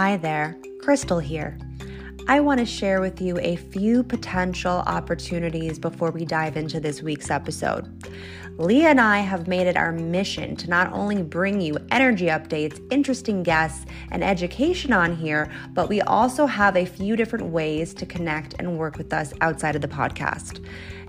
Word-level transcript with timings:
Hi 0.00 0.16
there, 0.16 0.56
Krystle 0.80 1.20
here. 1.20 1.58
I 2.28 2.38
want 2.38 2.60
to 2.60 2.64
share 2.64 3.00
with 3.00 3.20
you 3.20 3.36
a 3.40 3.56
few 3.56 4.04
potential 4.04 4.84
opportunities 4.86 5.76
before 5.76 6.12
we 6.12 6.24
dive 6.24 6.56
into 6.56 6.78
this 6.78 7.02
week's 7.02 7.32
episode. 7.32 8.06
Leah 8.58 8.90
and 8.90 9.00
I 9.00 9.18
have 9.18 9.48
made 9.48 9.66
it 9.66 9.76
our 9.76 9.90
mission 9.90 10.54
to 10.54 10.70
not 10.70 10.92
only 10.92 11.24
bring 11.24 11.60
you 11.60 11.78
energy 11.90 12.26
updates, 12.26 12.80
interesting 12.92 13.42
guests, 13.42 13.86
and 14.12 14.22
education 14.22 14.92
on 14.92 15.16
here, 15.16 15.50
but 15.72 15.88
we 15.88 16.00
also 16.02 16.46
have 16.46 16.76
a 16.76 16.86
few 16.86 17.16
different 17.16 17.46
ways 17.46 17.92
to 17.94 18.06
connect 18.06 18.54
and 18.60 18.78
work 18.78 18.98
with 18.98 19.12
us 19.12 19.32
outside 19.40 19.74
of 19.74 19.82
the 19.82 19.88
podcast. 19.88 20.64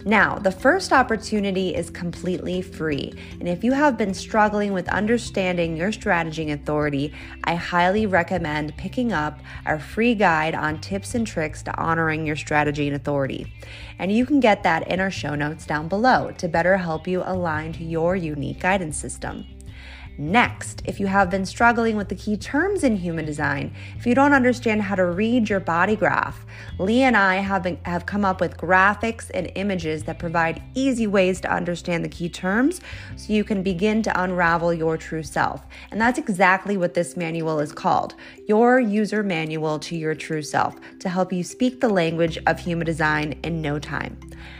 Now, 0.05 0.39
the 0.39 0.51
first 0.51 0.93
opportunity 0.93 1.75
is 1.75 1.89
completely 1.89 2.61
free. 2.61 3.13
And 3.39 3.49
if 3.49 3.63
you 3.65 3.73
have 3.73 3.97
been 3.97 4.13
struggling 4.13 4.71
with 4.71 4.87
understanding 4.87 5.75
your 5.75 5.91
strategy 5.91 6.49
and 6.49 6.61
authority, 6.61 7.13
I 7.43 7.55
highly 7.55 8.05
recommend 8.05 8.77
picking 8.77 9.11
up 9.11 9.39
our 9.65 9.77
free 9.77 10.15
guide 10.15 10.55
on 10.55 10.79
tips 10.79 11.15
and 11.15 11.27
tricks 11.27 11.61
to 11.63 11.77
honoring 11.77 12.25
your 12.25 12.37
strategy 12.37 12.87
and 12.87 12.95
authority. 12.95 13.51
And 13.99 14.11
you 14.11 14.25
can 14.25 14.39
get 14.39 14.63
that 14.63 14.87
in 14.87 15.01
our 15.01 15.11
show 15.11 15.35
notes 15.35 15.65
down 15.65 15.89
below 15.89 16.31
to 16.37 16.47
better 16.47 16.77
help 16.77 17.05
you 17.05 17.21
align 17.25 17.73
to 17.73 17.83
your 17.83 18.15
unique 18.15 18.61
guidance 18.61 18.97
system. 18.97 19.45
Next, 20.21 20.81
if 20.83 20.99
you 20.99 21.07
have 21.07 21.29
been 21.29 21.45
struggling 21.45 21.95
with 21.95 22.09
the 22.09 22.15
key 22.15 22.35
terms 22.35 22.83
in 22.83 22.97
human 22.97 23.23
design, 23.23 23.73
if 23.97 24.05
you 24.05 24.13
don't 24.13 24.33
understand 24.33 24.81
how 24.81 24.95
to 24.95 25.05
read 25.05 25.49
your 25.49 25.61
body 25.61 25.95
graph, 25.95 26.45
Lee 26.77 27.03
and 27.03 27.15
I 27.15 27.37
have, 27.37 27.63
been, 27.63 27.79
have 27.83 28.05
come 28.05 28.25
up 28.25 28.41
with 28.41 28.57
graphics 28.57 29.31
and 29.33 29.49
images 29.55 30.03
that 30.03 30.19
provide 30.19 30.61
easy 30.75 31.07
ways 31.07 31.39
to 31.39 31.49
understand 31.49 32.03
the 32.03 32.09
key 32.09 32.27
terms 32.27 32.81
so 33.15 33.31
you 33.31 33.45
can 33.45 33.63
begin 33.63 34.03
to 34.03 34.21
unravel 34.21 34.73
your 34.73 34.97
true 34.97 35.23
self. 35.23 35.65
And 35.89 36.01
that's 36.01 36.19
exactly 36.19 36.75
what 36.75 36.95
this 36.95 37.15
manual 37.15 37.61
is 37.61 37.71
called 37.71 38.15
your 38.45 38.77
user 38.77 39.23
manual 39.23 39.79
to 39.79 39.95
your 39.95 40.15
true 40.15 40.41
self 40.41 40.75
to 40.99 41.07
help 41.07 41.31
you 41.31 41.45
speak 41.45 41.79
the 41.79 41.87
language 41.87 42.37
of 42.45 42.59
human 42.59 42.85
design 42.85 43.39
in 43.43 43.61
no 43.61 43.79
time. 43.79 44.19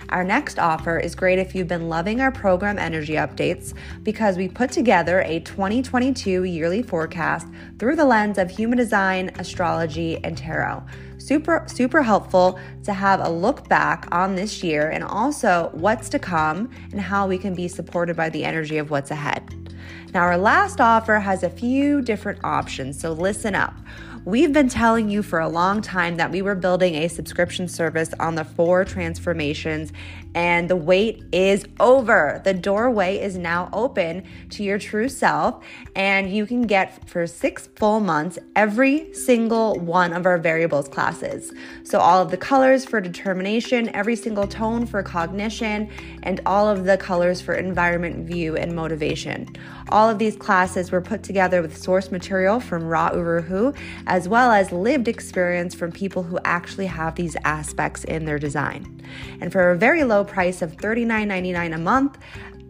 Our 0.09 0.23
next 0.23 0.59
offer 0.59 0.97
is 0.97 1.15
great 1.15 1.39
if 1.39 1.53
you've 1.53 1.67
been 1.67 1.89
loving 1.89 2.21
our 2.21 2.31
program 2.31 2.79
energy 2.79 3.13
updates 3.13 3.73
because 4.03 4.37
we 4.37 4.47
put 4.47 4.71
together 4.71 5.21
a 5.21 5.39
2022 5.41 6.43
yearly 6.43 6.81
forecast 6.81 7.47
through 7.77 7.95
the 7.95 8.05
lens 8.05 8.37
of 8.37 8.49
human 8.49 8.77
design, 8.77 9.31
astrology, 9.37 10.23
and 10.23 10.37
tarot. 10.37 10.83
Super, 11.17 11.65
super 11.67 12.01
helpful 12.01 12.59
to 12.83 12.93
have 12.93 13.19
a 13.19 13.29
look 13.29 13.67
back 13.67 14.07
on 14.11 14.35
this 14.35 14.63
year 14.63 14.89
and 14.89 15.03
also 15.03 15.69
what's 15.73 16.09
to 16.09 16.19
come 16.19 16.69
and 16.91 16.99
how 16.99 17.27
we 17.27 17.37
can 17.37 17.53
be 17.53 17.67
supported 17.67 18.15
by 18.15 18.29
the 18.29 18.43
energy 18.43 18.77
of 18.77 18.89
what's 18.89 19.11
ahead. 19.11 19.69
Now, 20.13 20.21
our 20.21 20.37
last 20.37 20.81
offer 20.81 21.19
has 21.19 21.43
a 21.43 21.49
few 21.49 22.01
different 22.01 22.39
options, 22.43 22.99
so 22.99 23.11
listen 23.11 23.53
up. 23.53 23.75
We've 24.25 24.51
been 24.51 24.67
telling 24.67 25.09
you 25.09 25.23
for 25.23 25.39
a 25.39 25.47
long 25.47 25.81
time 25.81 26.17
that 26.17 26.29
we 26.29 26.41
were 26.41 26.53
building 26.53 26.95
a 26.95 27.07
subscription 27.07 27.69
service 27.69 28.13
on 28.19 28.35
the 28.35 28.43
four 28.43 28.83
transformations, 28.83 29.93
and 30.35 30.69
the 30.69 30.75
wait 30.75 31.23
is 31.31 31.65
over. 31.79 32.41
The 32.45 32.53
doorway 32.53 33.17
is 33.17 33.37
now 33.37 33.69
open 33.73 34.23
to 34.51 34.63
your 34.63 34.77
true 34.77 35.09
self, 35.09 35.63
and 35.95 36.31
you 36.31 36.45
can 36.45 36.61
get 36.61 37.09
for 37.09 37.25
six 37.25 37.67
full 37.75 37.99
months 37.99 38.37
every 38.55 39.13
single 39.13 39.79
one 39.79 40.13
of 40.13 40.25
our 40.25 40.37
variables 40.37 40.87
classes. 40.87 41.51
So, 41.83 41.99
all 41.99 42.21
of 42.21 42.29
the 42.29 42.37
colors 42.37 42.85
for 42.85 43.01
determination, 43.01 43.89
every 43.95 44.15
single 44.15 44.47
tone 44.47 44.85
for 44.85 45.01
cognition, 45.01 45.89
and 46.23 46.39
all 46.45 46.67
of 46.67 46.85
the 46.85 46.97
colors 46.97 47.41
for 47.41 47.55
environment, 47.55 48.27
view, 48.27 48.55
and 48.55 48.75
motivation. 48.75 49.47
All 49.89 50.07
of 50.07 50.19
these 50.19 50.35
classes 50.35 50.91
were 50.91 51.01
put 51.01 51.23
together 51.23 51.63
with 51.63 51.75
source 51.75 52.11
material 52.11 52.59
from 52.59 52.83
Ra 52.83 53.11
Uru 53.13 53.41
Hu 53.41 53.73
as 54.05 54.19
as 54.19 54.27
well 54.27 54.51
as 54.51 54.73
lived 54.73 55.07
experience 55.07 55.73
from 55.73 55.93
people 55.93 56.23
who 56.23 56.37
actually 56.43 56.87
have 56.87 57.15
these 57.15 57.37
aspects 57.45 58.03
in 58.03 58.25
their 58.25 58.37
design. 58.37 59.01
And 59.39 59.49
for 59.49 59.71
a 59.71 59.77
very 59.77 60.03
low 60.03 60.18
price 60.23 60.61
of 60.61 60.77
$39.99 60.77 61.75
a 61.75 61.77
month, 61.77 62.17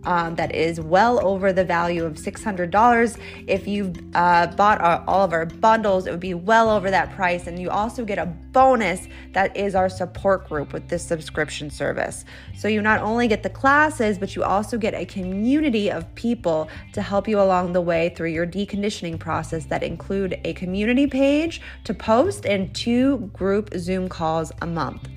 um, 0.03 0.35
that 0.35 0.55
is 0.55 0.79
well 0.79 1.25
over 1.25 1.51
the 1.51 1.65
value 1.65 2.05
of 2.05 2.15
$600. 2.15 3.19
If 3.47 3.67
you've 3.67 3.97
uh, 4.15 4.47
bought 4.47 4.81
our, 4.81 5.03
all 5.07 5.23
of 5.23 5.33
our 5.33 5.45
bundles, 5.45 6.07
it 6.07 6.11
would 6.11 6.19
be 6.19 6.33
well 6.33 6.69
over 6.69 6.89
that 6.89 7.11
price. 7.15 7.47
And 7.47 7.59
you 7.59 7.69
also 7.69 8.05
get 8.05 8.17
a 8.17 8.25
bonus 8.25 9.07
that 9.33 9.55
is 9.55 9.75
our 9.75 9.89
support 9.89 10.47
group 10.47 10.73
with 10.73 10.87
this 10.87 11.05
subscription 11.05 11.69
service. 11.69 12.25
So 12.57 12.67
you 12.67 12.81
not 12.81 13.01
only 13.01 13.27
get 13.27 13.43
the 13.43 13.49
classes, 13.49 14.17
but 14.17 14.35
you 14.35 14.43
also 14.43 14.77
get 14.77 14.93
a 14.93 15.05
community 15.05 15.91
of 15.91 16.13
people 16.15 16.69
to 16.93 17.01
help 17.01 17.27
you 17.27 17.39
along 17.39 17.73
the 17.73 17.81
way 17.81 18.13
through 18.15 18.29
your 18.29 18.47
deconditioning 18.47 19.19
process 19.19 19.65
that 19.65 19.83
include 19.83 20.39
a 20.43 20.53
community 20.53 21.07
page 21.07 21.61
to 21.83 21.93
post 21.93 22.45
and 22.45 22.73
two 22.73 23.17
group 23.33 23.69
Zoom 23.77 24.07
calls 24.09 24.51
a 24.61 24.67
month. 24.67 25.07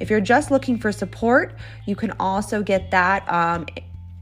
If 0.00 0.10
you're 0.10 0.20
just 0.20 0.50
looking 0.50 0.78
for 0.78 0.92
support, 0.92 1.56
you 1.86 1.96
can 1.96 2.12
also 2.20 2.62
get 2.62 2.90
that 2.92 3.30
um, 3.32 3.66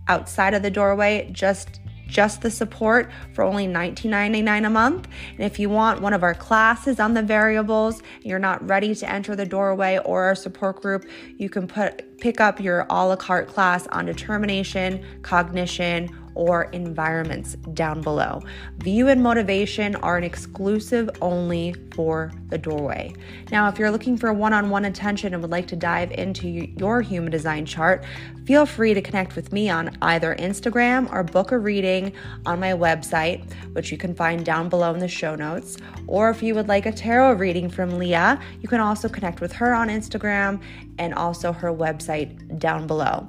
outside 0.08 0.54
of 0.54 0.62
the 0.62 0.70
doorway, 0.70 1.28
just 1.32 1.80
just 2.06 2.42
the 2.42 2.50
support 2.50 3.10
for 3.32 3.42
only 3.42 3.66
$19.99 3.66 4.66
a 4.66 4.70
month. 4.70 5.08
And 5.32 5.40
if 5.40 5.58
you 5.58 5.68
want 5.68 6.00
one 6.00 6.12
of 6.12 6.22
our 6.22 6.34
classes 6.34 7.00
on 7.00 7.14
the 7.14 7.22
variables, 7.22 8.02
you're 8.22 8.38
not 8.38 8.66
ready 8.68 8.94
to 8.94 9.10
enter 9.10 9.34
the 9.34 9.46
doorway 9.46 9.98
or 10.04 10.24
our 10.24 10.34
support 10.34 10.80
group, 10.80 11.04
you 11.36 11.48
can 11.48 11.66
put 11.66 12.18
pick 12.18 12.40
up 12.40 12.60
your 12.60 12.86
a 12.88 13.06
la 13.06 13.16
carte 13.16 13.48
class 13.48 13.86
on 13.88 14.06
determination, 14.06 15.04
cognition, 15.22 16.08
or 16.36 16.64
environments 16.64 17.54
down 17.74 18.02
below. 18.02 18.42
View 18.78 19.08
and 19.08 19.22
motivation 19.22 19.96
are 19.96 20.16
an 20.16 20.22
exclusive 20.22 21.10
only 21.20 21.74
for 21.94 22.30
the 22.48 22.58
doorway. 22.58 23.12
Now, 23.50 23.68
if 23.68 23.78
you're 23.78 23.90
looking 23.90 24.16
for 24.16 24.32
one 24.32 24.52
on 24.52 24.70
one 24.70 24.84
attention 24.84 25.32
and 25.32 25.42
would 25.42 25.50
like 25.50 25.66
to 25.68 25.76
dive 25.76 26.12
into 26.12 26.46
your 26.48 27.00
human 27.00 27.32
design 27.32 27.64
chart, 27.66 28.04
feel 28.44 28.66
free 28.66 28.94
to 28.94 29.00
connect 29.00 29.34
with 29.34 29.52
me 29.52 29.68
on 29.70 29.96
either 30.02 30.36
Instagram 30.38 31.10
or 31.12 31.24
book 31.24 31.50
a 31.52 31.58
reading 31.58 32.12
on 32.44 32.60
my 32.60 32.72
website, 32.72 33.50
which 33.72 33.90
you 33.90 33.98
can 33.98 34.14
find 34.14 34.44
down 34.44 34.68
below 34.68 34.92
in 34.92 35.00
the 35.00 35.08
show 35.08 35.34
notes. 35.34 35.78
Or 36.06 36.30
if 36.30 36.42
you 36.42 36.54
would 36.54 36.68
like 36.68 36.86
a 36.86 36.92
tarot 36.92 37.32
reading 37.34 37.68
from 37.68 37.98
Leah, 37.98 38.38
you 38.60 38.68
can 38.68 38.80
also 38.80 39.08
connect 39.08 39.40
with 39.40 39.52
her 39.52 39.74
on 39.74 39.88
Instagram 39.88 40.60
and 40.98 41.14
also 41.14 41.52
her 41.52 41.72
website 41.72 42.58
down 42.58 42.86
below. 42.86 43.28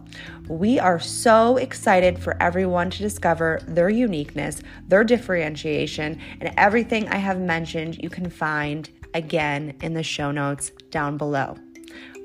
We 0.50 0.80
are 0.80 0.97
so 0.97 1.58
excited 1.58 2.18
for 2.18 2.41
everyone 2.41 2.90
to 2.91 3.00
discover 3.00 3.59
their 3.68 3.90
uniqueness, 3.90 4.62
their 4.88 5.03
differentiation, 5.03 6.22
and 6.40 6.53
everything 6.56 7.09
I 7.09 7.18
have 7.18 7.38
mentioned 7.38 8.02
you 8.02 8.09
can 8.09 8.30
find 8.30 8.90
again 9.13 9.75
in 9.81 9.94
the 9.94 10.03
show 10.03 10.31
notes 10.31 10.72
down 10.90 11.18
below. 11.18 11.58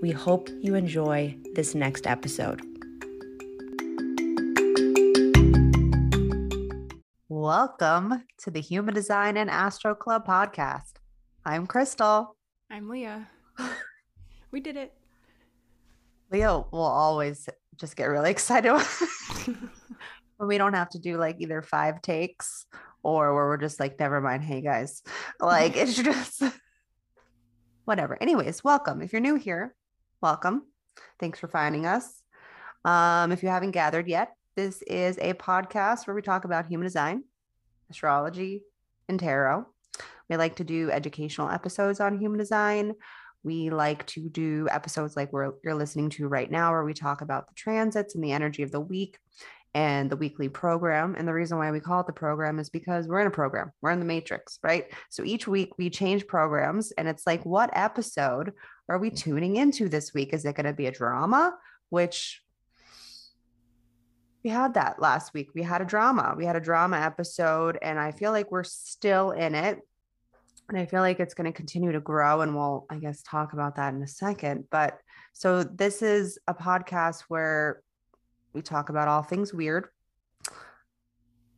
We 0.00 0.12
hope 0.12 0.49
you 0.60 0.77
enjoy 0.77 1.37
this 1.55 1.75
next 1.75 2.06
episode. 2.06 2.62
Welcome 7.28 8.22
to 8.39 8.53
the 8.53 8.60
Human 8.60 8.95
Design 8.95 9.36
and 9.36 9.51
Astro 9.51 9.97
Club 9.97 10.24
podcast. 10.24 10.92
I'm 11.45 11.66
Krystle. 11.66 12.28
I'm 12.71 12.89
Leah. 12.89 13.28
we 14.53 14.60
did 14.60 14.77
it. 14.77 14.92
Leo 16.30 16.69
will 16.71 16.83
always 16.83 17.48
just 17.77 17.97
get 17.97 18.07
really 18.07 18.30
excited 18.33 18.72
when 18.72 19.71
we 20.48 20.59
don't 20.59 20.74
have 20.74 20.91
to 20.91 20.98
do 20.98 21.16
like 21.16 21.36
either 21.41 21.63
five 21.63 22.03
takes 22.03 22.66
or 23.03 23.34
where 23.34 23.47
we're 23.47 23.57
just 23.57 23.80
like, 23.80 23.98
never 23.98 24.21
mind. 24.21 24.42
Hey 24.42 24.60
guys, 24.60 25.03
like 25.41 25.77
it's 25.77 25.95
just 26.03 26.42
whatever. 27.84 28.16
Anyways, 28.21 28.63
welcome. 28.63 29.03
If 29.03 29.13
you're 29.13 29.21
new 29.21 29.34
here, 29.34 29.74
welcome. 30.21 30.63
Thanks 31.19 31.39
for 31.39 31.48
finding 31.48 31.86
us. 31.86 32.22
Um, 32.84 33.33
if 33.33 33.42
you 33.42 33.48
haven't 33.48 33.72
gathered 33.72 34.09
yet, 34.09 34.33
this 34.57 34.83
is 34.83 35.19
a 35.19 35.34
podcast 35.34 36.07
where 36.07 36.15
we 36.15 36.22
talk 36.22 36.45
about 36.45 36.66
human 36.66 36.86
design, 36.86 37.24
astrology, 37.91 38.63
and 39.09 39.19
tarot. 39.19 39.66
We 40.28 40.36
like 40.36 40.57
to 40.57 40.65
do 40.65 40.91
educational 40.91 41.51
episodes 41.51 42.01
on 42.01 42.19
human 42.19 42.39
design. 42.39 42.95
We 43.44 43.71
like 43.71 44.06
to 44.09 44.28
do 44.28 44.68
episodes 44.71 45.16
like 45.16 45.33
we're, 45.33 45.53
you're 45.65 45.74
listening 45.74 46.10
to 46.10 46.28
right 46.28 46.50
now, 46.50 46.71
where 46.71 46.84
we 46.84 46.94
talk 46.94 47.21
about 47.22 47.48
the 47.48 47.54
transits 47.54 48.15
and 48.15 48.22
the 48.22 48.33
energy 48.33 48.62
of 48.62 48.71
the 48.71 48.80
week. 48.80 49.18
and 49.74 50.10
the 50.10 50.16
weekly 50.16 50.48
program. 50.48 51.15
And 51.16 51.27
the 51.27 51.33
reason 51.33 51.56
why 51.56 51.71
we 51.71 51.80
call 51.80 52.00
it 52.00 52.06
the 52.06 52.12
program 52.12 52.59
is 52.59 52.68
because 52.68 53.09
we're 53.09 53.21
in 53.21 53.27
a 53.27 53.30
program, 53.30 53.72
we're 53.80 53.91
in 53.91 54.00
the 54.00 54.04
matrix, 54.04 54.59
right? 54.62 54.86
So 55.09 55.24
each 55.24 55.48
week 55.48 55.78
we 55.78 55.89
change 55.89 56.27
programs, 56.27 56.92
and 56.92 57.09
it's 57.09 57.27
like, 57.27 57.44
what 57.47 57.71
episode 57.72 58.53
are 58.89 58.98
we 58.98 59.10
tuning 59.10 59.56
into 59.56 59.88
this 59.88 60.12
week? 60.12 60.34
Is 60.34 60.45
it 60.45 60.56
going 60.56 60.66
to 60.66 60.74
be 60.74 60.86
a 60.86 60.92
drama? 60.92 61.56
Which 61.88 62.42
we 64.45 64.50
had 64.50 64.74
that 64.74 65.00
last 65.00 65.33
week. 65.33 65.50
We 65.54 65.62
had 65.62 65.80
a 65.80 65.86
drama. 65.86 66.34
We 66.36 66.45
had 66.45 66.56
a 66.56 66.60
drama 66.60 66.98
episode, 66.98 67.78
and 67.80 67.98
I 67.98 68.12
feel 68.12 68.33
like 68.33 68.50
we're 68.50 68.65
still 68.65 69.30
in 69.30 69.54
it. 69.54 69.80
And 70.68 70.78
I 70.78 70.86
feel 70.86 71.00
like 71.00 71.20
it's 71.20 71.34
going 71.34 71.50
to 71.50 71.56
continue 71.56 71.92
to 71.92 72.00
grow. 72.00 72.41
And 72.41 72.54
we'll, 72.54 72.86
I 72.88 72.97
guess, 72.97 73.22
talk 73.22 73.53
about 73.53 73.76
that 73.76 73.94
in 73.94 74.03
a 74.03 74.06
second. 74.06 74.64
But 74.70 74.98
so 75.32 75.62
this 75.62 76.03
is 76.03 76.38
a 76.47 76.54
podcast 76.54 77.22
where 77.28 77.82
we 78.53 78.62
talk 78.62 78.88
about 78.88 79.09
all 79.09 79.22
things 79.22 79.53
weird. 79.53 79.88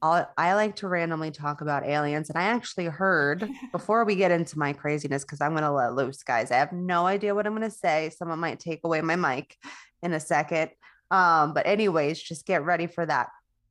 I'll, 0.02 0.30
I 0.36 0.54
like 0.54 0.76
to 0.76 0.88
randomly 0.88 1.30
talk 1.30 1.62
about 1.62 1.86
aliens. 1.86 2.28
And 2.28 2.38
I 2.38 2.44
actually 2.44 2.86
heard 2.86 3.48
before 3.72 4.04
we 4.04 4.16
get 4.16 4.30
into 4.30 4.58
my 4.58 4.72
craziness, 4.72 5.24
because 5.24 5.40
I'm 5.40 5.52
going 5.52 5.62
to 5.62 5.70
let 5.70 5.94
loose, 5.94 6.22
guys. 6.22 6.50
I 6.50 6.56
have 6.56 6.72
no 6.72 7.06
idea 7.06 7.34
what 7.34 7.46
I'm 7.46 7.56
going 7.56 7.68
to 7.68 7.76
say. 7.76 8.10
Someone 8.10 8.38
might 8.38 8.60
take 8.60 8.80
away 8.84 9.00
my 9.00 9.16
mic 9.16 9.56
in 10.02 10.12
a 10.12 10.20
second. 10.20 10.70
Um, 11.10 11.54
but, 11.54 11.66
anyways, 11.66 12.20
just 12.20 12.46
get 12.46 12.64
ready 12.64 12.86
for 12.86 13.06
that. 13.06 13.28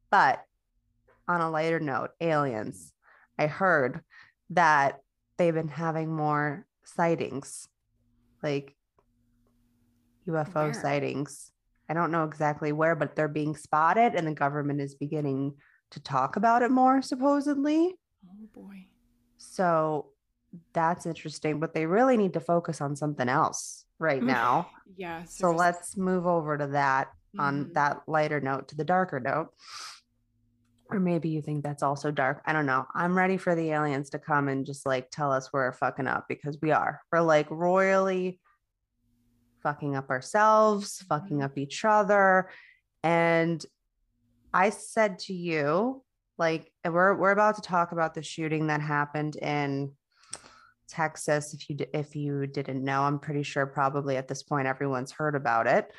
But 0.09 0.41
on 1.27 1.41
a 1.41 1.49
lighter 1.49 1.79
note, 1.79 2.11
aliens, 2.19 2.93
I 3.37 3.47
heard 3.47 4.01
that 4.51 4.99
they've 5.37 5.53
been 5.53 5.67
having 5.67 6.13
more 6.13 6.65
sightings, 6.83 7.67
like 8.41 8.75
UFO 10.27 10.53
where? 10.53 10.73
sightings. 10.73 11.51
I 11.89 11.93
don't 11.93 12.11
know 12.11 12.23
exactly 12.23 12.71
where, 12.71 12.95
but 12.95 13.15
they're 13.15 13.27
being 13.27 13.55
spotted, 13.55 14.15
and 14.15 14.25
the 14.27 14.33
government 14.33 14.81
is 14.81 14.95
beginning 14.95 15.53
to 15.91 15.99
talk 15.99 16.35
about 16.35 16.61
it 16.61 16.71
more, 16.71 17.01
supposedly. 17.01 17.95
Oh, 18.27 18.47
boy. 18.53 18.87
So 19.37 20.07
that's 20.73 21.05
interesting, 21.05 21.59
but 21.59 21.73
they 21.73 21.85
really 21.85 22.17
need 22.17 22.33
to 22.33 22.39
focus 22.39 22.81
on 22.81 22.95
something 22.95 23.27
else 23.27 23.85
right 23.99 24.23
now. 24.23 24.69
yeah. 24.95 25.23
So 25.25 25.51
let's 25.51 25.97
move 25.97 26.25
over 26.25 26.57
to 26.57 26.67
that 26.67 27.09
on 27.37 27.65
mm-hmm. 27.65 27.73
that 27.73 28.01
lighter 28.07 28.39
note 28.39 28.69
to 28.69 28.75
the 28.75 28.83
darker 28.83 29.19
note. 29.19 29.49
Or 30.93 30.99
maybe 30.99 31.29
you 31.29 31.41
think 31.41 31.63
that's 31.63 31.83
also 31.83 32.11
dark. 32.11 32.41
I 32.45 32.53
don't 32.53 32.65
know. 32.65 32.85
I'm 32.93 33.17
ready 33.17 33.37
for 33.37 33.55
the 33.55 33.71
aliens 33.71 34.11
to 34.11 34.19
come 34.19 34.47
and 34.47 34.65
just 34.65 34.85
like 34.85 35.09
tell 35.09 35.31
us 35.31 35.51
we're 35.51 35.71
fucking 35.71 36.07
up 36.07 36.25
because 36.29 36.57
we 36.61 36.71
are. 36.71 37.01
We're 37.11 37.21
like 37.21 37.49
royally 37.49 38.39
fucking 39.63 39.95
up 39.95 40.09
ourselves, 40.09 41.03
fucking 41.09 41.37
mm-hmm. 41.37 41.45
up 41.45 41.57
each 41.57 41.83
other. 41.83 42.49
And 43.01 43.65
I 44.53 44.69
said 44.69 45.19
to 45.19 45.33
you, 45.33 46.03
like, 46.37 46.71
we're 46.85 47.15
we're 47.15 47.31
about 47.31 47.55
to 47.55 47.61
talk 47.61 47.91
about 47.91 48.13
the 48.13 48.23
shooting 48.23 48.67
that 48.67 48.81
happened 48.81 49.35
in 49.35 49.91
Texas. 50.87 51.53
If 51.53 51.69
you 51.69 51.77
if 51.93 52.15
you 52.15 52.47
didn't 52.47 52.83
know, 52.83 53.03
I'm 53.03 53.19
pretty 53.19 53.43
sure 53.43 53.65
probably 53.65 54.17
at 54.17 54.27
this 54.27 54.43
point 54.43 54.67
everyone's 54.67 55.11
heard 55.11 55.35
about 55.35 55.67
it. 55.67 55.91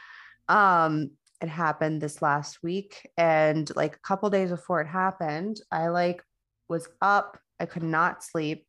Um, 0.49 1.11
it 1.45 1.51
happened 1.51 2.01
this 2.01 2.23
last 2.23 2.63
week 2.63 3.09
and 3.17 3.71
like 3.77 3.97
a 3.97 4.01
couple 4.01 4.31
days 4.31 4.51
before 4.51 4.81
it 4.81 4.87
happened 4.87 5.61
i 5.71 5.89
like 5.89 6.23
was 6.69 6.89
up 7.03 7.39
i 7.61 7.67
could 7.67 7.83
not 7.83 8.25
sleep 8.25 8.67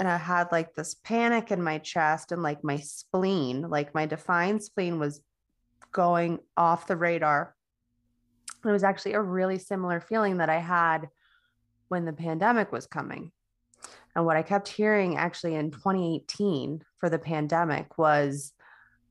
and 0.00 0.08
i 0.08 0.16
had 0.16 0.50
like 0.50 0.74
this 0.74 0.94
panic 1.04 1.52
in 1.52 1.62
my 1.62 1.78
chest 1.78 2.32
and 2.32 2.42
like 2.42 2.64
my 2.64 2.76
spleen 2.76 3.62
like 3.62 3.94
my 3.94 4.06
defined 4.06 4.62
spleen 4.62 4.98
was 4.98 5.20
going 5.92 6.38
off 6.56 6.86
the 6.86 6.96
radar. 6.96 7.54
It 8.64 8.70
was 8.70 8.84
actually 8.84 9.14
a 9.14 9.22
really 9.22 9.58
similar 9.58 10.00
feeling 10.00 10.38
that 10.38 10.50
i 10.50 10.58
had 10.58 11.08
when 11.88 12.04
the 12.04 12.12
pandemic 12.12 12.72
was 12.72 12.86
coming 12.86 13.32
and 14.14 14.26
what 14.26 14.36
i 14.36 14.42
kept 14.42 14.68
hearing 14.68 15.16
actually 15.16 15.54
in 15.54 15.70
2018 15.70 16.82
for 16.98 17.08
the 17.08 17.18
pandemic 17.18 17.96
was 17.96 18.52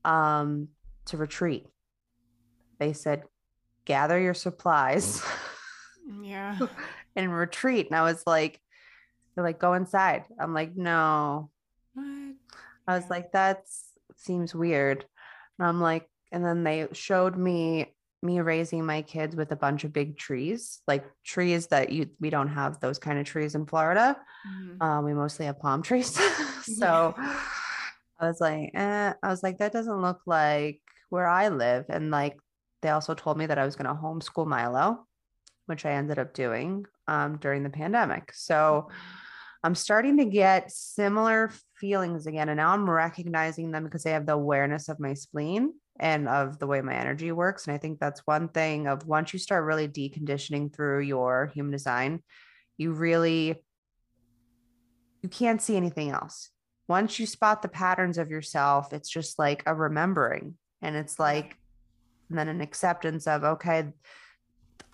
um, 0.04 0.68
to 1.06 1.16
retreat 1.16 1.66
they 2.80 2.92
said, 2.92 3.22
gather 3.84 4.18
your 4.18 4.34
supplies. 4.34 5.22
Yeah. 6.22 6.58
and 7.14 7.32
retreat. 7.32 7.86
And 7.86 7.94
I 7.94 8.02
was 8.02 8.24
like, 8.26 8.60
they're 9.34 9.44
like, 9.44 9.60
go 9.60 9.74
inside. 9.74 10.24
I'm 10.40 10.52
like, 10.52 10.76
no. 10.76 11.50
What? 11.94 12.34
I 12.88 12.96
was 12.96 13.08
like, 13.08 13.30
that 13.30 13.62
seems 14.16 14.52
weird. 14.52 15.04
And 15.58 15.68
I'm 15.68 15.80
like, 15.80 16.08
and 16.32 16.44
then 16.44 16.64
they 16.64 16.88
showed 16.92 17.36
me 17.36 17.94
me 18.22 18.40
raising 18.40 18.84
my 18.84 19.02
kids 19.02 19.34
with 19.34 19.52
a 19.52 19.56
bunch 19.56 19.84
of 19.84 19.92
big 19.92 20.16
trees, 20.18 20.82
like 20.86 21.04
trees 21.24 21.68
that 21.68 21.90
you 21.90 22.10
we 22.18 22.28
don't 22.28 22.48
have 22.48 22.80
those 22.80 22.98
kind 22.98 23.18
of 23.18 23.24
trees 23.24 23.54
in 23.54 23.66
Florida. 23.66 24.16
Mm-hmm. 24.48 24.82
Um, 24.82 25.04
we 25.04 25.14
mostly 25.14 25.46
have 25.46 25.60
palm 25.60 25.82
trees. 25.82 26.12
so 26.62 27.14
yeah. 27.16 27.40
I 28.18 28.26
was 28.26 28.40
like, 28.40 28.72
eh, 28.74 29.12
I 29.22 29.28
was 29.28 29.42
like, 29.42 29.58
that 29.58 29.72
doesn't 29.72 30.02
look 30.02 30.20
like 30.26 30.80
where 31.08 31.26
I 31.26 31.48
live. 31.48 31.86
And 31.88 32.10
like 32.10 32.36
they 32.82 32.90
also 32.90 33.14
told 33.14 33.36
me 33.36 33.46
that 33.46 33.58
I 33.58 33.64
was 33.64 33.76
going 33.76 33.88
to 33.88 34.00
homeschool 34.00 34.46
Milo, 34.46 35.06
which 35.66 35.84
I 35.84 35.92
ended 35.92 36.18
up 36.18 36.34
doing 36.34 36.86
um, 37.06 37.38
during 37.38 37.62
the 37.62 37.70
pandemic. 37.70 38.32
So 38.34 38.88
I'm 39.62 39.74
starting 39.74 40.16
to 40.18 40.24
get 40.24 40.70
similar 40.70 41.52
feelings 41.76 42.26
again. 42.26 42.48
And 42.48 42.56
now 42.56 42.72
I'm 42.72 42.88
recognizing 42.88 43.70
them 43.70 43.84
because 43.84 44.06
I 44.06 44.10
have 44.10 44.26
the 44.26 44.32
awareness 44.32 44.88
of 44.88 45.00
my 45.00 45.14
spleen 45.14 45.74
and 45.98 46.28
of 46.28 46.58
the 46.58 46.66
way 46.66 46.80
my 46.80 46.94
energy 46.94 47.30
works. 47.30 47.66
And 47.66 47.74
I 47.74 47.78
think 47.78 48.00
that's 48.00 48.26
one 48.26 48.48
thing 48.48 48.86
of 48.86 49.06
once 49.06 49.32
you 49.32 49.38
start 49.38 49.64
really 49.64 49.86
deconditioning 49.86 50.74
through 50.74 51.00
your 51.00 51.50
human 51.54 51.72
design, 51.72 52.22
you 52.78 52.92
really 52.92 53.62
you 55.22 55.28
can't 55.28 55.60
see 55.60 55.76
anything 55.76 56.10
else. 56.10 56.48
Once 56.88 57.18
you 57.18 57.26
spot 57.26 57.60
the 57.60 57.68
patterns 57.68 58.16
of 58.16 58.30
yourself, 58.30 58.94
it's 58.94 59.10
just 59.10 59.38
like 59.38 59.62
a 59.66 59.74
remembering. 59.74 60.54
And 60.80 60.96
it's 60.96 61.18
like 61.18 61.56
and 62.30 62.38
then 62.38 62.48
an 62.48 62.60
acceptance 62.60 63.26
of 63.26 63.44
okay 63.44 63.92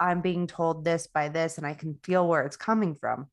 i'm 0.00 0.21
being 0.21 0.47
told 0.47 0.85
this 0.85 1.06
by 1.06 1.29
this 1.29 1.59
and 1.59 1.67
i 1.67 1.75
can 1.75 1.99
feel 2.03 2.27
where 2.27 2.44
it's 2.44 2.56
coming 2.56 2.94
from 2.94 3.29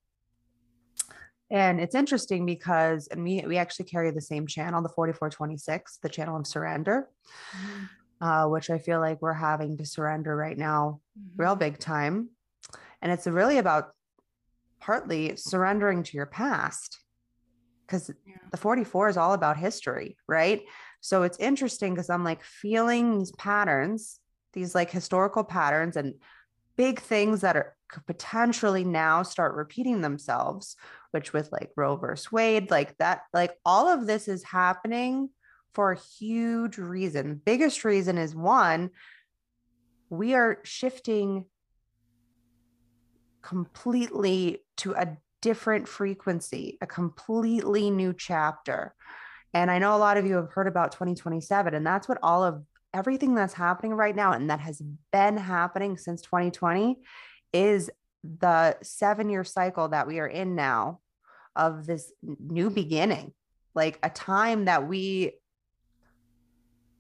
and 1.50 1.80
it's 1.80 1.96
interesting 1.96 2.46
because 2.46 3.08
and 3.08 3.24
we 3.24 3.44
we 3.48 3.58
actually 3.58 3.86
carry 3.86 4.12
the 4.12 4.22
same 4.22 4.46
channel 4.46 4.82
the 4.82 4.90
4426 4.90 5.98
the 6.02 6.10
channel 6.10 6.38
of 6.38 6.48
surrender 6.48 7.10
mm-hmm. 7.56 8.26
uh, 8.26 8.48
which 8.48 8.70
i 8.70 8.78
feel 8.78 9.00
like 9.00 9.22
we're 9.22 9.34
having 9.34 9.78
to 9.78 9.86
surrender 9.86 10.36
right 10.36 10.58
now 10.58 11.00
mm-hmm. 11.18 11.42
real 11.42 11.56
big 11.56 11.80
time 11.80 12.30
and 13.02 13.12
it's 13.12 13.28
really 13.28 13.58
about 13.58 13.92
partly 14.80 15.36
surrendering 15.36 16.04
to 16.04 16.18
your 16.18 16.26
past 16.26 17.00
because 17.86 18.10
yeah. 18.26 18.36
the 18.52 18.58
44 18.58 19.10
is 19.10 19.18
all 19.18 19.34
about 19.34 19.58
history 19.58 20.18
right 20.28 20.62
so 21.04 21.24
it's 21.24 21.38
interesting 21.38 21.94
because 21.94 22.10
I'm 22.10 22.24
like 22.24 22.42
feeling 22.46 23.20
these 23.20 23.34
patterns, 23.34 24.22
these 24.54 24.74
like 24.74 24.90
historical 24.90 25.44
patterns 25.44 25.98
and 25.98 26.14
big 26.78 27.02
things 27.02 27.42
that 27.42 27.58
are 27.58 27.76
could 27.90 28.06
potentially 28.06 28.86
now 28.86 29.22
start 29.22 29.54
repeating 29.54 30.00
themselves, 30.00 30.78
which 31.12 31.34
with 31.34 31.52
like 31.52 31.72
Roe 31.76 31.98
versus 31.98 32.32
Wade, 32.32 32.72
like 32.72 32.98
that, 33.00 33.24
like 33.34 33.52
all 33.66 33.90
of 33.90 34.08
this 34.08 34.30
is 34.30 34.46
happening 34.46 35.30
for 35.74 35.92
a 35.92 36.00
huge 36.00 36.78
reason. 36.78 37.42
Biggest 37.44 37.84
reason 37.84 38.18
is 38.18 38.34
one, 38.34 38.90
we 40.10 40.36
are 40.36 40.60
shifting 40.64 41.44
completely 43.42 44.60
to 44.78 44.94
a 44.94 45.18
different 45.42 45.90
frequency, 45.90 46.78
a 46.80 46.88
completely 46.88 47.92
new 47.92 48.14
chapter. 48.14 48.96
And 49.54 49.70
I 49.70 49.78
know 49.78 49.96
a 49.96 49.98
lot 49.98 50.18
of 50.18 50.26
you 50.26 50.36
have 50.36 50.52
heard 50.52 50.68
about 50.68 50.92
2027, 50.92 51.74
and 51.74 51.86
that's 51.86 52.08
what 52.08 52.18
all 52.24 52.44
of 52.44 52.64
everything 52.94 53.36
that's 53.36 53.54
happening 53.54 53.94
right 53.94 54.16
now 54.16 54.34
and 54.34 54.50
that 54.50 54.60
has 54.60 54.82
been 55.12 55.38
happening 55.38 55.98
since 55.98 56.22
2020 56.22 57.00
is 57.52 57.90
the 58.40 58.78
seven 58.82 59.30
year 59.30 59.44
cycle 59.44 59.90
that 59.90 60.08
we 60.08 60.20
are 60.20 60.28
in 60.28 60.56
now 60.56 61.00
of 61.56 61.86
this 61.86 62.12
new 62.22 62.70
beginning, 62.70 63.34
like 63.76 64.00
a 64.04 64.10
time 64.10 64.66
that 64.66 64.88
we 64.88 65.34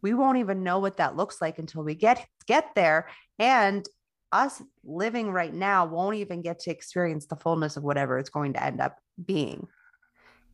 we 0.01 0.13
won't 0.13 0.37
even 0.37 0.63
know 0.63 0.79
what 0.79 0.97
that 0.97 1.15
looks 1.15 1.41
like 1.41 1.59
until 1.59 1.83
we 1.83 1.95
get 1.95 2.27
get 2.45 2.75
there. 2.75 3.07
And 3.39 3.87
us 4.31 4.61
living 4.83 5.31
right 5.31 5.53
now 5.53 5.85
won't 5.85 6.17
even 6.17 6.41
get 6.41 6.59
to 6.59 6.71
experience 6.71 7.27
the 7.27 7.35
fullness 7.35 7.77
of 7.77 7.83
whatever 7.83 8.19
it's 8.19 8.29
going 8.29 8.53
to 8.53 8.63
end 8.63 8.81
up 8.81 8.97
being 9.23 9.67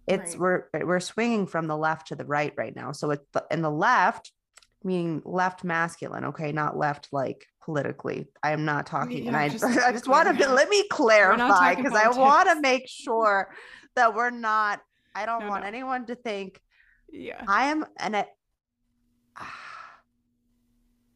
it's 0.09 0.31
right. 0.31 0.39
we're 0.39 0.63
eh, 0.73 0.83
we're 0.83 0.99
swinging 0.99 1.45
from 1.45 1.67
the 1.67 1.77
left 1.77 2.07
to 2.07 2.15
the 2.15 2.25
right 2.25 2.53
right 2.57 2.75
now 2.75 2.91
so 2.91 3.11
it's 3.11 3.25
in 3.51 3.61
the 3.61 3.71
left 3.71 4.31
meaning 4.83 5.21
left 5.25 5.63
masculine 5.63 6.25
okay 6.25 6.51
not 6.51 6.77
left 6.77 7.09
like 7.11 7.45
politically 7.63 8.27
i 8.43 8.51
am 8.51 8.65
not 8.65 8.85
talking 8.85 9.23
yeah, 9.23 9.27
and 9.27 9.37
i 9.37 9.47
just, 9.47 9.63
I 9.85 9.91
just 9.91 10.07
want 10.07 10.37
to 10.37 10.49
let 10.53 10.69
me 10.69 10.87
clarify 10.89 11.75
because 11.75 11.93
i 11.93 12.09
want 12.09 12.49
to 12.49 12.59
make 12.59 12.87
sure 12.87 13.53
that 13.95 14.15
we're 14.15 14.29
not 14.29 14.81
i 15.15 15.25
don't 15.25 15.41
no, 15.41 15.49
want 15.49 15.63
no. 15.63 15.67
anyone 15.67 16.05
to 16.07 16.15
think 16.15 16.59
yeah 17.11 17.43
i 17.47 17.65
am 17.65 17.85
and 17.97 18.15
I 19.35 19.45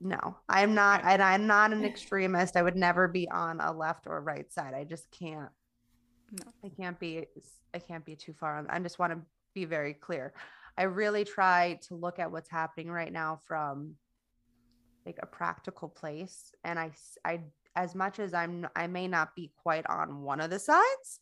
no, 0.03 0.35
I'm 0.49 0.75
not, 0.75 1.01
and 1.05 1.23
I'm 1.23 1.47
not 1.47 1.71
an 1.71 1.85
extremist. 1.85 2.57
I 2.57 2.61
would 2.61 2.75
never 2.75 3.07
be 3.07 3.29
on 3.29 3.61
a 3.61 3.71
left 3.71 4.05
or 4.05 4.19
right 4.21 4.51
side. 4.51 4.73
I 4.73 4.83
just 4.83 5.09
can't. 5.11 5.49
No. 6.33 6.45
I 6.65 6.69
can't 6.69 6.99
be. 6.99 7.27
I 7.73 7.79
can't 7.79 8.05
be 8.05 8.15
too 8.15 8.33
far 8.33 8.57
on. 8.57 8.67
I 8.69 8.79
just 8.79 8.97
want 8.99 9.13
to 9.13 9.19
be 9.53 9.65
very 9.65 9.93
clear. 9.93 10.33
I 10.77 10.83
really 10.83 11.25
try 11.25 11.79
to 11.87 11.95
look 11.95 12.17
at 12.17 12.31
what's 12.31 12.49
happening 12.49 12.89
right 12.89 13.13
now 13.13 13.39
from 13.47 13.95
like 15.05 15.19
a 15.21 15.27
practical 15.27 15.89
place, 15.89 16.51
and 16.63 16.79
I, 16.79 16.91
I, 17.25 17.41
as 17.75 17.93
much 17.93 18.19
as 18.19 18.33
I'm, 18.33 18.67
I 18.75 18.87
may 18.87 19.07
not 19.07 19.35
be 19.35 19.51
quite 19.61 19.85
on 19.87 20.21
one 20.21 20.39
of 20.39 20.49
the 20.49 20.59
sides. 20.59 21.19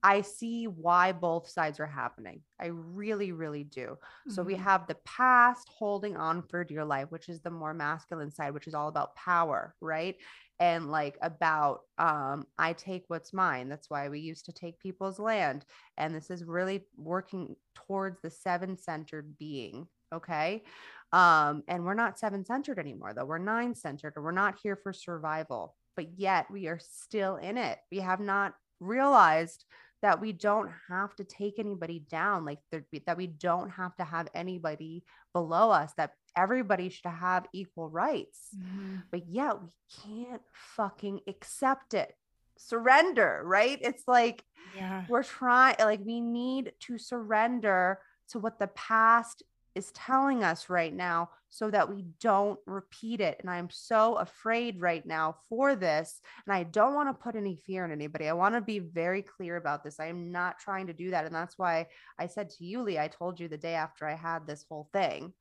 I 0.00 0.20
see 0.22 0.66
why 0.68 1.10
both 1.10 1.48
sides 1.48 1.80
are 1.80 1.86
happening. 1.86 2.42
I 2.60 2.66
really, 2.66 3.32
really 3.32 3.64
do. 3.64 3.98
So 4.28 4.44
we 4.44 4.54
Mhm. 4.54 4.60
have 4.60 4.86
the 4.86 4.94
past 5.04 5.68
holding 5.68 6.16
on 6.16 6.42
for 6.42 6.62
dear 6.62 6.84
life, 6.84 7.10
which 7.10 7.28
is 7.28 7.40
the 7.40 7.50
more 7.50 7.74
masculine 7.74 8.30
side, 8.30 8.54
which 8.54 8.68
is 8.68 8.74
all 8.74 8.86
about 8.86 9.16
power, 9.16 9.74
right? 9.80 10.16
And 10.60 10.90
like 10.90 11.16
about 11.22 11.80
um 11.98 12.46
I 12.58 12.72
take 12.72 13.04
what's 13.08 13.32
mine. 13.32 13.68
That's 13.68 13.88
why 13.90 14.08
we 14.08 14.20
used 14.20 14.46
to 14.46 14.52
take 14.52 14.80
people's 14.80 15.18
land. 15.18 15.64
And 15.96 16.14
this 16.14 16.30
is 16.30 16.44
really 16.44 16.86
working 16.96 17.54
towards 17.74 18.20
the 18.20 18.30
seven-centered 18.30 19.38
being, 19.38 19.86
okay? 20.12 20.64
Um 21.12 21.62
and 21.68 21.84
we're 21.84 21.94
not 21.94 22.18
seven-centered 22.18 22.78
anymore 22.78 23.14
though. 23.14 23.24
We're 23.24 23.38
nine-centered 23.38 24.14
or 24.16 24.22
we're 24.22 24.32
not 24.32 24.58
here 24.62 24.76
for 24.76 24.92
survival. 24.92 25.76
But 25.96 26.18
yet 26.18 26.46
we 26.50 26.66
are 26.68 26.80
still 26.80 27.36
in 27.36 27.56
it. 27.56 27.78
We 27.90 28.00
have 28.00 28.20
not 28.20 28.54
realized 28.80 29.64
that 30.02 30.20
we 30.20 30.32
don't 30.32 30.70
have 30.88 31.14
to 31.16 31.24
take 31.24 31.58
anybody 31.58 32.04
down 32.08 32.44
like 32.44 32.60
that 32.70 33.16
we 33.16 33.26
don't 33.26 33.70
have 33.70 33.96
to 33.96 34.04
have 34.04 34.28
anybody 34.34 35.02
below 35.32 35.70
us 35.70 35.92
that 35.96 36.12
everybody 36.42 36.88
should 36.88 37.10
have 37.28 37.46
equal 37.52 37.88
rights. 37.90 38.40
Mhm. 38.56 39.02
but 39.12 39.26
yet 39.26 39.52
we 39.62 39.70
can't 40.04 40.42
fucking 40.76 41.20
accept 41.26 41.94
it. 41.94 42.10
Surrender 42.56 43.40
right? 43.44 43.78
It's 43.80 44.06
like 44.06 44.44
Yeah. 44.76 45.04
we're 45.08 45.22
trying 45.22 45.76
like 45.78 46.00
we 46.04 46.20
need 46.20 46.72
to 46.86 46.98
surrender 46.98 48.00
to 48.30 48.38
what 48.38 48.58
the 48.58 48.68
past 48.68 49.42
is 49.74 49.92
telling 49.92 50.42
us 50.42 50.68
right 50.68 50.92
now 50.92 51.30
so 51.50 51.70
that 51.70 51.88
we 51.88 52.02
don't 52.20 52.58
repeat 52.66 53.20
it. 53.20 53.36
And 53.40 53.48
i'm 53.48 53.70
so 53.70 54.16
afraid 54.16 54.80
right 54.80 55.04
now 55.06 55.36
for 55.48 55.76
this 55.76 56.20
and 56.44 56.52
i 56.52 56.62
don't 56.64 56.94
want 56.94 57.08
to 57.08 57.22
put 57.24 57.36
any 57.36 57.56
fear 57.56 57.84
in 57.84 57.92
anybody. 57.92 58.28
I 58.28 58.32
want 58.42 58.54
to 58.56 58.60
be 58.60 58.80
very 58.80 59.22
clear 59.22 59.56
about 59.56 59.82
this. 59.84 60.00
I 60.00 60.06
am 60.06 60.32
not 60.32 60.58
trying 60.58 60.86
to 60.88 60.92
do 61.02 61.10
that. 61.12 61.24
And 61.26 61.34
that's 61.34 61.56
why 61.58 61.86
i 62.18 62.26
said 62.26 62.50
to 62.50 62.64
you 62.64 62.82
lee 62.82 62.98
i 62.98 63.08
told 63.08 63.38
you 63.40 63.46
the 63.48 63.56
day 63.68 63.74
after 63.74 64.02
i 64.06 64.14
had 64.14 64.46
this 64.46 64.64
whole 64.68 64.88
thing 64.92 65.32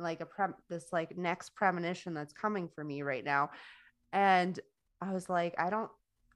like 0.00 0.20
a 0.20 0.26
prem 0.26 0.54
this 0.68 0.86
like 0.92 1.16
next 1.16 1.54
premonition 1.54 2.14
that's 2.14 2.32
coming 2.32 2.68
for 2.74 2.84
me 2.84 3.02
right 3.02 3.24
now 3.24 3.50
and 4.12 4.60
i 5.00 5.12
was 5.12 5.28
like 5.28 5.54
i 5.58 5.70
don't 5.70 5.90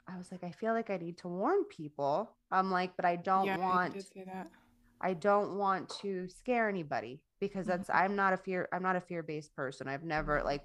i 0.09 0.17
was 0.17 0.31
like 0.31 0.45
i 0.45 0.51
feel 0.51 0.73
like 0.73 0.91
i 0.91 0.97
need 0.97 1.19
to 1.19 1.29
warn 1.29 1.65
people 1.65 2.37
i'm 2.51 2.71
like 2.71 2.95
but 2.97 3.05
i 3.05 3.17
don't 3.17 3.47
yeah, 3.47 3.57
want 3.57 3.95
that. 4.27 4.49
I 5.01 5.15
don't 5.15 5.57
want 5.59 5.91
to 6.01 6.29
scare 6.29 6.69
anybody 6.69 7.23
because 7.41 7.67
that's 7.67 7.91
Mhm. 7.91 7.95
I'm 7.95 8.17
not 8.17 8.33
a 8.33 8.37
fear 8.37 8.69
I'm 8.73 8.83
not 8.83 8.97
a 8.97 9.01
fear-based 9.01 9.55
person. 9.55 9.89
I've 9.89 10.05
never 10.05 10.43
like 10.43 10.63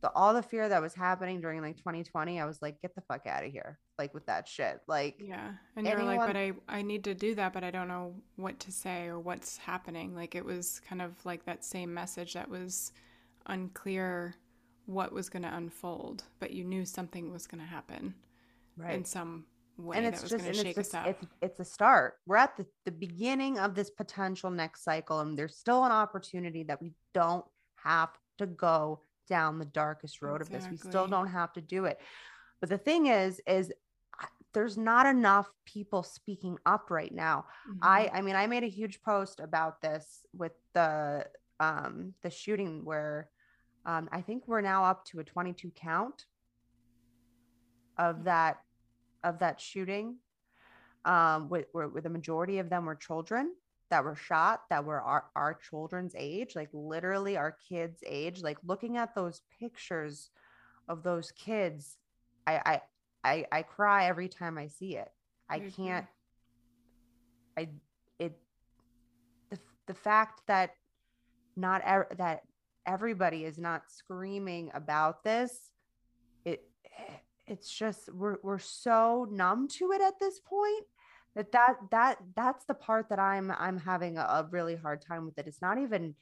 the 0.00 0.12
all 0.14 0.32
the 0.32 0.42
fear 0.42 0.68
that 0.68 0.80
was 0.80 0.94
happening 0.94 1.40
during 1.40 1.60
like 1.60 1.76
2020, 1.76 2.40
I 2.40 2.44
was 2.44 2.62
like, 2.62 2.80
get 2.80 2.94
the 2.94 3.00
fuck 3.02 3.26
out 3.26 3.44
of 3.44 3.50
here. 3.50 3.78
Like 3.98 4.14
with 4.14 4.26
that 4.26 4.46
shit. 4.46 4.80
Like 4.86 5.16
Yeah. 5.18 5.52
And 5.76 5.86
you're 5.86 6.02
like, 6.02 6.20
but 6.20 6.36
I, 6.36 6.52
I 6.68 6.82
need 6.82 7.04
to 7.04 7.14
do 7.14 7.34
that, 7.34 7.52
but 7.52 7.64
I 7.64 7.70
don't 7.70 7.88
know 7.88 8.14
what 8.36 8.60
to 8.60 8.72
say 8.72 9.06
or 9.06 9.18
what's 9.18 9.56
happening. 9.56 10.14
Like 10.14 10.34
it 10.34 10.44
was 10.44 10.80
kind 10.88 11.02
of 11.02 11.14
like 11.24 11.44
that 11.46 11.64
same 11.64 11.92
message 11.92 12.34
that 12.34 12.48
was 12.48 12.92
unclear 13.46 14.36
what 14.86 15.12
was 15.12 15.28
going 15.28 15.42
to 15.42 15.54
unfold, 15.54 16.24
but 16.38 16.52
you 16.52 16.64
knew 16.64 16.84
something 16.84 17.32
was 17.32 17.46
going 17.46 17.60
to 17.60 17.66
happen 17.66 18.14
in 18.88 19.04
some 19.04 19.44
way 19.76 19.96
and 19.96 20.06
that 20.06 20.14
it's 20.14 20.22
was 20.22 20.30
just 20.30 20.44
going 20.44 20.56
and 20.56 20.60
to 20.60 20.68
it's 20.68 20.76
shake 20.76 20.78
us 20.78 20.94
up. 20.94 21.06
it's 21.06 21.26
it's 21.42 21.60
a 21.60 21.64
start. 21.64 22.14
We're 22.26 22.36
at 22.36 22.56
the, 22.56 22.66
the 22.84 22.92
beginning 22.92 23.58
of 23.58 23.74
this 23.74 23.90
potential 23.90 24.50
next 24.50 24.84
cycle, 24.84 25.20
and 25.20 25.36
there's 25.38 25.56
still 25.56 25.84
an 25.84 25.92
opportunity 25.92 26.62
that 26.64 26.80
we 26.80 26.92
don't 27.14 27.44
have 27.76 28.10
to 28.38 28.46
go 28.46 29.00
down 29.28 29.58
the 29.58 29.64
darkest 29.64 30.22
road 30.22 30.40
of 30.40 30.50
this. 30.50 30.66
We 30.70 30.76
still 30.76 31.06
don't 31.06 31.28
have 31.28 31.52
to 31.54 31.60
do 31.60 31.84
it. 31.84 32.00
But 32.60 32.70
the 32.70 32.78
thing 32.78 33.06
is, 33.06 33.40
is 33.46 33.72
there's 34.52 34.76
not 34.76 35.06
enough 35.06 35.48
people 35.64 36.02
speaking 36.02 36.58
up 36.66 36.90
right 36.90 37.12
now. 37.12 37.46
I 37.82 38.06
Mhm. 38.06 38.10
I 38.14 38.22
mean 38.22 38.36
I 38.36 38.46
made 38.46 38.64
a 38.64 38.68
huge 38.68 39.02
post 39.02 39.40
about 39.40 39.80
this 39.80 40.26
with 40.32 40.52
the 40.72 41.28
um 41.60 42.14
the 42.22 42.30
shooting 42.30 42.84
where 42.84 43.30
um 43.84 44.08
I 44.10 44.22
think 44.22 44.48
we're 44.48 44.60
now 44.60 44.84
up 44.84 45.04
to 45.06 45.20
a 45.20 45.24
22 45.24 45.70
count 45.72 46.26
of 47.96 48.24
that 48.24 48.64
of 49.22 49.38
that 49.40 49.60
shooting 49.60 50.18
um 51.04 51.48
with 51.48 51.66
where, 51.72 51.88
where 51.88 52.02
the 52.02 52.08
majority 52.08 52.58
of 52.58 52.70
them 52.70 52.86
were 52.86 52.96
children 52.96 53.54
that 53.90 54.04
were 54.04 54.16
shot 54.16 54.62
that 54.70 54.84
were 54.84 55.00
our, 55.00 55.24
our 55.34 55.54
children's 55.54 56.14
age 56.16 56.54
like 56.54 56.68
literally 56.72 57.36
our 57.36 57.56
kids 57.68 58.00
age 58.06 58.42
like 58.42 58.58
looking 58.64 58.96
at 58.96 59.14
those 59.14 59.42
pictures 59.58 60.30
of 60.88 61.02
those 61.02 61.32
kids 61.32 61.98
I 62.46 62.60
I 62.64 62.80
I, 63.24 63.46
I 63.52 63.62
cry 63.62 64.06
every 64.06 64.28
time 64.28 64.58
I 64.58 64.68
see 64.68 64.96
it. 64.96 65.10
I 65.50 65.60
can't 65.60 66.06
I 67.56 67.68
it 68.18 68.38
the 69.50 69.58
the 69.86 69.94
fact 69.94 70.42
that 70.46 70.70
not 71.56 71.82
ev- 71.84 72.16
that 72.18 72.42
everybody 72.86 73.44
is 73.44 73.58
not 73.58 73.82
screaming 73.88 74.70
about 74.74 75.24
this 75.24 75.70
it 76.44 76.62
eh, 76.84 77.14
it's 77.46 77.70
just 77.70 78.12
we're 78.12 78.36
we're 78.42 78.58
so 78.58 79.26
numb 79.30 79.68
to 79.68 79.92
it 79.92 80.02
at 80.02 80.18
this 80.18 80.38
point 80.40 80.84
that 81.38 81.52
that 81.52 81.76
that 81.92 82.18
that's 82.34 82.64
the 82.64 82.74
part 82.74 83.08
that 83.10 83.20
I'm 83.20 83.52
I'm 83.52 83.78
having 83.78 84.18
a, 84.18 84.22
a 84.22 84.48
really 84.50 84.74
hard 84.74 85.00
time 85.00 85.24
with 85.24 85.38
it. 85.38 85.46
It's 85.46 85.62
not 85.62 85.78
even 85.78 86.16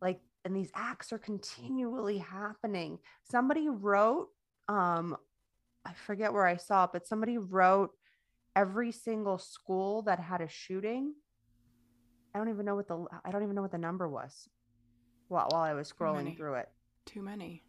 like 0.00 0.20
and 0.44 0.54
these 0.54 0.70
acts 0.74 1.12
are 1.12 1.18
continually 1.18 2.18
happening. 2.18 3.00
Somebody 3.28 3.68
wrote 3.68 4.28
um 4.68 5.16
I 5.84 5.92
forget 5.94 6.32
where 6.32 6.46
I 6.46 6.56
saw 6.56 6.84
it, 6.84 6.90
but 6.92 7.08
somebody 7.08 7.38
wrote 7.38 7.90
every 8.54 8.92
single 8.92 9.36
school 9.36 10.02
that 10.02 10.20
had 10.20 10.40
a 10.40 10.48
shooting. 10.48 11.14
I 12.32 12.38
don't 12.38 12.48
even 12.48 12.64
know 12.64 12.76
what 12.76 12.86
the 12.86 13.04
I 13.24 13.32
don't 13.32 13.42
even 13.42 13.56
know 13.56 13.62
what 13.62 13.72
the 13.72 13.78
number 13.78 14.08
was. 14.08 14.48
While 15.26 15.48
while 15.50 15.62
I 15.62 15.74
was 15.74 15.92
scrolling 15.92 16.36
through 16.36 16.54
it. 16.54 16.68
Too 17.04 17.20
many. 17.20 17.64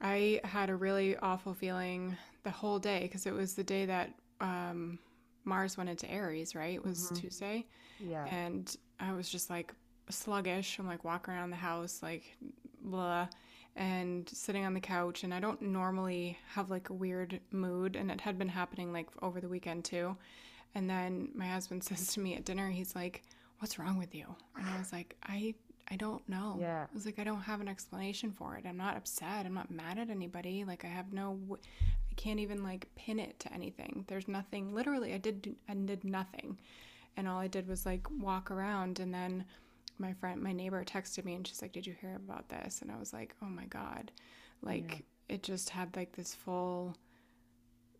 I 0.00 0.40
had 0.44 0.70
a 0.70 0.76
really 0.76 1.16
awful 1.18 1.52
feeling 1.54 2.16
the 2.42 2.50
whole 2.50 2.78
day 2.78 3.00
because 3.02 3.26
it 3.26 3.32
was 3.34 3.54
the 3.54 3.64
day 3.64 3.86
that 3.86 4.10
um, 4.40 4.98
Mars 5.44 5.76
went 5.76 5.90
into 5.90 6.10
Aries, 6.10 6.54
right? 6.54 6.74
It 6.74 6.84
was 6.84 7.10
Mhm. 7.10 7.20
Tuesday. 7.20 7.66
Yeah. 7.98 8.24
And 8.26 8.74
I 8.98 9.12
was 9.12 9.28
just 9.28 9.50
like 9.50 9.74
sluggish. 10.08 10.78
I'm 10.78 10.86
like 10.86 11.04
walking 11.04 11.34
around 11.34 11.50
the 11.50 11.56
house, 11.56 12.02
like 12.02 12.36
blah, 12.82 13.28
and 13.76 14.28
sitting 14.28 14.64
on 14.64 14.72
the 14.74 14.80
couch. 14.80 15.22
And 15.22 15.34
I 15.34 15.40
don't 15.40 15.60
normally 15.60 16.38
have 16.54 16.70
like 16.70 16.88
a 16.88 16.94
weird 16.94 17.40
mood. 17.50 17.94
And 17.96 18.10
it 18.10 18.20
had 18.22 18.38
been 18.38 18.48
happening 18.48 18.92
like 18.92 19.08
over 19.22 19.40
the 19.40 19.48
weekend 19.48 19.84
too. 19.84 20.16
And 20.74 20.88
then 20.88 21.28
my 21.34 21.46
husband 21.46 21.84
says 21.84 22.06
to 22.14 22.20
me 22.20 22.34
at 22.36 22.44
dinner, 22.46 22.70
he's 22.70 22.94
like, 22.94 23.22
What's 23.58 23.78
wrong 23.78 23.98
with 23.98 24.14
you? 24.14 24.24
And 24.56 24.66
I 24.66 24.78
was 24.78 24.90
like, 24.92 25.14
I. 25.22 25.54
I 25.90 25.96
don't 25.96 26.26
know. 26.28 26.56
Yeah. 26.60 26.86
I 26.90 26.94
was 26.94 27.04
like, 27.04 27.18
I 27.18 27.24
don't 27.24 27.40
have 27.40 27.60
an 27.60 27.68
explanation 27.68 28.32
for 28.32 28.56
it. 28.56 28.64
I'm 28.66 28.76
not 28.76 28.96
upset. 28.96 29.44
I'm 29.46 29.54
not 29.54 29.70
mad 29.70 29.98
at 29.98 30.08
anybody. 30.10 30.64
Like, 30.64 30.84
I 30.84 30.88
have 30.88 31.12
no, 31.12 31.38
w- 31.48 31.62
I 32.10 32.14
can't 32.14 32.38
even 32.38 32.62
like 32.62 32.86
pin 32.94 33.18
it 33.18 33.40
to 33.40 33.52
anything. 33.52 34.04
There's 34.06 34.28
nothing. 34.28 34.72
Literally, 34.72 35.14
I 35.14 35.18
did, 35.18 35.56
I 35.68 35.74
did 35.74 36.04
nothing 36.04 36.58
and 37.16 37.28
all 37.28 37.38
I 37.38 37.48
did 37.48 37.68
was 37.68 37.86
like 37.86 38.06
walk 38.18 38.50
around 38.50 39.00
and 39.00 39.12
then 39.12 39.44
my 39.98 40.12
friend 40.14 40.42
my 40.42 40.52
neighbor 40.52 40.84
texted 40.84 41.24
me 41.24 41.34
and 41.34 41.46
she's 41.46 41.62
like 41.62 41.72
did 41.72 41.86
you 41.86 41.94
hear 42.00 42.16
about 42.16 42.48
this 42.48 42.80
and 42.82 42.90
I 42.90 42.98
was 42.98 43.12
like 43.12 43.34
oh 43.42 43.46
my 43.48 43.64
god 43.66 44.10
like 44.62 45.04
it 45.28 45.42
just 45.42 45.70
had 45.70 45.94
like 45.96 46.12
this 46.12 46.34
full 46.34 46.96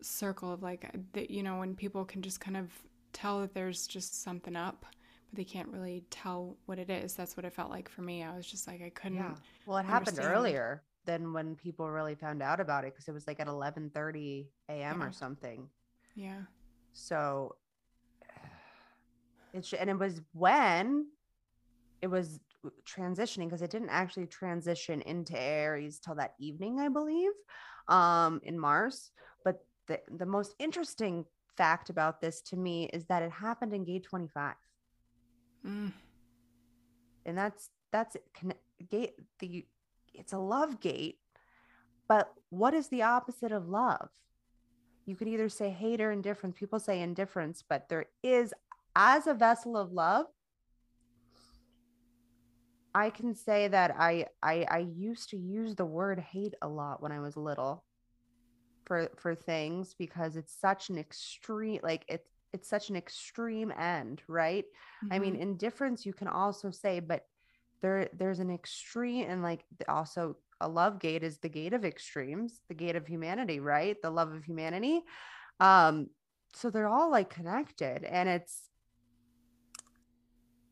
circle 0.00 0.52
of 0.52 0.62
like 0.62 0.90
that 1.12 1.30
you 1.30 1.42
know 1.42 1.58
when 1.58 1.74
people 1.74 2.04
can 2.04 2.22
just 2.22 2.40
kind 2.40 2.56
of 2.56 2.70
tell 3.12 3.40
that 3.40 3.54
there's 3.54 3.86
just 3.86 4.22
something 4.22 4.56
up 4.56 4.86
but 5.30 5.36
they 5.36 5.44
can't 5.44 5.68
really 5.68 6.04
tell 6.10 6.56
what 6.66 6.78
it 6.78 6.90
is 6.90 7.14
that's 7.14 7.36
what 7.36 7.46
it 7.46 7.52
felt 7.52 7.70
like 7.70 7.88
for 7.88 8.02
me 8.02 8.22
I 8.22 8.36
was 8.36 8.46
just 8.46 8.66
like 8.66 8.82
I 8.82 8.90
couldn't 8.90 9.18
Yeah. 9.18 9.34
Well, 9.66 9.78
it 9.78 9.86
happened 9.86 10.18
earlier 10.20 10.82
than 11.06 11.32
when 11.32 11.54
people 11.54 11.90
really 11.90 12.14
found 12.14 12.42
out 12.42 12.60
about 12.60 12.84
it 12.84 12.92
because 12.92 13.08
it 13.08 13.12
was 13.12 13.26
like 13.26 13.40
at 13.40 13.46
11:30 13.46 14.48
a.m. 14.68 15.00
Yeah. 15.00 15.06
or 15.06 15.12
something. 15.12 15.68
yeah 16.14 16.42
So 16.92 17.56
it's 19.54 19.72
and 19.72 19.90
it 19.90 19.98
was 19.98 20.20
when 20.32 21.06
it 22.02 22.08
was 22.08 22.40
transitioning 22.84 23.46
because 23.46 23.62
it 23.62 23.70
didn't 23.70 23.90
actually 23.90 24.26
transition 24.26 25.00
into 25.02 25.38
Aries 25.40 25.98
till 25.98 26.14
that 26.16 26.34
evening, 26.38 26.78
I 26.80 26.88
believe, 26.88 27.32
um, 27.88 28.40
in 28.42 28.58
Mars. 28.58 29.10
But 29.44 29.64
the 29.86 30.00
the 30.18 30.26
most 30.26 30.54
interesting 30.58 31.24
fact 31.56 31.90
about 31.90 32.20
this 32.20 32.40
to 32.42 32.56
me 32.56 32.88
is 32.92 33.04
that 33.06 33.22
it 33.22 33.30
happened 33.30 33.74
in 33.74 33.84
gate 33.84 34.04
25. 34.04 34.54
Mm. 35.66 35.92
and 37.24 37.38
that's 37.38 37.70
that's 37.92 38.16
gate 38.88 39.14
the 39.38 39.64
it's 40.14 40.32
a 40.32 40.38
love 40.38 40.80
gate 40.80 41.18
but 42.08 42.32
what 42.50 42.74
is 42.74 42.88
the 42.88 43.02
opposite 43.02 43.52
of 43.52 43.68
love 43.68 44.08
you 45.06 45.16
could 45.16 45.28
either 45.28 45.48
say 45.48 45.70
hate 45.70 46.00
or 46.00 46.12
indifference 46.12 46.56
people 46.58 46.78
say 46.78 47.00
indifference 47.00 47.62
but 47.68 47.88
there 47.88 48.06
is 48.22 48.54
as 48.96 49.26
a 49.26 49.34
vessel 49.34 49.76
of 49.76 49.92
love 49.92 50.26
i 52.94 53.10
can 53.10 53.34
say 53.34 53.68
that 53.68 53.94
i 53.98 54.26
i 54.42 54.66
i 54.70 54.78
used 54.78 55.30
to 55.30 55.36
use 55.36 55.74
the 55.74 55.84
word 55.84 56.18
hate 56.18 56.54
a 56.62 56.68
lot 56.68 57.02
when 57.02 57.12
i 57.12 57.20
was 57.20 57.36
little 57.36 57.84
for 58.90 59.08
for 59.16 59.34
things 59.34 59.94
because 59.96 60.36
it's 60.36 60.52
such 60.52 60.90
an 60.90 60.98
extreme 60.98 61.80
like 61.82 62.04
it's 62.08 62.28
it's 62.52 62.68
such 62.68 62.90
an 62.90 62.96
extreme 62.96 63.72
end 63.72 64.22
right 64.28 64.64
mm-hmm. 65.04 65.12
i 65.12 65.18
mean 65.18 65.34
mm-hmm. 65.34 65.42
indifference 65.42 66.04
you 66.04 66.12
can 66.12 66.28
also 66.28 66.70
say 66.70 67.00
but 67.00 67.24
there 67.82 68.08
there's 68.12 68.40
an 68.40 68.50
extreme 68.50 69.26
and 69.28 69.42
like 69.42 69.64
also 69.88 70.36
a 70.60 70.68
love 70.68 70.98
gate 70.98 71.22
is 71.22 71.38
the 71.38 71.48
gate 71.48 71.72
of 71.72 71.84
extremes 71.84 72.60
the 72.68 72.74
gate 72.74 72.96
of 72.96 73.06
humanity 73.06 73.60
right 73.60 73.96
the 74.02 74.10
love 74.10 74.32
of 74.32 74.44
humanity 74.44 75.00
um 75.60 76.08
so 76.54 76.70
they're 76.70 76.88
all 76.88 77.10
like 77.10 77.30
connected 77.30 78.04
and 78.04 78.28
it's 78.28 78.68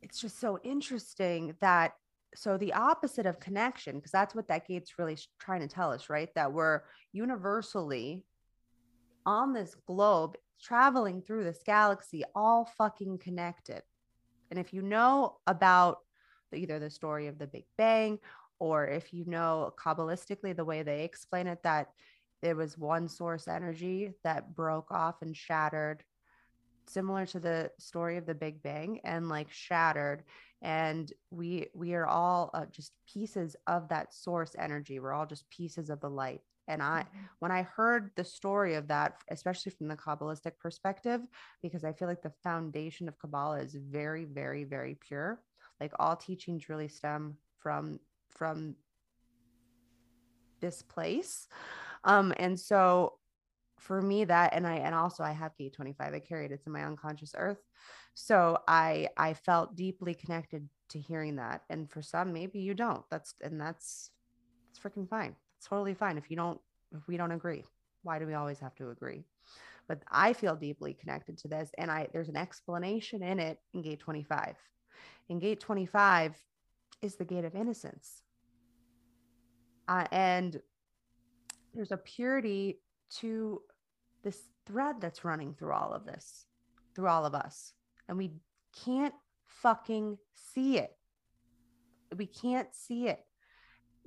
it's 0.02 0.20
just 0.20 0.40
so 0.40 0.58
interesting 0.62 1.54
that 1.61 1.92
so 2.35 2.58
the 2.58 2.73
opposite 2.75 3.26
of 3.26 3.40
connection 3.40 3.97
because 3.97 4.12
that's 4.12 4.35
what 4.35 4.49
that 4.49 4.66
gate's 4.66 4.99
really 4.99 5.16
trying 5.38 5.61
to 5.61 5.68
tell 5.68 5.90
us 5.90 6.11
right 6.11 6.28
that 6.35 6.52
we're 6.52 6.82
universally 7.12 8.23
on 9.25 9.52
this 9.52 9.75
globe 9.87 10.37
traveling 10.60 11.22
through 11.22 11.44
this 11.44 11.62
galaxy 11.64 12.24
all 12.34 12.64
fucking 12.76 13.18
connected. 13.18 13.82
And 14.50 14.58
if 14.58 14.72
you 14.72 14.82
know 14.82 15.38
about 15.46 15.98
either 16.54 16.78
the 16.78 16.90
story 16.90 17.26
of 17.26 17.38
the 17.38 17.46
big 17.46 17.64
bang 17.76 18.18
or 18.58 18.86
if 18.86 19.12
you 19.12 19.24
know 19.26 19.72
kabbalistically 19.78 20.56
the 20.56 20.64
way 20.64 20.82
they 20.82 21.04
explain 21.04 21.46
it 21.46 21.62
that 21.62 21.88
there 22.40 22.56
was 22.56 22.78
one 22.78 23.08
source 23.08 23.48
energy 23.48 24.12
that 24.24 24.54
broke 24.54 24.90
off 24.90 25.22
and 25.22 25.36
shattered 25.36 26.02
similar 26.88 27.26
to 27.26 27.40
the 27.40 27.70
story 27.78 28.16
of 28.16 28.26
the 28.26 28.34
big 28.34 28.62
bang 28.62 29.00
and 29.04 29.28
like 29.28 29.50
shattered. 29.50 30.22
And 30.62 31.12
we 31.30 31.68
we 31.74 31.94
are 31.94 32.06
all 32.06 32.50
uh, 32.54 32.66
just 32.70 32.92
pieces 33.12 33.54
of 33.66 33.88
that 33.88 34.12
source 34.12 34.56
energy. 34.58 34.98
We're 34.98 35.12
all 35.12 35.26
just 35.26 35.48
pieces 35.50 35.90
of 35.90 36.00
the 36.00 36.10
light 36.10 36.40
and 36.68 36.82
i 36.82 37.00
mm-hmm. 37.00 37.25
when 37.40 37.50
i 37.50 37.62
heard 37.62 38.10
the 38.16 38.25
story 38.25 38.75
of 38.75 38.87
that 38.88 39.16
especially 39.30 39.72
from 39.72 39.88
the 39.88 39.96
kabbalistic 39.96 40.52
perspective 40.60 41.20
because 41.62 41.84
i 41.84 41.92
feel 41.92 42.06
like 42.08 42.22
the 42.22 42.32
foundation 42.42 43.08
of 43.08 43.18
kabbalah 43.18 43.58
is 43.58 43.75
very 43.75 44.25
very 44.25 44.64
very 44.64 44.96
pure 45.00 45.40
like 45.80 45.92
all 45.98 46.16
teachings 46.16 46.68
really 46.68 46.88
stem 46.88 47.37
from 47.58 47.98
from 48.30 48.75
this 50.60 50.82
place. 50.82 51.48
Um 52.04 52.32
and 52.37 52.58
so 52.58 53.14
for 53.78 54.02
me 54.02 54.25
that 54.25 54.54
and 54.54 54.66
i 54.66 54.75
and 54.75 54.92
also 54.92 55.22
i 55.22 55.30
have 55.30 55.56
gate 55.56 55.72
25 55.72 56.12
i 56.12 56.18
carried 56.18 56.50
it 56.50 56.60
in 56.66 56.72
my 56.72 56.84
unconscious 56.84 57.34
earth. 57.37 57.62
So 58.14 58.58
i 58.66 59.08
i 59.16 59.34
felt 59.34 59.76
deeply 59.76 60.14
connected 60.14 60.68
to 60.90 60.98
hearing 60.98 61.37
that 61.37 61.62
and 61.68 61.90
for 61.90 62.02
some 62.02 62.32
maybe 62.32 62.58
you 62.58 62.75
don't 62.75 63.04
that's 63.10 63.34
and 63.42 63.60
that's 63.60 64.10
it's 64.70 64.78
freaking 64.78 65.08
fine 65.08 65.37
it's 65.58 65.66
totally 65.66 65.94
fine 65.94 66.16
if 66.16 66.30
you 66.30 66.36
don't 66.36 66.60
if 66.96 67.06
we 67.06 67.16
don't 67.16 67.32
agree 67.32 67.64
why 68.02 68.18
do 68.18 68.26
we 68.26 68.34
always 68.34 68.58
have 68.58 68.74
to 68.74 68.90
agree 68.90 69.24
but 69.88 70.02
i 70.10 70.32
feel 70.32 70.56
deeply 70.56 70.94
connected 70.94 71.36
to 71.36 71.48
this 71.48 71.70
and 71.78 71.90
i 71.90 72.06
there's 72.12 72.28
an 72.28 72.36
explanation 72.36 73.22
in 73.22 73.38
it 73.38 73.60
in 73.74 73.82
gate 73.82 74.00
25 74.00 74.56
in 75.28 75.38
gate 75.38 75.60
25 75.60 76.36
is 77.02 77.16
the 77.16 77.24
gate 77.24 77.44
of 77.44 77.54
innocence 77.54 78.22
uh, 79.88 80.04
and 80.12 80.60
there's 81.74 81.92
a 81.92 81.97
purity 81.97 82.80
to 83.10 83.62
this 84.23 84.42
thread 84.66 84.97
that's 85.00 85.25
running 85.25 85.54
through 85.54 85.73
all 85.73 85.92
of 85.92 86.04
this, 86.04 86.47
through 86.94 87.08
all 87.08 87.25
of 87.25 87.34
us. 87.34 87.73
And 88.08 88.18
we 88.18 88.32
can't 88.84 89.14
fucking 89.47 90.18
see 90.34 90.78
it. 90.78 90.97
We 92.16 92.26
can't 92.26 92.68
see 92.75 93.08
it. 93.08 93.25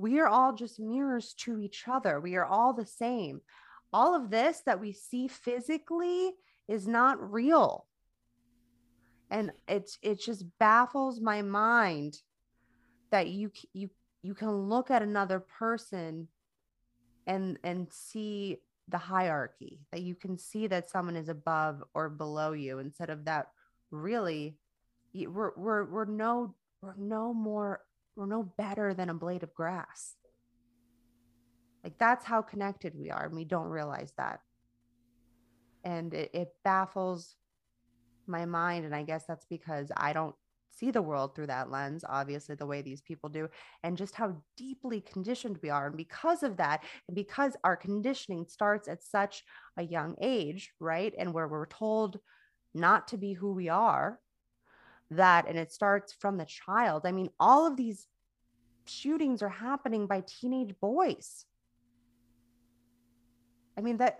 We 0.01 0.19
are 0.19 0.27
all 0.27 0.53
just 0.53 0.79
mirrors 0.79 1.35
to 1.41 1.59
each 1.59 1.83
other. 1.87 2.19
We 2.19 2.35
are 2.35 2.45
all 2.45 2.73
the 2.73 2.87
same. 2.87 3.41
All 3.93 4.15
of 4.15 4.31
this 4.31 4.61
that 4.65 4.81
we 4.81 4.93
see 4.93 5.27
physically 5.27 6.31
is 6.67 6.87
not 6.87 7.31
real. 7.31 7.85
And 9.29 9.51
it's 9.67 9.99
it 10.01 10.19
just 10.19 10.43
baffles 10.59 11.21
my 11.21 11.43
mind 11.43 12.17
that 13.11 13.27
you 13.27 13.51
you 13.73 13.91
you 14.23 14.33
can 14.33 14.51
look 14.51 14.89
at 14.89 15.03
another 15.03 15.39
person 15.39 16.27
and 17.27 17.59
and 17.63 17.87
see 17.91 18.57
the 18.87 18.97
hierarchy 18.97 19.81
that 19.91 20.01
you 20.01 20.15
can 20.15 20.37
see 20.37 20.67
that 20.67 20.89
someone 20.89 21.15
is 21.15 21.29
above 21.29 21.83
or 21.93 22.09
below 22.09 22.53
you 22.53 22.79
instead 22.79 23.09
of 23.09 23.25
that 23.25 23.47
really 23.91 24.57
we're 25.13 25.51
we're 25.55 25.85
we're 25.85 26.05
no 26.05 26.55
we're 26.81 26.95
no 26.97 27.33
more 27.33 27.81
we're 28.21 28.27
no 28.27 28.43
better 28.55 28.93
than 28.93 29.09
a 29.09 29.15
blade 29.15 29.41
of 29.41 29.51
grass 29.55 30.15
like 31.83 31.97
that's 31.97 32.23
how 32.23 32.39
connected 32.39 32.93
we 32.95 33.09
are 33.09 33.25
and 33.25 33.35
we 33.35 33.43
don't 33.43 33.69
realize 33.69 34.13
that 34.15 34.41
and 35.83 36.13
it, 36.13 36.29
it 36.31 36.49
baffles 36.63 37.35
my 38.27 38.45
mind 38.45 38.85
and 38.85 38.93
i 38.93 39.01
guess 39.01 39.25
that's 39.27 39.45
because 39.49 39.91
i 39.97 40.13
don't 40.13 40.35
see 40.69 40.91
the 40.91 41.01
world 41.01 41.35
through 41.35 41.47
that 41.47 41.69
lens, 41.69 42.05
obviously, 42.07 42.55
the 42.55 42.65
way 42.65 42.81
these 42.81 43.01
people 43.01 43.29
do, 43.29 43.49
and 43.83 43.97
just 43.97 44.15
how 44.15 44.33
deeply 44.55 45.01
conditioned 45.01 45.59
we 45.61 45.69
are. 45.69 45.87
And 45.87 45.97
because 45.97 46.43
of 46.43 46.55
that, 46.57 46.81
and 47.09 47.13
because 47.13 47.57
our 47.65 47.75
conditioning 47.75 48.45
starts 48.47 48.87
at 48.87 49.03
such 49.03 49.43
a 49.75 49.83
young 49.83 50.15
age, 50.21 50.71
right? 50.79 51.13
And 51.19 51.33
where 51.33 51.47
we're 51.49 51.65
told 51.65 52.19
not 52.73 53.09
to 53.09 53.17
be 53.17 53.33
who 53.33 53.51
we 53.51 53.67
are, 53.67 54.19
that, 55.11 55.47
and 55.47 55.57
it 55.57 55.71
starts 55.71 56.13
from 56.13 56.37
the 56.37 56.45
child. 56.45 57.05
I 57.05 57.11
mean, 57.11 57.29
all 57.39 57.67
of 57.67 57.75
these 57.75 58.07
shootings 58.85 59.41
are 59.41 59.49
happening 59.49 60.07
by 60.07 60.23
teenage 60.25 60.75
boys. 60.79 61.45
I 63.77 63.81
mean, 63.81 63.97
that 63.97 64.19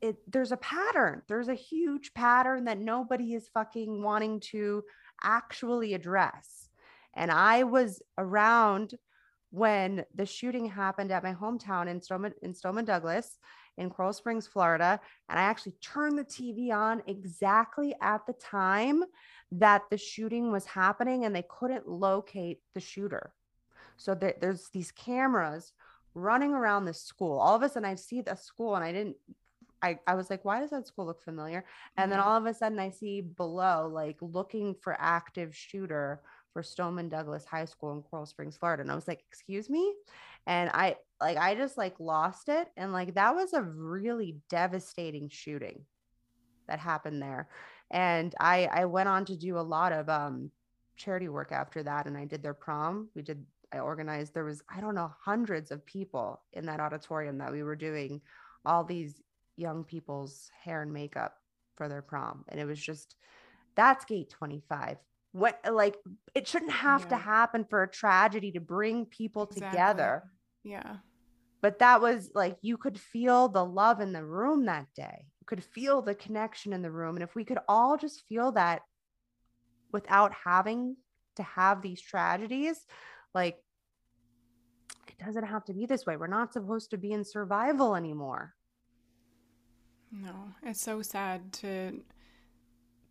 it 0.00 0.16
there's 0.30 0.52
a 0.52 0.56
pattern 0.56 1.20
there's 1.28 1.48
a 1.48 1.54
huge 1.54 2.14
pattern 2.14 2.64
that 2.64 2.78
nobody 2.78 3.34
is 3.34 3.48
fucking 3.52 4.02
wanting 4.02 4.40
to 4.40 4.82
actually 5.22 5.92
address 5.92 6.70
and 7.14 7.30
i 7.30 7.62
was 7.62 8.00
around 8.16 8.94
when 9.50 10.04
the 10.14 10.26
shooting 10.26 10.66
happened 10.66 11.10
at 11.10 11.24
my 11.24 11.34
hometown 11.34 11.88
in 11.88 12.00
Stoneman, 12.00 12.32
in 12.42 12.54
Stoneman 12.54 12.84
Douglas 12.84 13.36
in 13.80 13.90
Coral 13.90 14.12
Springs, 14.12 14.46
Florida. 14.46 15.00
And 15.28 15.38
I 15.38 15.42
actually 15.42 15.72
turned 15.80 16.18
the 16.18 16.24
TV 16.24 16.72
on 16.72 17.02
exactly 17.06 17.94
at 18.00 18.26
the 18.26 18.34
time 18.34 19.02
that 19.52 19.82
the 19.90 19.98
shooting 19.98 20.52
was 20.52 20.66
happening 20.66 21.24
and 21.24 21.34
they 21.34 21.44
couldn't 21.48 21.88
locate 21.88 22.60
the 22.74 22.80
shooter. 22.80 23.32
So 23.96 24.14
there, 24.14 24.34
there's 24.40 24.68
these 24.68 24.92
cameras 24.92 25.72
running 26.14 26.52
around 26.52 26.84
the 26.84 26.94
school. 26.94 27.38
All 27.38 27.56
of 27.56 27.62
a 27.62 27.68
sudden, 27.68 27.88
I 27.88 27.94
see 27.94 28.20
the 28.20 28.36
school 28.36 28.76
and 28.76 28.84
I 28.84 28.92
didn't 28.92 29.16
I, 29.82 29.98
I 30.06 30.14
was 30.14 30.30
like, 30.30 30.44
why 30.44 30.60
does 30.60 30.70
that 30.70 30.86
school 30.86 31.06
look 31.06 31.22
familiar? 31.22 31.64
And 31.96 32.10
then 32.10 32.18
mm-hmm. 32.18 32.28
all 32.28 32.36
of 32.36 32.46
a 32.46 32.54
sudden 32.54 32.78
I 32.78 32.90
see 32.90 33.20
below, 33.22 33.90
like 33.92 34.18
looking 34.20 34.74
for 34.74 34.96
active 34.98 35.56
shooter 35.56 36.20
for 36.52 36.62
Stoneman 36.62 37.08
Douglas 37.08 37.44
High 37.44 37.64
School 37.64 37.92
in 37.92 38.02
Coral 38.02 38.26
Springs, 38.26 38.56
Florida. 38.56 38.82
And 38.82 38.90
I 38.90 38.94
was 38.94 39.08
like, 39.08 39.22
excuse 39.28 39.70
me? 39.70 39.94
And 40.46 40.70
I 40.72 40.96
like 41.20 41.36
I 41.36 41.54
just 41.54 41.78
like 41.78 41.98
lost 42.00 42.48
it. 42.48 42.68
And 42.76 42.92
like 42.92 43.14
that 43.14 43.34
was 43.34 43.52
a 43.52 43.62
really 43.62 44.36
devastating 44.48 45.28
shooting 45.28 45.84
that 46.68 46.78
happened 46.78 47.22
there. 47.22 47.48
And 47.90 48.34
I 48.40 48.68
I 48.72 48.84
went 48.86 49.08
on 49.08 49.24
to 49.26 49.36
do 49.36 49.58
a 49.58 49.60
lot 49.60 49.92
of 49.92 50.08
um 50.08 50.50
charity 50.96 51.28
work 51.28 51.52
after 51.52 51.82
that. 51.82 52.06
And 52.06 52.16
I 52.16 52.24
did 52.24 52.42
their 52.42 52.54
prom. 52.54 53.08
We 53.14 53.22
did 53.22 53.44
I 53.72 53.78
organized 53.78 54.34
there 54.34 54.44
was, 54.44 54.62
I 54.68 54.80
don't 54.80 54.94
know, 54.94 55.12
hundreds 55.20 55.70
of 55.70 55.86
people 55.86 56.40
in 56.52 56.66
that 56.66 56.80
auditorium 56.80 57.38
that 57.38 57.52
we 57.52 57.62
were 57.62 57.76
doing 57.76 58.20
all 58.66 58.82
these 58.84 59.22
young 59.56 59.84
people's 59.84 60.50
hair 60.60 60.82
and 60.82 60.92
makeup 60.92 61.36
for 61.76 61.88
their 61.88 62.02
prom. 62.02 62.44
And 62.48 62.60
it 62.60 62.64
was 62.64 62.80
just 62.80 63.16
that's 63.76 64.04
gate 64.04 64.30
25. 64.30 64.96
What 65.32 65.60
like 65.70 65.96
it 66.34 66.48
shouldn't 66.48 66.72
have 66.72 67.02
yeah. 67.02 67.08
to 67.08 67.16
happen 67.16 67.64
for 67.64 67.82
a 67.82 67.90
tragedy 67.90 68.52
to 68.52 68.60
bring 68.60 69.06
people 69.06 69.44
exactly. 69.44 69.70
together. 69.70 70.24
Yeah. 70.64 70.96
But 71.62 71.78
that 71.80 72.00
was 72.00 72.30
like 72.34 72.56
you 72.62 72.76
could 72.76 72.98
feel 72.98 73.48
the 73.48 73.64
love 73.64 74.00
in 74.00 74.12
the 74.12 74.24
room 74.24 74.66
that 74.66 74.86
day. 74.96 75.26
You 75.40 75.46
could 75.46 75.62
feel 75.62 76.02
the 76.02 76.14
connection 76.14 76.72
in 76.72 76.82
the 76.82 76.90
room. 76.90 77.16
And 77.16 77.22
if 77.22 77.34
we 77.34 77.44
could 77.44 77.58
all 77.68 77.96
just 77.96 78.26
feel 78.28 78.52
that 78.52 78.82
without 79.92 80.32
having 80.44 80.96
to 81.36 81.42
have 81.42 81.82
these 81.82 82.00
tragedies, 82.00 82.84
like 83.34 83.58
it 85.06 85.24
doesn't 85.24 85.46
have 85.46 85.64
to 85.66 85.74
be 85.74 85.86
this 85.86 86.06
way. 86.06 86.16
We're 86.16 86.26
not 86.26 86.52
supposed 86.52 86.90
to 86.90 86.98
be 86.98 87.12
in 87.12 87.24
survival 87.24 87.94
anymore. 87.94 88.54
No, 90.12 90.52
it's 90.62 90.80
so 90.80 91.02
sad 91.02 91.52
to 91.54 92.02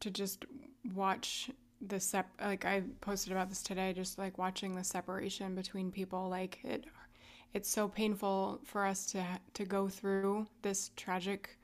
to 0.02 0.10
just 0.10 0.46
watch 0.94 1.50
the 1.88 2.00
sep 2.00 2.28
like 2.42 2.66
I 2.66 2.84
posted 3.02 3.32
about 3.32 3.50
this 3.50 3.64
today 3.64 3.94
just 3.94 4.18
like 4.18 4.38
watching 4.38 4.76
the 4.76 4.84
separation 4.84 5.56
between 5.56 5.92
people 5.92 6.30
like 6.30 6.60
it 6.64 6.86
it's 7.54 7.70
so 7.70 7.88
painful 7.88 8.60
for 8.66 8.86
us 8.86 9.06
to 9.08 9.26
to 9.54 9.66
go 9.66 9.88
through 9.88 10.48
this 10.62 10.92
tragic 10.96 11.58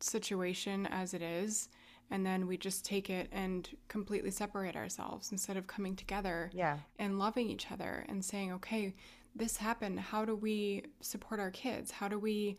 situation 0.00 0.86
as 0.86 1.14
it 1.14 1.22
is 1.22 1.68
and 2.10 2.24
then 2.24 2.46
we 2.46 2.56
just 2.56 2.84
take 2.84 3.10
it 3.10 3.28
and 3.32 3.70
completely 3.88 4.30
separate 4.30 4.76
ourselves 4.76 5.32
instead 5.32 5.56
of 5.56 5.66
coming 5.66 5.96
together 5.96 6.50
yeah. 6.54 6.78
and 6.98 7.18
loving 7.18 7.48
each 7.48 7.72
other 7.72 8.04
and 8.08 8.24
saying 8.24 8.52
okay 8.52 8.94
this 9.36 9.56
happened. 9.56 10.00
How 10.00 10.24
do 10.24 10.34
we 10.34 10.84
support 11.00 11.38
our 11.38 11.50
kids? 11.50 11.90
How 11.90 12.08
do 12.08 12.18
we 12.18 12.56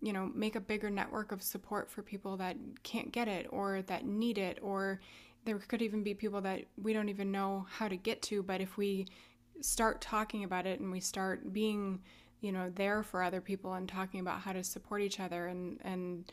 you 0.00 0.12
know 0.12 0.30
make 0.34 0.56
a 0.56 0.60
bigger 0.60 0.90
network 0.90 1.30
of 1.30 1.42
support 1.42 1.88
for 1.88 2.02
people 2.02 2.36
that 2.36 2.56
can't 2.82 3.12
get 3.12 3.28
it 3.28 3.46
or 3.50 3.82
that 3.82 4.04
need 4.04 4.36
it 4.36 4.58
or 4.60 5.00
there 5.44 5.58
could 5.58 5.82
even 5.82 6.02
be 6.02 6.14
people 6.14 6.40
that 6.40 6.64
we 6.80 6.92
don't 6.92 7.08
even 7.08 7.32
know 7.32 7.66
how 7.70 7.88
to 7.88 7.96
get 7.96 8.22
to 8.22 8.42
but 8.42 8.60
if 8.60 8.76
we 8.76 9.06
start 9.60 10.00
talking 10.00 10.44
about 10.44 10.66
it 10.66 10.80
and 10.80 10.90
we 10.90 11.00
start 11.00 11.52
being 11.52 12.00
you 12.40 12.52
know 12.52 12.70
there 12.74 13.02
for 13.02 13.22
other 13.22 13.40
people 13.40 13.74
and 13.74 13.88
talking 13.88 14.20
about 14.20 14.40
how 14.40 14.52
to 14.52 14.64
support 14.64 15.00
each 15.00 15.20
other 15.20 15.46
and 15.46 15.78
and 15.84 16.32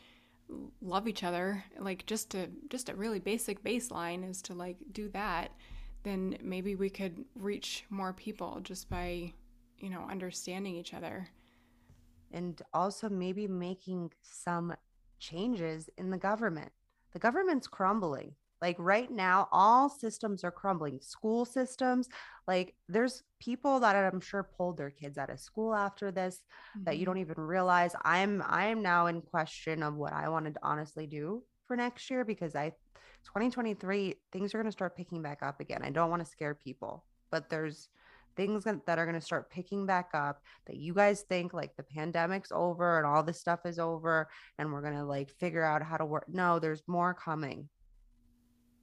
love 0.82 1.06
each 1.06 1.22
other 1.22 1.62
like 1.78 2.04
just 2.06 2.30
to 2.30 2.48
just 2.68 2.88
a 2.88 2.94
really 2.94 3.20
basic 3.20 3.62
baseline 3.62 4.28
is 4.28 4.42
to 4.42 4.52
like 4.52 4.76
do 4.92 5.08
that 5.08 5.52
then 6.02 6.36
maybe 6.42 6.74
we 6.74 6.88
could 6.88 7.24
reach 7.34 7.84
more 7.90 8.12
people 8.12 8.60
just 8.62 8.88
by 8.88 9.32
you 9.78 9.90
know 9.90 10.06
understanding 10.10 10.76
each 10.76 10.94
other. 10.94 11.28
And 12.32 12.62
also 12.72 13.08
maybe 13.08 13.48
making 13.48 14.12
some 14.22 14.72
changes 15.18 15.90
in 15.98 16.10
the 16.10 16.18
government. 16.18 16.70
The 17.12 17.18
government's 17.18 17.66
crumbling 17.66 18.36
like 18.62 18.76
right 18.78 19.10
now, 19.10 19.48
all 19.52 19.88
systems 19.88 20.44
are 20.44 20.50
crumbling. 20.50 21.00
School 21.00 21.44
systems, 21.44 22.08
like 22.46 22.74
there's 22.88 23.22
people 23.40 23.80
that 23.80 23.96
I'm 23.96 24.20
sure 24.20 24.50
pulled 24.56 24.76
their 24.76 24.90
kids 24.90 25.16
out 25.16 25.30
of 25.30 25.40
school 25.40 25.74
after 25.74 26.10
this 26.10 26.40
mm-hmm. 26.76 26.84
that 26.84 26.98
you 26.98 27.00
mm-hmm. 27.00 27.12
don't 27.12 27.20
even 27.20 27.40
realize. 27.40 27.94
I'm 28.04 28.42
I 28.46 28.66
am 28.66 28.82
now 28.82 29.06
in 29.06 29.22
question 29.22 29.82
of 29.82 29.94
what 29.94 30.12
I 30.12 30.28
wanted 30.28 30.54
to 30.54 30.60
honestly 30.62 31.06
do 31.06 31.42
for 31.66 31.76
next 31.76 32.10
year 32.10 32.24
because 32.24 32.54
I 32.54 32.72
2023 33.24 34.14
things 34.32 34.54
are 34.54 34.58
going 34.58 34.66
to 34.66 34.72
start 34.72 34.96
picking 34.96 35.22
back 35.22 35.42
up 35.42 35.60
again. 35.60 35.82
I 35.82 35.90
don't 35.90 36.10
want 36.10 36.24
to 36.24 36.30
scare 36.30 36.54
people, 36.54 37.04
but 37.30 37.48
there's 37.48 37.88
things 38.36 38.64
that 38.64 38.98
are 38.98 39.04
going 39.04 39.18
to 39.18 39.24
start 39.24 39.50
picking 39.50 39.86
back 39.86 40.10
up 40.14 40.40
that 40.66 40.76
you 40.76 40.94
guys 40.94 41.22
think 41.22 41.52
like 41.52 41.74
the 41.76 41.82
pandemic's 41.82 42.52
over 42.52 42.98
and 42.98 43.06
all 43.06 43.22
this 43.22 43.40
stuff 43.40 43.60
is 43.66 43.78
over 43.78 44.28
and 44.58 44.72
we're 44.72 44.82
going 44.82 44.94
to 44.94 45.04
like 45.04 45.30
figure 45.38 45.64
out 45.64 45.82
how 45.82 45.96
to 45.96 46.04
work. 46.04 46.26
No, 46.28 46.58
there's 46.58 46.82
more 46.86 47.12
coming 47.12 47.68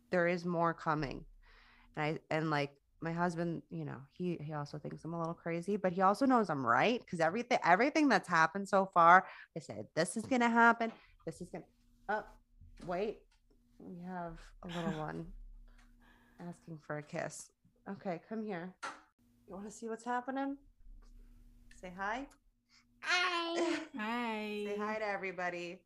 there 0.10 0.28
is 0.28 0.46
more 0.46 0.74
coming. 0.74 1.26
And 1.96 2.06
i 2.06 2.36
and 2.36 2.50
like 2.50 2.72
my 3.02 3.12
husband 3.12 3.62
you 3.70 3.86
know 3.86 3.98
he 4.14 4.38
he 4.42 4.54
also 4.54 4.78
thinks 4.80 5.04
i'm 5.06 5.14
a 5.14 5.20
little 5.20 5.34
crazy 5.34 5.78
but 5.78 5.94
he 5.94 6.02
also 6.02 6.26
knows 6.26 6.50
i'm 6.50 6.66
right 6.66 7.00
because 7.00 7.20
everything 7.20 7.60
everything 7.64 8.10
that's 8.10 8.28
happened 8.28 8.68
so 8.68 8.90
far 8.92 9.26
i 9.56 9.60
said 9.60 9.86
this 9.96 10.18
is 10.18 10.26
gonna 10.26 10.50
happen. 10.50 10.92
This 11.26 11.42
is 11.42 11.50
gonna 11.50 11.66
oh 12.10 12.24
wait. 12.86 13.20
We 13.80 13.98
have 14.06 14.38
a 14.64 14.68
little 14.68 15.00
one 15.08 15.26
asking 16.40 16.80
for 16.86 16.98
a 16.98 17.04
kiss. 17.04 17.52
Okay 17.90 18.20
come 18.30 18.44
here. 18.44 18.74
You 19.48 19.56
want 19.56 19.66
to 19.66 19.72
see 19.72 19.88
what's 19.88 20.04
happening? 20.06 20.58
Say 21.80 21.92
hi. 21.96 22.28
Hi. 23.02 23.78
Hi. 23.98 24.64
Say 24.66 24.78
hi 24.78 25.00
to 25.00 25.08
everybody. 25.08 25.80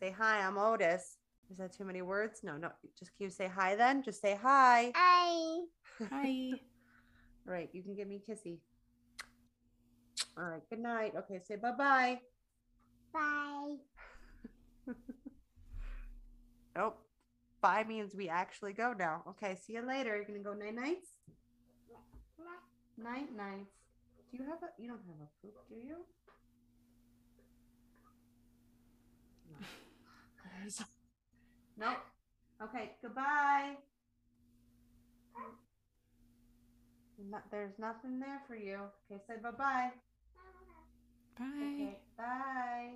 Say 0.00 0.10
hi 0.16 0.40
i'm 0.40 0.58
otis 0.58 1.18
is 1.50 1.58
that 1.58 1.72
too 1.76 1.84
many 1.84 2.02
words? 2.02 2.40
No, 2.42 2.56
no. 2.56 2.70
Just 2.98 3.16
can 3.16 3.24
you 3.24 3.30
say 3.30 3.48
hi 3.48 3.76
then? 3.76 4.02
Just 4.02 4.20
say 4.20 4.38
hi. 4.40 4.92
Hi. 4.94 5.58
Hi. 6.10 6.50
right. 7.44 7.68
You 7.72 7.82
can 7.82 7.94
give 7.94 8.08
me 8.08 8.20
a 8.26 8.30
kissy. 8.30 8.58
All 10.38 10.44
right. 10.44 10.62
Good 10.70 10.78
night. 10.78 11.12
Okay. 11.16 11.40
Say 11.46 11.56
bye 11.56 11.72
bye. 11.72 12.20
Bye. 13.12 13.76
nope. 16.74 16.98
Bye 17.60 17.84
means 17.86 18.14
we 18.14 18.30
actually 18.30 18.72
go 18.72 18.94
now. 18.98 19.22
Okay. 19.28 19.58
See 19.62 19.74
you 19.74 19.86
later. 19.86 20.16
You're 20.16 20.24
going 20.24 20.38
to 20.38 20.44
go 20.44 20.54
night 20.54 20.74
nights? 20.74 21.08
Night 22.96 23.36
nights. 23.36 23.74
Do 24.30 24.38
you 24.38 24.44
have 24.44 24.62
a, 24.62 24.68
you 24.80 24.88
don't 24.88 25.00
have 25.06 25.20
a 25.20 25.28
poop, 25.42 25.54
do 25.68 25.74
you? 25.76 25.96
No. 30.78 30.84
Nope. 31.82 31.98
Okay, 32.62 32.94
goodbye. 33.02 33.74
there's 37.50 37.74
nothing 37.76 38.20
there 38.20 38.40
for 38.46 38.54
you. 38.54 38.78
Okay, 39.10 39.20
say 39.26 39.34
bye-bye. 39.42 39.90
Bye. 41.36 41.44
Okay, 41.44 41.98
bye. 42.16 42.90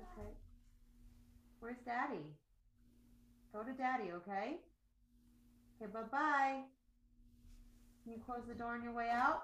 Okay. 0.00 0.30
Where's 1.60 1.76
daddy? 1.84 2.24
Go 3.52 3.62
to 3.62 3.72
daddy, 3.72 4.12
okay? 4.12 4.56
Okay, 5.76 5.92
bye-bye. 5.92 6.62
Can 8.02 8.12
you 8.12 8.18
close 8.24 8.40
the 8.48 8.54
door 8.54 8.74
on 8.74 8.82
your 8.82 8.94
way 8.94 9.10
out? 9.12 9.42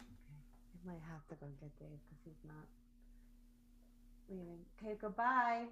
Okay. 0.00 0.40
I 0.72 0.88
might 0.88 1.04
have 1.12 1.28
to 1.28 1.34
go 1.36 1.46
get 1.60 1.78
Dave 1.78 2.00
because 2.08 2.24
he's 2.24 2.44
not 2.48 2.64
leaving. 4.28 4.58
Okay, 4.82 4.96
goodbye. 5.00 5.64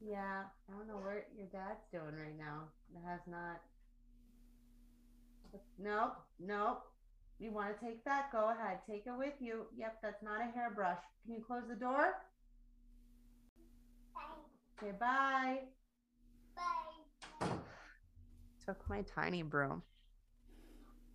Yeah, 0.00 0.44
I 0.68 0.72
don't 0.72 0.86
know 0.86 1.02
where 1.02 1.24
your 1.36 1.46
dad's 1.46 1.84
doing 1.90 2.14
right 2.14 2.38
now. 2.38 2.68
It 2.94 3.02
has 3.06 3.20
not. 3.26 3.60
Nope, 5.78 6.16
nope. 6.38 6.82
You 7.40 7.52
want 7.52 7.78
to 7.78 7.84
take 7.84 8.04
that? 8.04 8.30
Go 8.32 8.50
ahead. 8.50 8.78
Take 8.88 9.06
it 9.06 9.12
with 9.16 9.34
you. 9.40 9.66
Yep, 9.76 9.98
that's 10.02 10.22
not 10.22 10.40
a 10.40 10.50
hairbrush. 10.56 10.98
Can 11.24 11.34
you 11.34 11.42
close 11.44 11.62
the 11.68 11.76
door? 11.76 12.14
Okay, 14.80 14.92
bye. 14.98 15.58
Bye. 16.54 17.48
Took 18.64 18.88
my 18.88 19.02
tiny 19.02 19.42
broom. 19.42 19.82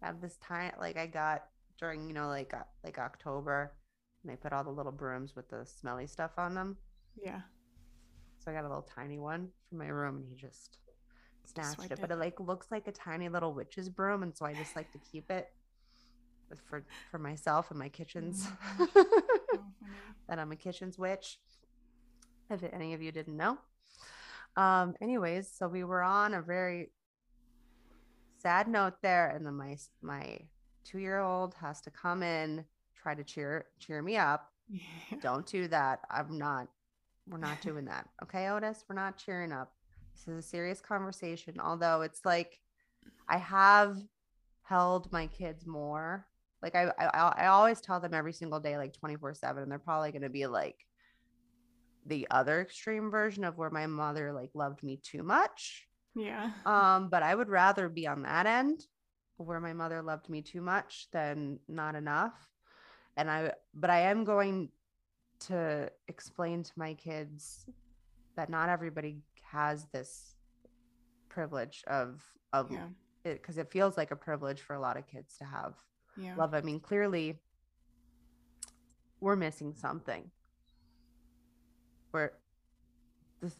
I 0.02 0.08
have 0.08 0.19
this 0.19 0.38
tiny, 0.45 0.71
like 0.80 0.97
I 0.97 1.08
got 1.08 1.45
during, 1.80 2.08
you 2.08 2.13
know, 2.13 2.28
like 2.28 2.54
uh, 2.54 2.63
like 2.84 2.97
October 2.99 3.73
they 4.30 4.36
put 4.36 4.54
all 4.54 4.64
the 4.64 4.70
little 4.70 4.92
brooms 4.92 5.36
with 5.36 5.50
the 5.50 5.66
smelly 5.66 6.08
stuff 6.08 6.32
on 6.38 6.56
them. 6.56 6.78
Yeah. 7.22 7.42
So 8.40 8.52
I 8.52 8.54
got 8.54 8.66
a 8.66 8.68
little 8.68 8.88
tiny 8.96 9.20
one 9.20 9.50
for 9.70 9.76
my 9.76 9.88
room 9.88 10.18
and 10.18 10.26
he 10.28 10.36
just 10.36 10.78
snatched 11.46 11.92
it, 11.92 12.00
but 12.00 12.12
it 12.12 12.18
like 12.18 12.40
looks 12.40 12.68
like 12.72 12.88
a 12.88 12.92
tiny 12.92 13.30
little 13.30 13.54
witch's 13.54 13.90
broom 13.90 14.24
and 14.24 14.36
so 14.36 14.46
I 14.46 14.54
just 14.54 14.76
like 14.76 14.92
to 14.94 14.98
keep 15.12 15.30
it 15.32 15.50
for 16.70 16.84
for 17.10 17.18
myself 17.18 17.70
and 17.72 17.80
my 17.80 17.90
kitchens. 17.90 18.48
Mm-hmm. 19.54 19.90
that 20.30 20.40
I'm 20.40 20.52
a 20.52 20.56
kitchen's 20.56 20.98
witch. 20.98 21.40
If 22.50 22.64
any 22.64 22.94
of 22.94 23.02
you 23.02 23.12
didn't 23.12 23.38
know. 23.38 23.58
Um 24.56 24.96
anyways, 25.02 25.50
so 25.52 25.68
we 25.68 25.84
were 25.84 26.02
on 26.02 26.34
a 26.34 26.42
very 26.42 26.92
sad 28.42 28.68
note 28.68 28.96
there 29.02 29.30
and 29.30 29.46
then 29.46 29.56
my 29.56 29.78
my 30.02 30.40
2-year-old 30.86 31.56
has 31.56 31.82
to 31.82 31.92
come 31.92 32.24
in 32.24 32.66
try 33.04 33.13
to 33.13 33.24
cheer 33.24 33.66
cheer 33.80 34.02
me 34.02 34.18
up. 34.18 34.50
Yeah. 34.70 34.82
Don't 35.22 35.46
do 35.46 35.68
that. 35.68 36.00
I'm 36.10 36.38
not. 36.38 36.68
We're 37.28 37.38
not 37.38 37.62
doing 37.62 37.86
that. 37.86 38.08
Okay, 38.24 38.48
Otis, 38.48 38.86
we're 38.88 38.96
not 38.96 39.18
cheering 39.18 39.52
up. 39.52 39.74
This 40.16 40.28
is 40.28 40.46
a 40.46 40.48
serious 40.48 40.80
conversation. 40.82 41.56
Although 41.60 42.02
it's 42.02 42.22
like 42.26 42.60
I 43.28 43.38
have 43.38 43.98
held 44.63 45.12
my 45.12 45.28
kids 45.28 45.68
more. 45.68 46.26
Like 46.62 46.76
I, 46.76 46.92
I, 46.98 47.34
I 47.36 47.46
always 47.48 47.82
tell 47.82 48.00
them 48.00 48.13
every 48.13 48.32
single 48.32 48.62
day, 48.62 48.78
like 48.78 48.94
24 48.94 49.34
seven, 49.34 49.63
and 49.63 49.72
they're 49.72 49.80
probably 49.80 50.12
going 50.12 50.22
to 50.22 50.30
be 50.30 50.48
like 50.48 50.78
the 52.06 52.26
other 52.32 52.62
extreme 52.62 53.12
version 53.12 53.44
of 53.44 53.58
where 53.58 53.70
my 53.70 53.86
mother 53.86 54.32
like 54.32 54.52
loved 54.54 54.82
me 54.82 55.00
too 55.04 55.24
much. 55.24 55.88
Yeah. 56.16 56.52
Um, 56.66 57.10
but 57.10 57.24
I 57.24 57.36
would 57.36 57.50
rather 57.50 57.89
be 57.89 58.08
on 58.08 58.22
that 58.24 58.46
end 58.46 58.86
where 59.38 59.60
my 59.60 59.74
mother 59.74 60.02
loved 60.02 60.30
me 60.30 60.42
too 60.42 60.62
much 60.62 61.08
than 61.12 61.60
not 61.68 61.96
enough 61.96 62.34
and 63.17 63.30
i 63.30 63.52
but 63.73 63.89
i 63.89 63.99
am 63.99 64.23
going 64.23 64.69
to 65.39 65.89
explain 66.08 66.63
to 66.63 66.71
my 66.76 66.93
kids 66.93 67.65
that 68.36 68.49
not 68.49 68.69
everybody 68.69 69.17
has 69.41 69.86
this 69.91 70.36
privilege 71.30 71.84
of 71.88 72.23
of 72.54 72.71
yeah. 72.71 72.86
it 73.23 73.41
because 73.41 73.58
it 73.58 73.71
feels 73.71 73.97
like 73.97 74.12
a 74.12 74.15
privilege 74.15 74.62
for 74.62 74.76
a 74.76 74.80
lot 74.80 74.97
of 74.97 75.08
kids 75.08 75.38
to 75.38 75.45
have 75.45 75.73
yeah. 76.17 76.36
love 76.36 76.54
i 76.54 76.62
mean 76.62 76.80
clearly 76.80 77.39
we're 79.19 79.36
missing 79.36 79.73
something 79.73 80.30
where 82.12 82.34
the, 83.41 83.52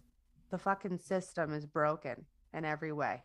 the 0.51 0.57
fucking 0.57 0.99
system 0.99 1.53
is 1.53 1.65
broken 1.65 2.25
in 2.53 2.65
every 2.65 2.91
way 2.91 3.23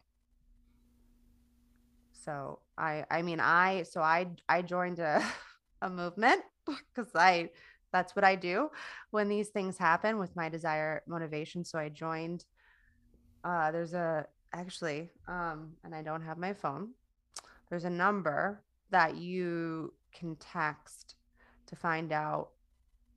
so 2.12 2.58
i 2.76 3.04
i 3.10 3.22
mean 3.22 3.40
i 3.40 3.82
so 3.82 4.00
i 4.00 4.26
i 4.48 4.62
joined 4.62 4.98
a 4.98 5.22
a 5.82 5.90
movement 5.90 6.42
because 6.66 7.10
I 7.14 7.50
that's 7.92 8.14
what 8.14 8.24
I 8.24 8.36
do 8.36 8.70
when 9.10 9.28
these 9.28 9.48
things 9.48 9.78
happen 9.78 10.18
with 10.18 10.36
my 10.36 10.48
desire 10.48 11.02
motivation. 11.06 11.64
So 11.64 11.78
I 11.78 11.88
joined 11.88 12.44
uh 13.44 13.70
there's 13.70 13.94
a 13.94 14.26
actually 14.52 15.10
um 15.26 15.72
and 15.84 15.94
I 15.94 16.02
don't 16.02 16.22
have 16.22 16.38
my 16.38 16.52
phone. 16.52 16.90
There's 17.70 17.84
a 17.84 17.90
number 17.90 18.62
that 18.90 19.16
you 19.16 19.92
can 20.12 20.36
text 20.36 21.14
to 21.66 21.76
find 21.76 22.12
out 22.12 22.48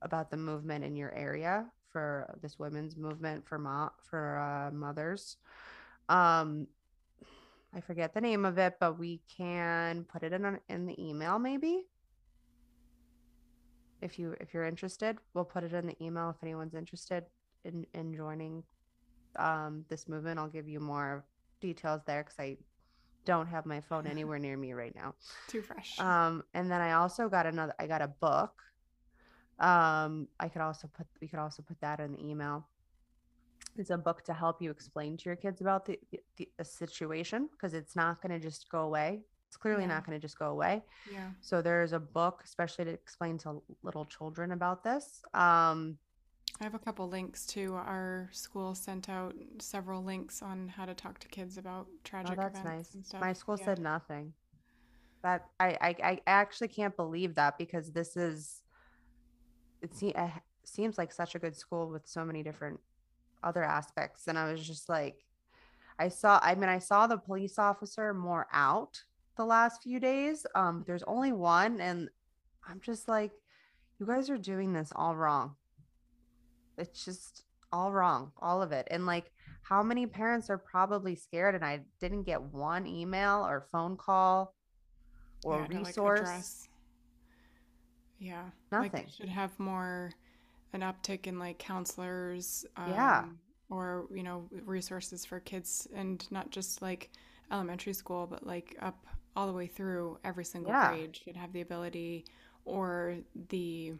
about 0.02 0.30
the 0.30 0.36
movement 0.36 0.84
in 0.84 0.96
your 0.96 1.14
area 1.14 1.66
for 1.90 2.38
this 2.42 2.58
women's 2.58 2.96
movement 2.96 3.46
for 3.46 3.58
mo- 3.58 3.92
for 4.02 4.38
uh, 4.38 4.74
mothers. 4.74 5.36
Um 6.08 6.66
I 7.74 7.80
forget 7.80 8.12
the 8.12 8.20
name 8.20 8.44
of 8.44 8.58
it, 8.58 8.74
but 8.78 8.98
we 8.98 9.22
can 9.34 10.04
put 10.04 10.22
it 10.22 10.32
in 10.32 10.44
an, 10.44 10.60
in 10.68 10.86
the 10.86 11.02
email 11.02 11.38
maybe. 11.38 11.86
If 14.02 14.18
you 14.18 14.34
if 14.40 14.52
you're 14.52 14.64
interested, 14.64 15.18
we'll 15.34 15.44
put 15.44 15.64
it 15.64 15.72
in 15.72 15.86
the 15.86 16.04
email 16.04 16.30
if 16.30 16.42
anyone's 16.42 16.74
interested 16.74 17.24
in 17.64 17.86
in 17.94 18.14
joining 18.14 18.62
um 19.36 19.84
this 19.88 20.08
movement. 20.08 20.38
I'll 20.38 20.48
give 20.48 20.68
you 20.68 20.80
more 20.80 21.24
details 21.60 22.02
there 22.06 22.22
cuz 22.24 22.34
I 22.38 22.58
don't 23.24 23.46
have 23.46 23.64
my 23.66 23.80
phone 23.80 24.06
anywhere 24.14 24.38
near 24.38 24.56
me 24.56 24.72
right 24.72 24.94
now. 24.94 25.14
Too 25.48 25.62
fresh. 25.62 25.98
Um 26.00 26.42
and 26.54 26.70
then 26.70 26.80
I 26.80 26.92
also 26.92 27.28
got 27.28 27.46
another 27.46 27.74
I 27.78 27.86
got 27.86 28.02
a 28.02 28.08
book. 28.08 28.62
Um 29.58 30.28
I 30.40 30.48
could 30.48 30.62
also 30.62 30.88
put 30.88 31.06
we 31.20 31.28
could 31.28 31.38
also 31.38 31.62
put 31.62 31.80
that 31.80 32.00
in 32.00 32.12
the 32.12 32.24
email 32.30 32.68
it's 33.76 33.90
a 33.90 33.96
book 33.96 34.22
to 34.24 34.34
help 34.34 34.60
you 34.60 34.70
explain 34.70 35.16
to 35.16 35.24
your 35.24 35.36
kids 35.36 35.60
about 35.60 35.86
the, 35.86 35.98
the, 36.10 36.48
the 36.58 36.64
situation 36.64 37.48
because 37.52 37.74
it's 37.74 37.96
not 37.96 38.20
going 38.20 38.38
to 38.38 38.38
just 38.38 38.68
go 38.68 38.80
away. 38.80 39.22
It's 39.52 39.58
clearly 39.58 39.82
Yeah. 39.82 39.88
not 39.88 40.06
going 40.06 40.18
to 40.18 40.22
just 40.26 40.38
go 40.38 40.46
away. 40.46 40.82
yeah. 41.12 41.28
So 41.42 41.60
there's 41.60 41.92
a 41.92 42.00
book 42.00 42.40
especially 42.42 42.86
to 42.86 42.90
explain 42.90 43.36
to 43.38 43.62
little 43.82 44.06
children 44.06 44.52
about 44.52 44.82
this. 44.82 45.22
Um, 45.34 45.98
I 46.58 46.64
have 46.64 46.72
a 46.74 46.78
couple 46.78 47.06
links 47.06 47.44
to 47.48 47.74
our 47.74 48.30
school 48.32 48.74
sent 48.74 49.10
out 49.10 49.34
several 49.58 50.02
links 50.02 50.40
on 50.40 50.68
how 50.68 50.86
to 50.86 50.94
talk 50.94 51.18
to 51.18 51.28
kids 51.28 51.58
about 51.58 51.86
oh, 51.90 51.94
tragic 52.02 52.38
that's 52.38 52.60
events 52.60 52.64
nice. 52.64 52.94
and 52.94 53.04
stuff. 53.04 53.20
My 53.20 53.34
school 53.34 53.58
Yeah. 53.58 53.64
said 53.66 53.78
nothing. 53.78 54.32
That 55.22 55.44
I, 55.60 55.76
I 55.82 55.96
I 56.02 56.20
actually 56.26 56.68
can't 56.68 56.96
believe 56.96 57.34
that 57.34 57.58
because 57.58 57.92
this 57.92 58.16
is 58.16 58.62
it 59.82 59.94
se- 59.94 60.14
uh, 60.14 60.30
seems 60.64 60.96
like 60.96 61.12
such 61.12 61.34
a 61.34 61.38
good 61.38 61.56
school 61.56 61.90
with 61.90 62.06
so 62.08 62.24
many 62.24 62.42
different 62.42 62.80
other 63.42 63.62
aspects 63.62 64.28
and 64.28 64.38
I 64.38 64.50
was 64.50 64.66
just 64.66 64.88
like 64.88 65.26
I 65.98 66.08
saw 66.08 66.40
I 66.42 66.54
mean 66.54 66.70
I 66.70 66.78
saw 66.78 67.06
the 67.06 67.18
police 67.18 67.58
officer 67.58 68.14
more 68.14 68.46
out 68.52 69.04
the 69.36 69.44
last 69.44 69.82
few 69.82 70.00
days. 70.00 70.46
Um 70.54 70.84
there's 70.86 71.02
only 71.04 71.32
one 71.32 71.80
and 71.80 72.08
I'm 72.68 72.80
just 72.80 73.08
like 73.08 73.32
you 73.98 74.06
guys 74.06 74.30
are 74.30 74.38
doing 74.38 74.72
this 74.72 74.92
all 74.96 75.14
wrong. 75.16 75.56
It's 76.78 77.04
just 77.04 77.44
all 77.72 77.92
wrong, 77.92 78.32
all 78.40 78.62
of 78.62 78.72
it. 78.72 78.88
And 78.90 79.06
like 79.06 79.30
how 79.62 79.82
many 79.82 80.06
parents 80.06 80.50
are 80.50 80.58
probably 80.58 81.14
scared 81.14 81.54
and 81.54 81.64
I 81.64 81.80
didn't 82.00 82.24
get 82.24 82.42
one 82.42 82.86
email 82.86 83.46
or 83.46 83.68
phone 83.72 83.96
call 83.96 84.54
or 85.44 85.60
Yeah, 85.60 85.66
to, 85.66 85.76
like, 85.78 85.86
resource. 85.86 86.68
Yeah. 88.18 88.44
Nothing. 88.70 88.90
they 88.92 89.06
should 89.10 89.28
have 89.28 89.58
more 89.58 90.12
an 90.72 90.80
uptick 90.80 91.26
in 91.26 91.38
like 91.38 91.58
counselors. 91.58 92.64
Yeah. 92.76 93.20
Um, 93.20 93.38
or, 93.70 94.06
you 94.14 94.22
know, 94.22 94.48
resources 94.64 95.24
for 95.24 95.40
kids 95.40 95.88
and 95.94 96.30
not 96.30 96.50
just 96.50 96.82
like 96.82 97.10
elementary 97.50 97.94
school, 97.94 98.26
but 98.26 98.46
like 98.46 98.76
up 98.80 99.06
all 99.36 99.46
the 99.46 99.52
way 99.52 99.66
through 99.66 100.18
every 100.24 100.44
single 100.44 100.70
Yeah. 100.72 100.88
grade 100.90 101.16
should 101.16 101.36
have 101.36 101.52
the 101.52 101.60
ability 101.62 102.24
or 102.64 103.16
the 103.48 103.94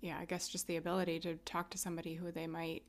yeah, 0.00 0.16
I 0.20 0.24
guess 0.26 0.48
just 0.48 0.66
the 0.68 0.76
ability 0.76 1.18
to 1.20 1.34
talk 1.44 1.70
to 1.70 1.78
somebody 1.78 2.14
who 2.14 2.30
they 2.30 2.46
might 2.46 2.84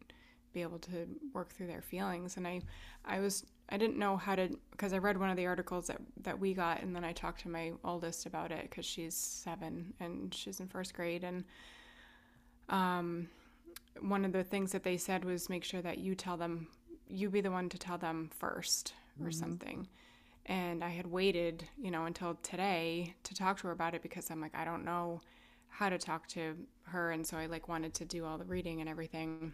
be 0.53 0.62
able 0.62 0.77
to 0.79 1.07
work 1.33 1.49
through 1.51 1.65
their 1.67 1.81
feelings. 1.81 2.38
And 2.38 2.47
I, 2.47 2.62
I 3.03 3.19
was, 3.19 3.45
I 3.69 3.77
didn't 3.77 3.97
know 3.97 4.15
how 4.17 4.36
to, 4.36 4.49
because 4.69 4.93
I 4.93 4.99
read 4.99 5.17
one 5.19 5.31
of 5.31 5.36
the 5.38 5.47
articles 5.47 5.88
that, 5.88 5.97
that 6.21 6.39
we 6.39 6.53
got, 6.53 6.83
and 6.83 6.95
then 6.95 7.03
I 7.03 7.12
talked 7.12 7.41
to 7.41 7.49
my 7.49 7.71
oldest 7.83 8.27
about 8.27 8.51
it 8.51 8.69
because 8.69 8.86
she's 8.86 9.15
seven 9.15 9.93
and 9.99 10.31
she's 10.31 10.59
in 10.59 10.67
first 10.67 10.93
grade. 10.93 11.23
And 11.23 11.43
um, 12.69 13.27
one 13.99 14.25
of 14.25 14.31
the 14.31 14.43
things 14.43 14.71
that 14.71 14.83
they 14.83 14.97
said 14.97 15.25
was 15.25 15.49
make 15.49 15.63
sure 15.63 15.81
that 15.81 15.97
you 15.97 16.13
tell 16.15 16.38
them, 16.38 16.67
you 17.07 17.29
be 17.29 17.41
the 17.41 17.51
one 17.51 17.69
to 17.69 17.77
tell 17.79 17.97
them 17.97 18.29
first 18.38 18.93
or 19.19 19.27
Mhm. 19.29 19.33
something. 19.33 19.88
And 20.45 20.84
I 20.84 20.89
had 20.89 21.08
waited, 21.08 21.67
you 21.77 21.91
know, 21.91 22.06
until 22.06 22.36
today 22.43 23.15
to 23.23 23.36
talk 23.36 23.58
to 23.60 23.67
her 23.67 23.73
about 23.73 23.95
it 23.95 24.01
because 24.01 24.29
I'm 24.32 24.41
like, 24.41 24.56
I 24.56 24.65
don't 24.65 24.86
know 24.86 25.21
how 25.69 25.89
to 25.89 25.97
talk 25.97 26.27
to 26.29 26.56
her 26.84 27.12
and 27.12 27.25
so 27.25 27.38
I 27.38 27.47
like 27.47 27.67
wanted 27.67 27.93
to 27.95 28.06
do 28.06 28.25
all 28.25 28.38
the 28.38 28.45
reading 28.45 28.82
and 28.82 28.89
everything. 28.89 29.53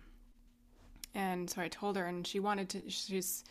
And 1.16 1.50
so 1.50 1.62
I 1.62 1.68
told 1.70 1.98
her 1.98 2.06
and 2.06 2.26
she 2.26 2.40
wanted 2.40 2.70
to 2.70 2.90
she's 2.90 3.44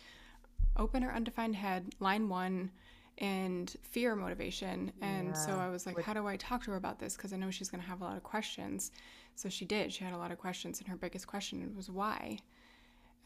open 0.77 1.03
her 1.03 1.13
undefined 1.13 1.55
head, 1.55 1.93
line 1.99 2.29
1 2.29 2.71
and 3.19 3.75
fear 3.83 4.15
motivation. 4.15 4.93
And 5.01 5.35
so 5.37 5.59
I 5.59 5.69
was 5.69 5.85
like, 5.85 5.99
how 5.99 6.13
do 6.13 6.27
I 6.27 6.37
talk 6.37 6.63
to 6.65 6.71
her 6.71 6.77
about 6.77 6.99
this 6.99 7.15
because 7.17 7.33
I 7.33 7.37
know 7.37 7.51
she's 7.51 7.69
going 7.69 7.81
to 7.81 7.87
have 7.89 8.01
a 8.01 8.05
lot 8.05 8.17
of 8.17 8.23
questions. 8.23 8.91
So 9.35 9.49
she 9.49 9.65
did. 9.65 9.93
She 9.93 10.03
had 10.03 10.13
a 10.13 10.17
lot 10.17 10.31
of 10.31 10.37
questions 10.39 10.79
and 10.79 10.87
her 10.89 10.97
biggest 10.97 11.27
question 11.27 11.75
was 11.75 11.89
why. 11.89 12.39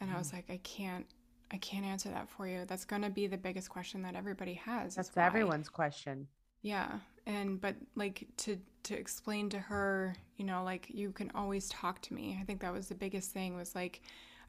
And 0.00 0.10
I 0.10 0.18
was 0.18 0.30
Mm. 0.30 0.32
like, 0.32 0.50
I 0.50 0.58
can't 0.58 1.06
I 1.50 1.56
can't 1.58 1.84
answer 1.84 2.08
that 2.08 2.28
for 2.28 2.46
you. 2.46 2.64
That's 2.66 2.84
going 2.84 3.02
to 3.02 3.10
be 3.10 3.26
the 3.26 3.36
biggest 3.36 3.68
question 3.68 4.02
that 4.02 4.14
everybody 4.14 4.54
has. 4.54 4.94
That's 4.94 5.16
everyone's 5.16 5.68
question. 5.68 6.26
Yeah. 6.62 6.98
And 7.26 7.60
but 7.60 7.76
like 7.94 8.26
to 8.38 8.58
to 8.84 8.94
explain 8.94 9.48
to 9.50 9.58
her, 9.58 10.16
you 10.36 10.44
know, 10.44 10.64
like 10.64 10.86
you 10.88 11.12
can 11.12 11.30
always 11.34 11.68
talk 11.68 12.00
to 12.02 12.14
me. 12.14 12.38
I 12.40 12.44
think 12.44 12.60
that 12.60 12.72
was 12.72 12.88
the 12.88 12.94
biggest 12.94 13.30
thing 13.32 13.54
was 13.54 13.74
like 13.74 14.02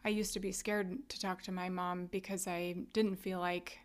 I 0.04 0.10
used 0.10 0.34
to 0.34 0.40
be 0.40 0.52
scared 0.52 0.98
to 1.10 1.20
talk 1.20 1.42
to 1.44 1.52
my 1.52 1.70
mom 1.70 2.06
because 2.08 2.48
I 2.48 2.76
didn't 2.94 3.16
feel 3.16 3.40
like 3.40 3.80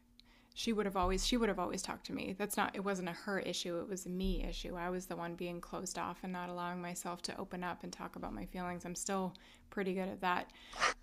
she 0.54 0.72
would 0.72 0.86
have 0.86 0.96
always 0.96 1.26
she 1.26 1.36
would 1.36 1.48
have 1.48 1.58
always 1.58 1.82
talked 1.82 2.06
to 2.06 2.12
me. 2.12 2.34
That's 2.38 2.56
not 2.56 2.74
it 2.74 2.84
wasn't 2.84 3.08
a 3.08 3.12
her 3.12 3.38
issue, 3.40 3.78
it 3.78 3.88
was 3.88 4.06
a 4.06 4.10
me 4.10 4.44
issue. 4.44 4.76
I 4.76 4.90
was 4.90 5.06
the 5.06 5.16
one 5.16 5.34
being 5.34 5.60
closed 5.60 5.98
off 5.98 6.18
and 6.22 6.32
not 6.32 6.48
allowing 6.48 6.82
myself 6.82 7.22
to 7.22 7.38
open 7.38 7.62
up 7.62 7.82
and 7.82 7.92
talk 7.92 8.16
about 8.16 8.34
my 8.34 8.44
feelings. 8.46 8.84
I'm 8.84 8.94
still 8.94 9.34
pretty 9.70 9.94
good 9.94 10.08
at 10.08 10.20
that. 10.20 10.50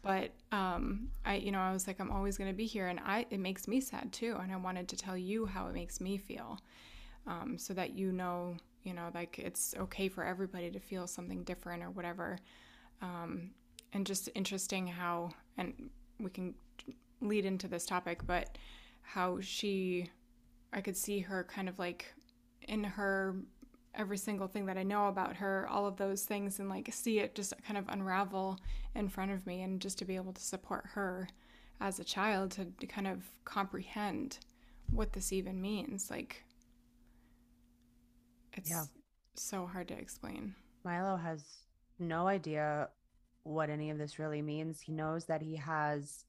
But 0.01 0.31
um 0.51 1.09
I 1.25 1.35
you 1.35 1.51
know, 1.51 1.59
I 1.59 1.71
was 1.71 1.87
like 1.87 1.99
I'm 1.99 2.11
always 2.11 2.37
going 2.37 2.49
to 2.49 2.57
be 2.57 2.65
here 2.65 2.87
and 2.87 2.99
I 2.99 3.25
it 3.29 3.39
makes 3.39 3.67
me 3.67 3.79
sad 3.79 4.11
too 4.11 4.37
and 4.41 4.51
I 4.51 4.57
wanted 4.57 4.87
to 4.89 4.97
tell 4.97 5.17
you 5.17 5.45
how 5.45 5.67
it 5.67 5.73
makes 5.73 6.01
me 6.01 6.17
feel 6.17 6.59
um, 7.27 7.57
so 7.57 7.73
that 7.73 7.95
you 7.95 8.11
know, 8.11 8.55
you 8.83 8.93
know, 8.93 9.09
like 9.13 9.37
it's 9.37 9.75
okay 9.77 10.07
for 10.07 10.23
everybody 10.23 10.71
to 10.71 10.79
feel 10.79 11.05
something 11.05 11.43
different 11.43 11.83
or 11.83 11.89
whatever. 11.91 12.39
Um, 13.01 13.51
and 13.93 14.05
just 14.05 14.29
interesting 14.33 14.87
how, 14.87 15.31
and 15.57 15.89
we 16.19 16.29
can 16.29 16.55
lead 17.21 17.45
into 17.45 17.67
this 17.67 17.85
topic, 17.85 18.25
but 18.25 18.57
how 19.13 19.39
she, 19.39 20.09
I 20.73 20.81
could 20.81 20.97
see 20.97 21.19
her 21.21 21.45
kind 21.45 21.69
of 21.69 21.79
like 21.79 22.13
in 22.67 22.83
her 22.83 23.35
every 23.95 24.17
single 24.17 24.47
thing 24.47 24.65
that 24.67 24.77
I 24.77 24.83
know 24.83 25.07
about 25.07 25.37
her, 25.37 25.67
all 25.69 25.87
of 25.87 25.95
those 25.97 26.23
things, 26.23 26.59
and 26.59 26.69
like 26.69 26.89
see 26.93 27.19
it 27.19 27.33
just 27.35 27.53
kind 27.63 27.77
of 27.77 27.87
unravel 27.87 28.59
in 28.95 29.07
front 29.09 29.31
of 29.31 29.47
me, 29.47 29.61
and 29.61 29.81
just 29.81 29.97
to 29.99 30.05
be 30.05 30.15
able 30.17 30.33
to 30.33 30.41
support 30.41 30.85
her 30.93 31.27
as 31.79 31.99
a 31.99 32.03
child 32.03 32.51
to, 32.51 32.65
to 32.79 32.85
kind 32.87 33.07
of 33.07 33.23
comprehend 33.45 34.39
what 34.91 35.13
this 35.13 35.31
even 35.31 35.61
means. 35.61 36.11
Like, 36.11 36.43
it's 38.53 38.69
Yeah. 38.69 38.83
so 39.35 39.65
hard 39.65 39.87
to 39.87 39.97
explain. 39.97 40.53
Milo 40.83 41.15
has 41.15 41.65
no 41.99 42.27
idea 42.27 42.89
what 43.43 43.69
any 43.69 43.89
of 43.89 43.97
this 43.97 44.19
really 44.19 44.41
means. 44.41 44.81
He 44.81 44.91
knows 44.91 45.25
that 45.25 45.41
he 45.41 45.55
has 45.55 46.25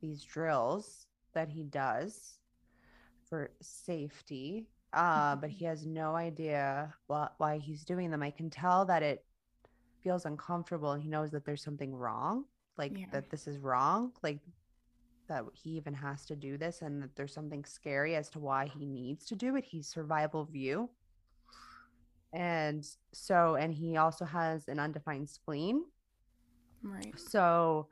these 0.00 0.22
drills 0.22 1.06
that 1.34 1.48
he 1.48 1.64
does 1.64 2.38
for 3.28 3.50
safety, 3.60 4.68
uh, 4.92 5.36
but 5.36 5.50
he 5.50 5.64
has 5.64 5.86
no 5.86 6.14
idea 6.14 6.94
wh- 7.10 7.26
why 7.38 7.58
he's 7.58 7.84
doing 7.84 8.10
them. 8.10 8.22
I 8.22 8.30
can 8.30 8.50
tell 8.50 8.84
that 8.86 9.02
it 9.02 9.24
feels 10.02 10.26
uncomfortable 10.26 10.92
and 10.92 11.02
he 11.02 11.08
knows 11.08 11.30
that 11.30 11.44
there's 11.44 11.62
something 11.62 11.94
wrong, 11.94 12.44
like 12.76 12.98
Yeah. 12.98 13.06
that 13.12 13.30
this 13.30 13.46
is 13.46 13.58
wrong, 13.58 14.12
like 14.22 14.40
that 15.28 15.44
he 15.54 15.70
even 15.70 15.94
has 15.94 16.26
to 16.26 16.36
do 16.36 16.58
this 16.58 16.82
and 16.82 17.02
that 17.02 17.16
there's 17.16 17.32
something 17.32 17.64
scary 17.64 18.14
as 18.14 18.28
to 18.30 18.38
why 18.38 18.66
he 18.66 18.84
needs 18.84 19.24
to 19.26 19.34
do 19.36 19.56
it. 19.56 19.64
He's 19.64 19.88
survival 19.88 20.44
view. 20.44 20.90
And 22.32 22.84
so, 23.12 23.54
and 23.54 23.72
he 23.72 23.96
also 23.96 24.24
has 24.24 24.68
an 24.68 24.78
undefined 24.78 25.28
spleen. 25.28 25.84
Right. 26.82 27.18
So 27.18 27.88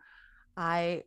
I 0.57 1.05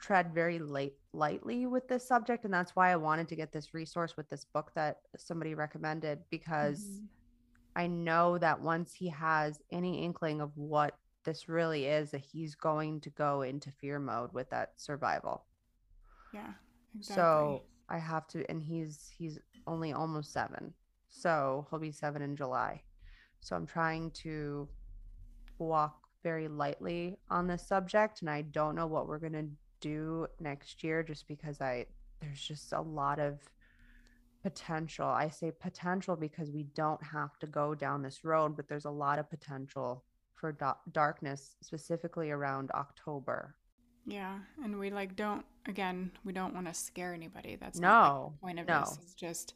tread 0.00 0.34
very 0.34 0.58
light, 0.58 0.94
lightly 1.12 1.66
with 1.66 1.88
this 1.88 2.06
subject. 2.06 2.44
And 2.44 2.52
that's 2.54 2.74
why 2.76 2.90
I 2.90 2.96
wanted 2.96 3.28
to 3.28 3.36
get 3.36 3.52
this 3.52 3.74
resource 3.74 4.16
with 4.16 4.28
this 4.28 4.44
book 4.44 4.72
that 4.74 5.00
somebody 5.16 5.54
recommended 5.54 6.20
because 6.30 7.02
Mhm. 7.02 7.08
I 7.76 7.86
know 7.86 8.38
that 8.38 8.60
once 8.60 8.94
he 8.94 9.08
has 9.08 9.62
any 9.70 10.04
inkling 10.04 10.40
of 10.40 10.56
what 10.56 10.98
this 11.24 11.48
really 11.48 11.86
is, 11.86 12.10
that 12.10 12.18
he's 12.20 12.54
going 12.54 13.00
to 13.02 13.10
go 13.10 13.42
into 13.42 13.70
fear 13.70 13.98
mode 13.98 14.32
with 14.32 14.50
that 14.50 14.80
survival. 14.80 15.46
Yeah. 16.32 16.54
Exactly. 16.94 17.14
So 17.14 17.62
I 17.88 17.98
have 17.98 18.26
to, 18.28 18.48
and 18.50 18.62
he's 18.62 19.08
he's 19.16 19.38
only 19.66 19.92
almost 19.92 20.32
seven, 20.32 20.74
so 21.08 21.66
he'll 21.70 21.78
be 21.78 21.92
seven 21.92 22.22
in 22.22 22.36
July. 22.36 22.82
So 23.40 23.56
I'm 23.56 23.66
trying 23.66 24.10
to 24.12 24.68
walk 25.58 26.08
very 26.22 26.48
lightly 26.48 27.18
on 27.30 27.46
this 27.46 27.66
subject, 27.66 28.20
and 28.20 28.30
I 28.30 28.42
don't 28.42 28.74
know 28.74 28.86
what 28.86 29.06
we're 29.08 29.18
gonna 29.18 29.48
do 29.82 30.26
next 30.40 30.82
year 30.82 31.02
just 31.02 31.28
because 31.28 31.60
I 31.60 31.84
there's 32.20 32.40
just 32.40 32.72
a 32.72 32.80
lot 32.80 33.18
of 33.18 33.40
potential. 34.42 35.06
I 35.06 35.28
say 35.28 35.50
potential 35.50 36.16
because 36.16 36.50
we 36.50 36.64
don't 36.74 37.02
have 37.02 37.38
to 37.40 37.46
go 37.46 37.74
down 37.74 38.02
this 38.02 38.24
road, 38.24 38.56
but 38.56 38.68
there's 38.68 38.84
a 38.86 38.90
lot 38.90 39.18
of 39.18 39.28
potential 39.28 40.04
for 40.34 40.52
da- 40.52 40.74
darkness 40.92 41.56
specifically 41.62 42.30
around 42.30 42.70
October. 42.72 43.54
Yeah, 44.06 44.38
and 44.64 44.78
we 44.78 44.90
like 44.90 45.14
don't 45.16 45.44
again, 45.66 46.10
we 46.24 46.32
don't 46.32 46.54
want 46.54 46.66
to 46.66 46.74
scare 46.74 47.12
anybody. 47.14 47.56
That's 47.56 47.78
No, 47.78 47.88
not 47.88 48.24
like, 48.24 48.40
point 48.40 48.58
of 48.60 48.66
no. 48.66 48.80
this. 48.80 48.98
Is 49.06 49.14
just 49.14 49.54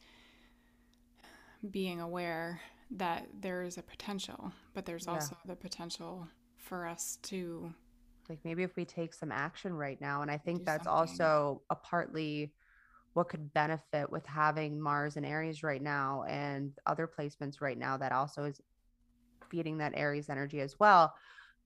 being 1.70 2.00
aware 2.00 2.60
that 2.92 3.26
there 3.40 3.62
is 3.62 3.78
a 3.78 3.82
potential, 3.82 4.52
but 4.74 4.84
there's 4.86 5.06
Yeah. 5.06 5.14
also 5.14 5.36
the 5.46 5.56
potential 5.56 6.28
for 6.56 6.86
us 6.86 7.18
to 7.22 7.72
like 8.28 8.38
maybe 8.44 8.62
if 8.62 8.76
we 8.76 8.84
take 8.84 9.14
some 9.14 9.32
action 9.32 9.72
right 9.74 10.00
now 10.00 10.22
and 10.22 10.30
i 10.30 10.36
think 10.36 10.58
Do 10.60 10.64
that's 10.66 10.84
something. 10.84 10.92
also 11.22 11.62
a 11.70 11.76
partly 11.76 12.52
what 13.14 13.28
could 13.28 13.52
benefit 13.54 14.10
with 14.10 14.26
having 14.26 14.80
mars 14.80 15.16
and 15.16 15.24
aries 15.24 15.62
right 15.62 15.82
now 15.82 16.24
and 16.28 16.72
other 16.86 17.08
placements 17.08 17.60
right 17.60 17.78
now 17.78 17.96
that 17.96 18.12
also 18.12 18.44
is 18.44 18.60
feeding 19.48 19.78
that 19.78 19.92
aries 19.96 20.28
energy 20.28 20.60
as 20.60 20.78
well 20.78 21.14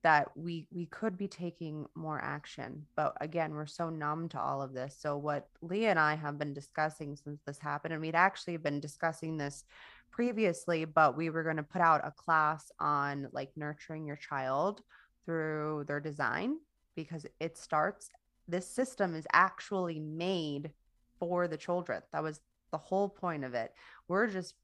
that 0.03 0.35
we 0.35 0.67
we 0.71 0.87
could 0.87 1.17
be 1.17 1.27
taking 1.27 1.85
more 1.95 2.19
action 2.23 2.85
but 2.95 3.15
again 3.21 3.53
we're 3.53 3.65
so 3.65 3.89
numb 3.89 4.27
to 4.29 4.39
all 4.39 4.61
of 4.61 4.73
this 4.73 4.95
so 4.99 5.17
what 5.17 5.47
leah 5.61 5.89
and 5.89 5.99
i 5.99 6.15
have 6.15 6.39
been 6.39 6.53
discussing 6.53 7.15
since 7.15 7.39
this 7.45 7.59
happened 7.59 7.93
and 7.93 8.01
we'd 8.01 8.15
actually 8.15 8.57
been 8.57 8.79
discussing 8.79 9.37
this 9.37 9.63
previously 10.11 10.85
but 10.85 11.15
we 11.15 11.29
were 11.29 11.43
going 11.43 11.57
to 11.57 11.63
put 11.63 11.81
out 11.81 12.01
a 12.05 12.11
class 12.11 12.71
on 12.79 13.27
like 13.31 13.51
nurturing 13.55 14.05
your 14.05 14.15
child 14.15 14.81
through 15.25 15.85
their 15.87 15.99
design 15.99 16.57
because 16.95 17.25
it 17.39 17.57
starts 17.57 18.09
this 18.47 18.67
system 18.67 19.15
is 19.15 19.27
actually 19.33 19.99
made 19.99 20.71
for 21.19 21.47
the 21.47 21.57
children. 21.57 22.01
That 22.11 22.23
was 22.23 22.41
the 22.71 22.77
whole 22.77 23.09
point 23.09 23.43
of 23.43 23.53
it. 23.53 23.73
We're 24.07 24.27
just 24.27 24.55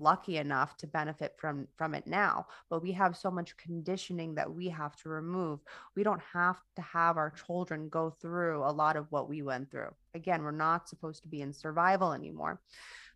lucky 0.00 0.38
enough 0.38 0.76
to 0.76 0.88
benefit 0.88 1.34
from 1.38 1.68
from 1.76 1.94
it 1.94 2.04
now 2.04 2.44
but 2.68 2.82
we 2.82 2.90
have 2.90 3.16
so 3.16 3.30
much 3.30 3.56
conditioning 3.56 4.34
that 4.34 4.52
we 4.52 4.68
have 4.68 4.96
to 4.96 5.08
remove. 5.08 5.60
We 5.94 6.02
don't 6.02 6.22
have 6.32 6.60
to 6.74 6.82
have 6.82 7.16
our 7.16 7.30
children 7.30 7.88
go 7.88 8.10
through 8.10 8.64
a 8.64 8.72
lot 8.72 8.96
of 8.96 9.06
what 9.10 9.28
we 9.28 9.42
went 9.42 9.70
through. 9.70 9.94
Again 10.14 10.42
we're 10.42 10.50
not 10.50 10.88
supposed 10.88 11.22
to 11.22 11.28
be 11.28 11.42
in 11.42 11.52
survival 11.52 12.12
anymore 12.12 12.60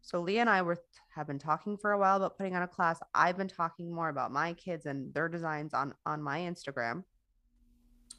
so 0.02 0.20
Leah 0.20 0.40
and 0.40 0.50
I 0.50 0.62
were 0.62 0.78
have 1.14 1.26
been 1.26 1.38
talking 1.38 1.76
for 1.76 1.92
a 1.92 1.98
while 1.98 2.16
about 2.16 2.37
putting 2.37 2.54
on 2.54 2.62
a 2.62 2.68
class. 2.68 3.00
I've 3.14 3.37
been 3.37 3.48
talking 3.48 3.92
more 3.92 4.08
about 4.08 4.32
my 4.32 4.52
kids 4.54 4.87
and 4.87 5.12
their 5.12 5.28
designs 5.28 5.74
on 5.74 5.94
on 6.06 6.22
my 6.22 6.40
Instagram. 6.40 7.04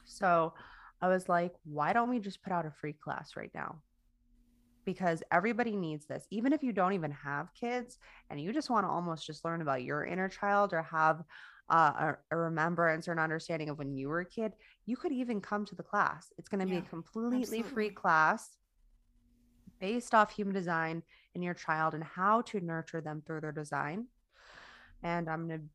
So 0.06 0.54
I 1.02 1.08
was 1.08 1.30
like, 1.30 1.54
why 1.64 1.94
don't 1.94 2.10
we 2.10 2.20
just 2.20 2.44
put 2.44 2.52
out 2.52 2.66
a 2.66 2.72
free 2.72 2.94
class 2.94 3.36
right 3.36 3.52
now? 3.54 3.82
Because 4.86 5.24
everybody 5.32 5.76
needs 5.76 6.06
this. 6.06 6.26
Even 6.30 6.52
if 6.52 6.64
you 6.64 6.74
don't 6.74 6.94
even 6.94 7.12
have 7.12 7.54
kids 7.54 8.00
and 8.30 8.42
you 8.42 8.52
just 8.52 8.70
want 8.70 8.86
to 8.86 8.90
almost 8.90 9.26
just 9.26 9.46
learn 9.46 9.62
about 9.62 9.84
your 9.84 10.04
inner 10.06 10.28
child 10.28 10.74
or 10.74 10.82
have 10.82 11.24
uh, 11.70 12.14
a, 12.32 12.36
a 12.36 12.36
remembrance 12.36 13.08
or 13.08 13.12
an 13.12 13.20
understanding 13.20 13.70
of 13.70 13.78
when 13.78 13.94
you 13.94 14.10
were 14.10 14.22
a 14.22 14.26
kid, 14.26 14.54
you 14.86 14.98
could 14.98 15.12
even 15.12 15.40
come 15.40 15.66
to 15.66 15.76
the 15.76 15.84
class. 15.84 16.34
It's 16.38 16.50
going 16.50 16.62
to 16.62 16.66
be 16.66 16.78
a 16.78 16.82
completely 16.82 17.62
free 17.62 17.92
class 17.92 18.58
based 19.80 20.14
off 20.14 20.32
human 20.32 20.54
design 20.54 21.04
in 21.36 21.42
your 21.42 21.54
child 21.54 21.94
and 21.94 22.04
how 22.04 22.42
to 22.42 22.60
nurture 22.60 23.02
them 23.02 23.22
through 23.26 23.42
their 23.42 23.52
design. 23.52 24.08
And 25.04 25.30
I'm 25.30 25.48
going 25.48 25.60
to 25.60 25.66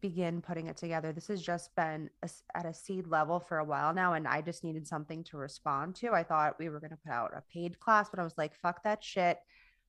begin 0.00 0.40
putting 0.40 0.66
it 0.66 0.76
together. 0.76 1.12
This 1.12 1.28
has 1.28 1.42
just 1.42 1.74
been 1.76 2.08
a 2.22 2.30
at 2.54 2.66
a 2.66 2.72
seed 2.72 3.06
level 3.06 3.38
for 3.38 3.58
a 3.58 3.64
while 3.64 3.92
now, 3.92 4.14
and 4.14 4.26
I 4.26 4.40
just 4.40 4.64
needed 4.64 4.86
something 4.86 5.22
to 5.24 5.36
respond 5.36 5.94
to. 5.96 6.12
I 6.12 6.22
thought 6.22 6.58
we 6.58 6.68
were 6.68 6.80
going 6.80 6.90
to 6.90 6.96
put 6.96 7.12
out 7.12 7.32
a 7.36 7.42
paid 7.52 7.78
class, 7.78 8.08
but 8.08 8.18
I 8.18 8.24
was 8.24 8.38
like, 8.38 8.54
fuck 8.54 8.82
that 8.84 9.04
shit. 9.04 9.38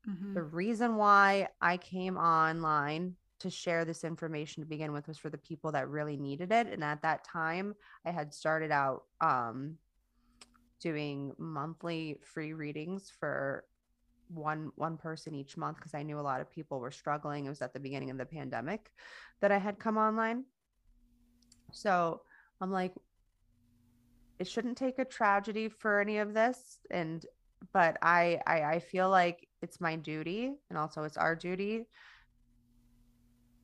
Mhm. 0.07 0.33
The 0.33 0.43
reason 0.43 0.95
why 0.95 1.47
I 1.61 1.77
came 1.77 2.17
online 2.17 3.15
to 3.39 3.49
share 3.49 3.85
this 3.85 4.03
information 4.03 4.61
to 4.61 4.69
begin 4.69 4.91
with 4.93 5.07
was 5.07 5.17
for 5.17 5.29
the 5.29 5.37
people 5.37 5.71
that 5.71 5.89
really 5.89 6.17
needed 6.17 6.51
it. 6.51 6.67
And 6.67 6.83
at 6.83 7.01
that 7.01 7.23
time, 7.23 7.75
I 8.05 8.11
had 8.11 8.33
started 8.33 8.71
out 8.71 9.03
um, 9.19 9.77
doing 10.81 11.31
monthly 11.37 12.17
free 12.21 12.53
readings 12.53 13.11
for 13.19 13.63
one 14.33 14.71
one 14.75 14.97
person 14.97 15.35
each 15.35 15.57
month 15.57 15.77
because 15.77 15.93
I 15.93 16.03
knew 16.03 16.19
a 16.19 16.21
lot 16.21 16.41
of 16.41 16.49
people 16.49 16.79
were 16.79 16.91
struggling. 16.91 17.45
It 17.45 17.49
was 17.49 17.61
at 17.61 17.73
the 17.73 17.79
beginning 17.79 18.09
of 18.09 18.17
the 18.17 18.25
pandemic 18.25 18.91
that 19.41 19.51
I 19.51 19.57
had 19.57 19.79
come 19.79 19.97
online. 19.97 20.45
So 21.71 22.21
I'm 22.59 22.71
like, 22.71 22.93
it 24.39 24.47
shouldn't 24.47 24.77
take 24.77 24.99
a 24.99 25.05
tragedy 25.05 25.69
for 25.69 25.99
any 25.99 26.17
of 26.17 26.33
this. 26.33 26.79
And 26.89 27.25
but 27.73 27.97
I 28.01 28.41
I, 28.47 28.63
I 28.63 28.79
feel 28.79 29.09
like 29.09 29.47
it's 29.61 29.79
my 29.79 29.95
duty 29.95 30.53
and 30.69 30.77
also 30.77 31.03
it's 31.03 31.17
our 31.17 31.35
duty 31.35 31.87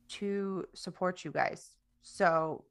to 0.10 0.66
support 0.74 1.26
you 1.26 1.32
guys. 1.32 1.76
So 2.02 2.64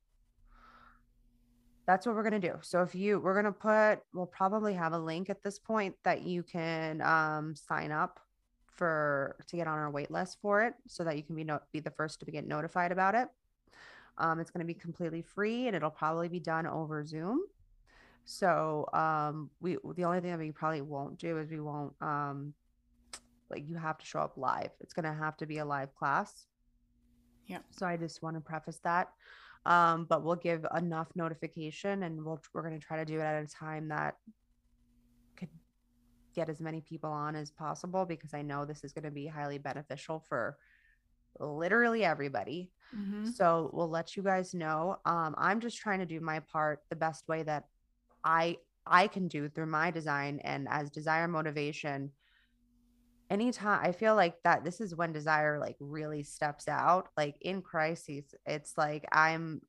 that's 1.86 2.04
what 2.04 2.14
we're 2.14 2.28
going 2.28 2.40
to 2.40 2.48
do. 2.48 2.54
So 2.62 2.82
if 2.82 2.94
you 2.94 3.20
we're 3.20 3.40
going 3.40 3.44
to 3.44 3.52
put 3.52 4.00
we'll 4.12 4.26
probably 4.26 4.74
have 4.74 4.92
a 4.92 4.98
link 4.98 5.30
at 5.30 5.42
this 5.42 5.58
point 5.58 5.94
that 6.04 6.22
you 6.22 6.42
can 6.42 7.00
um 7.02 7.54
sign 7.54 7.92
up 7.92 8.20
for 8.66 9.36
to 9.46 9.56
get 9.56 9.66
on 9.66 9.78
our 9.78 9.90
wait 9.90 10.10
list 10.10 10.38
for 10.42 10.62
it 10.64 10.74
so 10.86 11.04
that 11.04 11.16
you 11.16 11.22
can 11.22 11.34
be 11.34 11.44
no, 11.44 11.60
be 11.72 11.80
the 11.80 11.90
first 11.90 12.20
to 12.20 12.30
get 12.30 12.46
notified 12.46 12.92
about 12.92 13.14
it. 13.14 13.28
Um 14.18 14.40
it's 14.40 14.50
going 14.50 14.66
to 14.66 14.66
be 14.66 14.78
completely 14.78 15.22
free 15.22 15.66
and 15.66 15.76
it'll 15.76 15.90
probably 15.90 16.28
be 16.28 16.40
done 16.40 16.66
over 16.66 17.04
Zoom. 17.04 17.40
So 18.24 18.86
um 18.92 19.50
we 19.60 19.78
the 19.94 20.04
only 20.04 20.20
thing 20.20 20.30
that 20.30 20.38
we 20.38 20.50
probably 20.50 20.82
won't 20.82 21.18
do 21.18 21.38
is 21.38 21.50
we 21.50 21.60
won't 21.60 21.94
um 22.00 22.52
like 23.50 23.68
you 23.68 23.76
have 23.76 23.98
to 23.98 24.06
show 24.06 24.20
up 24.20 24.36
live. 24.36 24.70
It's 24.80 24.92
going 24.92 25.04
to 25.04 25.12
have 25.12 25.36
to 25.38 25.46
be 25.46 25.58
a 25.58 25.64
live 25.64 25.94
class. 25.94 26.46
Yeah. 27.46 27.58
So 27.70 27.86
I 27.86 27.96
just 27.96 28.22
want 28.22 28.34
to 28.36 28.40
preface 28.40 28.80
that. 28.82 29.12
Um, 29.66 30.06
but 30.08 30.22
we'll 30.22 30.36
give 30.36 30.64
enough 30.76 31.08
notification 31.16 32.04
and 32.04 32.24
we'll 32.24 32.40
we're 32.54 32.62
gonna 32.62 32.78
try 32.78 32.98
to 32.98 33.04
do 33.04 33.18
it 33.18 33.24
at 33.24 33.42
a 33.42 33.48
time 33.48 33.88
that 33.88 34.14
could 35.36 35.48
get 36.34 36.48
as 36.48 36.60
many 36.60 36.80
people 36.80 37.10
on 37.10 37.34
as 37.34 37.50
possible 37.50 38.06
because 38.06 38.32
I 38.32 38.42
know 38.42 38.64
this 38.64 38.84
is 38.84 38.92
gonna 38.92 39.10
be 39.10 39.26
highly 39.26 39.58
beneficial 39.58 40.20
for 40.20 40.56
literally 41.40 42.04
everybody. 42.04 42.70
Mhm. 42.94 43.26
So 43.34 43.70
we'll 43.72 43.90
let 43.90 44.16
you 44.16 44.22
guys 44.22 44.54
know. 44.54 45.00
Um, 45.04 45.34
I'm 45.36 45.60
just 45.60 45.78
trying 45.78 45.98
to 45.98 46.06
do 46.06 46.20
my 46.20 46.40
part 46.40 46.82
the 46.88 46.96
best 46.96 47.26
way 47.28 47.42
that 47.42 47.64
I 48.24 48.58
I 48.86 49.08
can 49.08 49.26
do 49.26 49.48
through 49.48 49.66
my 49.66 49.90
design 49.90 50.38
and 50.44 50.68
as 50.70 50.90
desire 50.90 51.26
motivation. 51.26 52.12
Anytime 53.28 53.80
I 53.82 53.92
feel 53.92 54.14
like 54.14 54.42
that 54.44 54.64
this 54.64 54.80
is 54.80 54.94
when 54.94 55.12
desire 55.12 55.58
like 55.58 55.76
really 55.80 56.22
steps 56.22 56.68
out. 56.68 57.08
Like 57.16 57.36
in 57.40 57.62
crises, 57.62 58.34
it's 58.46 58.76
like 58.76 59.06
I'm 59.12 59.62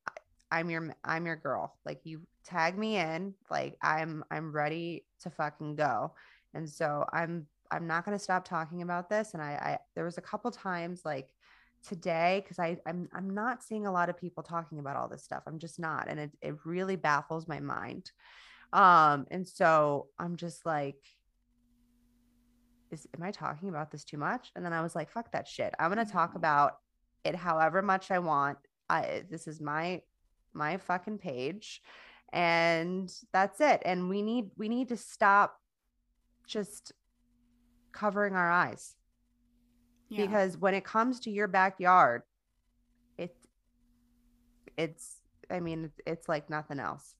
I'm 0.51 0.69
your 0.69 0.95
I'm 1.03 1.25
your 1.25 1.35
girl. 1.35 1.75
Like 1.85 2.01
you 2.03 2.21
tag 2.43 2.77
me 2.77 2.97
in, 2.97 3.33
like 3.49 3.77
I'm 3.81 4.23
I'm 4.31 4.51
ready 4.51 5.05
to 5.21 5.29
fucking 5.29 5.75
go. 5.75 6.13
And 6.53 6.69
so 6.69 7.05
I'm 7.11 7.47
I'm 7.71 7.87
not 7.87 8.05
gonna 8.05 8.19
stop 8.19 8.47
talking 8.47 8.81
about 8.81 9.09
this. 9.09 9.33
And 9.33 9.41
I, 9.41 9.51
I 9.53 9.77
there 9.95 10.05
was 10.05 10.17
a 10.17 10.21
couple 10.21 10.51
times 10.51 11.01
like 11.03 11.33
today 11.87 12.41
because 12.43 12.59
I 12.59 12.77
I'm 12.85 13.09
I'm 13.13 13.33
not 13.33 13.63
seeing 13.63 13.85
a 13.85 13.91
lot 13.91 14.09
of 14.09 14.17
people 14.17 14.43
talking 14.43 14.79
about 14.79 14.95
all 14.95 15.07
this 15.07 15.23
stuff. 15.23 15.43
I'm 15.47 15.59
just 15.59 15.79
not, 15.79 16.07
and 16.07 16.19
it 16.19 16.31
it 16.41 16.55
really 16.65 16.95
baffles 16.95 17.47
my 17.47 17.59
mind. 17.59 18.11
Um, 18.73 19.25
and 19.31 19.47
so 19.47 20.07
I'm 20.19 20.35
just 20.35 20.65
like, 20.65 21.01
is 22.91 23.07
am 23.15 23.23
I 23.23 23.31
talking 23.31 23.69
about 23.69 23.91
this 23.91 24.03
too 24.03 24.17
much? 24.17 24.51
And 24.55 24.65
then 24.65 24.73
I 24.73 24.81
was 24.81 24.95
like, 24.95 25.09
fuck 25.09 25.31
that 25.31 25.47
shit. 25.47 25.73
I'm 25.79 25.89
gonna 25.89 26.05
talk 26.05 26.29
mm-hmm. 26.29 26.37
about 26.37 26.77
it 27.23 27.35
however 27.35 27.81
much 27.81 28.11
I 28.11 28.19
want. 28.19 28.57
I 28.89 29.23
this 29.29 29.47
is 29.47 29.61
my 29.61 30.01
my 30.53 30.77
fucking 30.77 31.17
page, 31.19 31.81
and 32.31 33.13
that's 33.33 33.61
it. 33.61 33.81
And 33.85 34.09
we 34.09 34.21
need 34.21 34.51
we 34.57 34.69
need 34.69 34.89
to 34.89 34.97
stop 34.97 35.59
just 36.47 36.93
covering 37.91 38.35
our 38.35 38.49
eyes 38.49 38.95
Yeah. 40.09 40.25
because 40.25 40.57
when 40.57 40.73
it 40.73 40.83
comes 40.83 41.19
to 41.21 41.31
your 41.31 41.47
backyard 41.47 42.21
it 43.17 43.35
it's 44.77 45.17
i 45.49 45.59
mean 45.59 45.85
it's, 45.85 45.99
it's 46.05 46.29
like 46.29 46.49
nothing 46.49 46.79
else 46.79 47.15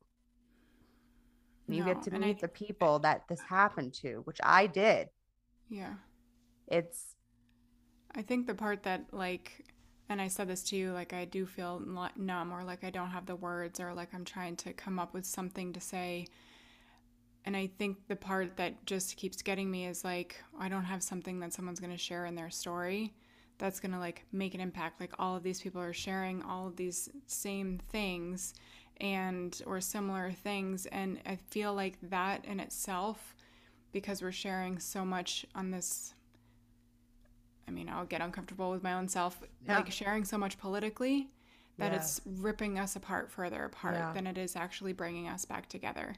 you 1.67 1.83
No, 1.83 1.93
get 1.93 2.03
to 2.03 2.11
meet 2.11 2.37
I- 2.37 2.41
the 2.41 2.47
people 2.47 2.99
that 2.99 3.27
this 3.27 3.41
happened 3.41 3.93
to 3.95 4.21
which 4.25 4.39
i 4.43 4.67
did 4.67 5.09
yeah. 5.69 5.93
it's 6.67 7.15
I 8.15 8.21
think 8.21 8.47
the 8.47 8.55
part 8.55 8.83
that 8.83 9.05
like 9.11 9.65
and 10.09 10.21
I 10.21 10.27
said 10.27 10.47
this 10.47 10.63
to 10.63 10.75
you 10.75 10.91
like 10.91 11.13
I 11.13 11.25
do 11.25 11.45
feel 11.45 11.81
numb 12.15 12.53
or 12.53 12.63
like 12.63 12.83
I 12.83 12.89
don't 12.89 13.09
have 13.09 13.25
the 13.25 13.35
words 13.35 13.79
or 13.79 13.93
like 13.93 14.13
I'm 14.13 14.25
trying 14.25 14.55
to 14.57 14.73
come 14.73 14.99
up 14.99 15.13
with 15.13 15.25
something 15.25 15.73
to 15.73 15.81
say. 15.81 16.27
And 17.45 17.55
I 17.55 17.67
think 17.77 18.07
the 18.07 18.15
part 18.15 18.57
that 18.57 18.85
just 18.85 19.15
keeps 19.17 19.41
getting 19.41 19.69
me 19.69 19.85
is 19.85 20.03
like 20.03 20.41
I 20.59 20.69
don't 20.69 20.83
have 20.85 21.03
something 21.03 21.39
that 21.41 21.53
someone's 21.53 21.79
going 21.79 21.91
to 21.91 21.97
share 21.97 22.25
in 22.25 22.35
their 22.35 22.49
story 22.49 23.13
that's 23.57 23.79
going 23.79 23.91
to 23.91 23.99
like 23.99 24.25
make 24.31 24.53
an 24.53 24.61
impact. 24.61 24.99
Like 24.99 25.13
all 25.19 25.35
of 25.35 25.43
these 25.43 25.61
people 25.61 25.81
are 25.81 25.93
sharing 25.93 26.41
all 26.43 26.67
of 26.67 26.75
these 26.75 27.09
same 27.27 27.79
things 27.91 28.53
and 28.99 29.61
or 29.65 29.81
similar 29.81 30.31
things. 30.31 30.85
And 30.87 31.19
I 31.25 31.35
feel 31.35 31.73
like 31.73 31.97
that 32.03 32.45
in 32.45 32.59
itself 32.59 33.35
because 33.99 34.21
we're 34.21 34.31
sharing 34.31 34.77
so 34.77 35.03
much 35.03 35.43
on 35.55 35.71
this 35.71 36.13
I 37.67 37.71
mean, 37.71 37.89
I'll 37.89 38.05
get 38.05 38.21
uncomfortable 38.21 38.69
with 38.71 38.83
my 38.83 38.93
own 38.93 39.07
self 39.09 39.41
Yeah. 39.65 39.77
like 39.77 39.91
sharing 39.91 40.23
so 40.23 40.37
much 40.37 40.57
politically 40.59 41.29
that 41.79 41.91
Yeah. 41.91 41.97
it's 41.97 42.21
ripping 42.25 42.77
us 42.79 42.95
apart 42.95 43.29
further 43.31 43.65
apart 43.65 43.95
Yeah. 43.95 44.13
than 44.13 44.27
it 44.27 44.37
is 44.37 44.55
actually 44.55 44.93
bringing 44.93 45.27
us 45.27 45.45
back 45.45 45.67
together. 45.67 46.15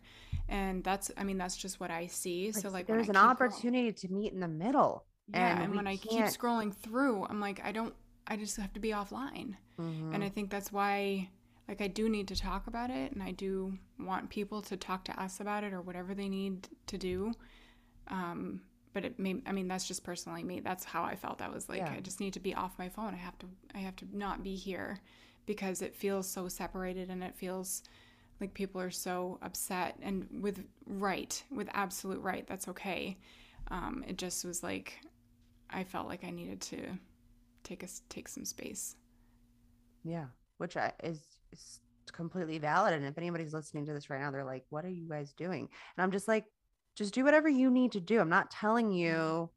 And 0.49 0.83
that's 0.83 1.09
I 1.17 1.23
mean, 1.23 1.37
that's 1.37 1.55
just 1.55 1.79
what 1.79 1.89
I 1.89 2.07
see. 2.07 2.51
so 2.51 2.69
like 2.69 2.85
there's 2.85 3.07
an 3.09 3.15
opportunity 3.15 3.93
to 3.93 4.11
meet 4.11 4.33
in 4.33 4.41
the 4.41 4.47
middle. 4.47 5.05
yeah, 5.29 5.53
and 5.53 5.63
and, 5.63 5.75
when 5.75 5.87
I 5.87 5.95
keep 5.95 6.25
scrolling 6.25 6.73
through, 6.75 7.23
I'm 7.25 7.39
like, 7.39 7.63
I 7.63 7.71
don't, 7.71 7.93
I 8.27 8.35
just 8.35 8.57
have 8.57 8.73
to 8.73 8.79
be 8.79 8.89
offline. 8.89 9.55
Mhm. 9.79 10.13
And 10.13 10.23
I 10.23 10.29
think 10.29 10.49
that's 10.49 10.71
why, 10.71 11.29
like, 11.67 11.81
I 11.81 11.87
do 11.87 12.09
need 12.09 12.27
to 12.29 12.35
talk 12.35 12.65
about 12.67 12.89
it, 12.89 13.11
and 13.11 13.21
I 13.21 13.31
do 13.31 13.77
want 13.99 14.29
people 14.31 14.61
to 14.63 14.75
talk 14.75 15.05
to 15.05 15.19
us 15.21 15.39
about 15.39 15.63
it 15.63 15.71
or 15.71 15.81
whatever 15.81 16.15
they 16.15 16.29
need 16.29 16.67
to 16.87 16.97
do. 16.97 17.33
Um, 18.09 18.61
but 18.93 19.05
it 19.05 19.19
may, 19.19 19.41
I 19.45 19.51
mean, 19.51 19.67
that's 19.67 19.87
just 19.87 20.03
personally 20.03 20.43
me. 20.43 20.59
That's 20.61 20.83
how 20.83 21.03
I 21.03 21.15
felt. 21.15 21.41
I 21.41 21.49
was 21.49 21.69
like, 21.69 21.79
Yeah. 21.79 21.93
I 21.95 21.99
just 21.99 22.19
need 22.19 22.33
to 22.33 22.39
be 22.39 22.55
off 22.55 22.79
my 22.79 22.89
phone. 22.89 23.13
I 23.13 23.17
have 23.17 23.37
to, 23.39 23.47
I 23.75 23.79
have 23.79 23.95
to 23.97 24.05
not 24.11 24.43
be 24.43 24.55
here 24.55 24.99
because 25.45 25.81
it 25.81 25.95
feels 25.95 26.27
so 26.27 26.47
separated 26.47 27.09
and 27.09 27.23
it 27.23 27.35
feels 27.35 27.83
like 28.41 28.53
people 28.53 28.79
are 28.81 28.91
so 28.91 29.37
upset 29.41 29.97
and 30.01 30.27
with 30.31 30.63
right, 30.85 31.41
with 31.51 31.69
absolute 31.73 32.21
right. 32.21 32.47
That's 32.47 32.67
okay. 32.69 33.17
Um, 33.69 34.03
it 34.07 34.17
just 34.17 34.43
was 34.45 34.63
like, 34.63 34.99
I 35.69 35.83
felt 35.83 36.07
like 36.07 36.23
I 36.23 36.31
needed 36.31 36.61
to 36.61 36.97
take 37.63 37.83
us 37.83 38.01
take 38.09 38.27
some 38.27 38.45
space. 38.45 38.95
Yeah, 40.03 40.25
which 40.57 40.77
I, 40.77 40.93
is, 41.03 41.19
is 41.51 41.79
completely 42.11 42.57
valid. 42.57 42.93
And 42.93 43.05
if 43.05 43.17
anybody's 43.17 43.53
listening 43.53 43.85
to 43.85 43.93
this 43.93 44.09
right 44.09 44.21
now, 44.21 44.31
they're 44.31 44.43
like, 44.43 44.65
"What 44.69 44.85
are 44.85 44.89
you 44.89 45.07
guys 45.07 45.33
doing?" 45.33 45.69
And 45.97 46.03
I'm 46.03 46.11
just 46.11 46.27
like, 46.27 46.45
just 46.99 47.13
do 47.13 47.23
whatever 47.23 47.47
you 47.47 47.71
need 47.71 47.93
to 47.93 48.01
do. 48.01 48.19
I'm 48.19 48.29
not 48.29 48.51
telling 48.51 48.87
mm-hmm. 48.87 48.97
you 48.97 49.49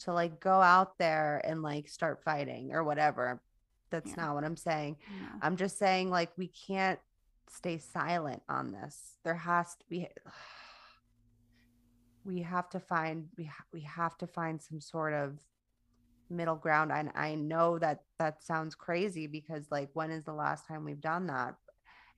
to 0.00 0.12
like 0.12 0.40
go 0.40 0.60
out 0.60 0.98
there 0.98 1.40
and 1.42 1.62
like 1.62 1.88
start 1.88 2.22
fighting 2.22 2.74
or 2.74 2.84
whatever. 2.84 3.40
That's 3.90 4.10
Yeah. 4.10 4.26
not 4.26 4.34
what 4.34 4.44
I'm 4.44 4.58
saying. 4.58 4.98
know? 5.08 5.38
I'm 5.40 5.56
just 5.56 5.78
saying 5.78 6.10
like 6.10 6.36
we 6.36 6.48
can't 6.48 7.00
stay 7.48 7.78
silent 7.78 8.42
on 8.46 8.72
this. 8.72 9.16
There 9.24 9.34
has 9.34 9.74
to 9.76 9.84
be 9.88 10.06
we 12.24 12.42
have 12.42 12.68
to 12.70 12.78
find 12.78 13.28
we 13.38 13.44
ha- 13.44 13.64
we 13.72 13.80
have 13.80 14.18
to 14.18 14.26
find 14.26 14.60
some 14.60 14.80
sort 14.80 15.14
of 15.14 15.38
middle 16.28 16.56
ground. 16.56 16.92
And 16.92 17.10
I 17.14 17.36
know 17.36 17.78
that 17.78 18.02
that 18.18 18.42
sounds 18.42 18.74
crazy 18.74 19.26
because 19.26 19.64
like 19.70 19.88
when 19.94 20.10
is 20.10 20.24
the 20.24 20.34
last 20.34 20.66
time 20.66 20.84
we've 20.84 21.00
done 21.00 21.28
that? 21.28 21.54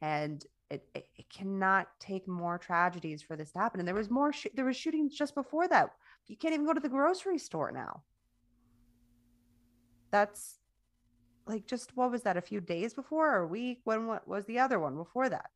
And 0.00 0.44
it, 0.70 0.86
it, 0.94 1.06
it 1.16 1.28
cannot 1.30 1.88
take 2.00 2.26
more 2.26 2.58
tragedies 2.58 3.22
for 3.22 3.36
this 3.36 3.50
to 3.52 3.58
happen. 3.58 3.80
And 3.80 3.86
there 3.86 3.94
was 3.94 4.10
more 4.10 4.32
sh- 4.32 4.46
there 4.54 4.64
was 4.64 4.76
shootings 4.76 5.14
just 5.14 5.34
before 5.34 5.68
that. 5.68 5.90
You 6.26 6.36
can't 6.36 6.54
even 6.54 6.66
go 6.66 6.72
to 6.72 6.80
the 6.80 6.88
grocery 6.88 7.38
store 7.38 7.70
now. 7.70 8.02
That's 10.10 10.58
like 11.46 11.66
just 11.66 11.96
what 11.96 12.10
was 12.10 12.22
that 12.22 12.36
a 12.36 12.40
few 12.40 12.60
days 12.60 12.94
before 12.94 13.34
or 13.36 13.42
a 13.42 13.46
week 13.46 13.80
when 13.84 14.06
what 14.06 14.26
was 14.26 14.44
the 14.46 14.58
other 14.58 14.78
one 14.78 14.96
before 14.96 15.28
that 15.28 15.50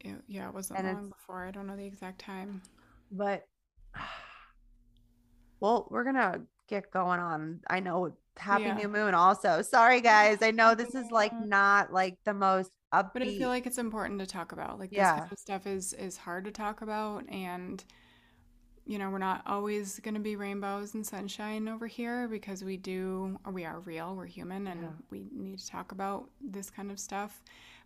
It- 0.00 0.22
yeah, 0.28 0.48
it 0.48 0.54
wasn't 0.54 0.78
And 0.78 0.88
long 0.94 1.08
before. 1.08 1.44
I 1.44 1.50
don't 1.50 1.66
know 1.66 1.76
the 1.76 1.84
exact 1.86 2.20
time. 2.20 2.62
but 3.10 3.46
well 5.60 5.88
we're 5.90 6.04
gonna 6.04 6.42
get 6.68 6.90
going 6.92 7.18
on 7.18 7.58
i 7.70 7.80
know 7.80 8.12
happy 8.36 8.64
Yeah. 8.64 8.74
new 8.74 8.88
moon 8.88 9.14
also 9.14 9.62
sorry 9.62 10.00
guys 10.00 10.38
i 10.42 10.50
know 10.52 10.74
this 10.76 10.94
is 10.94 11.10
like 11.10 11.32
not 11.32 11.92
like 11.92 12.16
the 12.24 12.34
most 12.34 12.70
upbeat 12.92 13.12
But 13.14 13.22
I 13.22 13.26
feel 13.38 13.48
like 13.48 13.66
it's 13.66 13.78
important 13.78 14.20
to 14.20 14.26
talk 14.26 14.52
about. 14.52 14.78
Like 14.78 14.90
Yeah. 14.90 15.12
this 15.12 15.20
kind 15.20 15.32
of 15.32 15.38
stuff 15.38 15.66
is 15.66 15.92
is 15.94 16.16
hard 16.16 16.44
to 16.44 16.50
talk 16.50 16.82
about 16.82 17.28
and 17.28 17.84
you 18.86 18.98
know, 18.98 19.10
we're 19.10 19.18
not 19.18 19.42
always 19.46 19.98
going 20.00 20.14
to 20.14 20.20
be 20.20 20.34
rainbows 20.34 20.94
and 20.94 21.06
sunshine 21.06 21.68
over 21.68 21.86
here 21.86 22.26
because 22.26 22.64
we 22.64 22.78
do 22.78 23.38
or 23.44 23.52
we 23.52 23.64
are 23.66 23.80
real, 23.80 24.16
we're 24.16 24.24
human 24.26 24.66
and 24.66 24.80
Yeah. 24.82 24.88
we 25.10 25.28
need 25.32 25.58
to 25.58 25.66
talk 25.66 25.92
about 25.92 26.30
this 26.40 26.70
kind 26.70 26.90
of 26.90 26.98
stuff. 26.98 27.42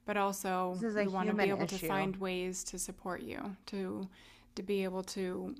But 0.07 0.17
also 0.17 0.75
This 0.75 0.83
is 0.85 0.97
a 0.97 1.03
we 1.03 1.09
want 1.09 1.29
to 1.29 1.35
be 1.35 1.49
able 1.49 1.67
to 1.67 1.79
find 1.79 2.17
ways 2.17 2.63
to 2.65 2.79
support 2.79 3.23
you, 3.23 3.57
to 3.67 4.09
to 4.55 4.63
be 4.63 4.85
able 4.85 5.03
to 5.05 5.55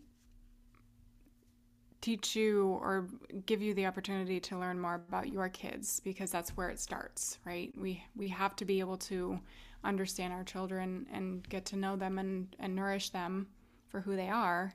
teach 2.03 2.37
you 2.37 2.79
or 2.83 3.09
give 3.47 3.63
you 3.63 3.73
the 3.73 3.87
opportunity 3.87 4.39
to 4.41 4.59
learn 4.59 4.79
more 4.79 4.97
about 4.97 5.33
your 5.33 5.49
kids 5.49 6.01
because 6.01 6.31
that's 6.31 6.51
where 6.57 6.69
it 6.69 6.79
starts 6.79 7.39
right 7.45 7.73
we 7.79 8.05
we 8.15 8.29
have 8.29 8.55
to 8.57 8.65
be 8.65 8.81
able 8.81 8.99
to 8.99 9.41
understand 9.85 10.33
our 10.33 10.45
children 10.45 11.07
and 11.13 11.49
get 11.49 11.65
to 11.65 11.77
know 11.77 11.97
them 11.97 12.19
and 12.19 12.55
and 12.59 12.75
nourish 12.75 13.11
them 13.11 13.47
for 13.89 14.01
who 14.01 14.17
they 14.17 14.29
are 14.29 14.75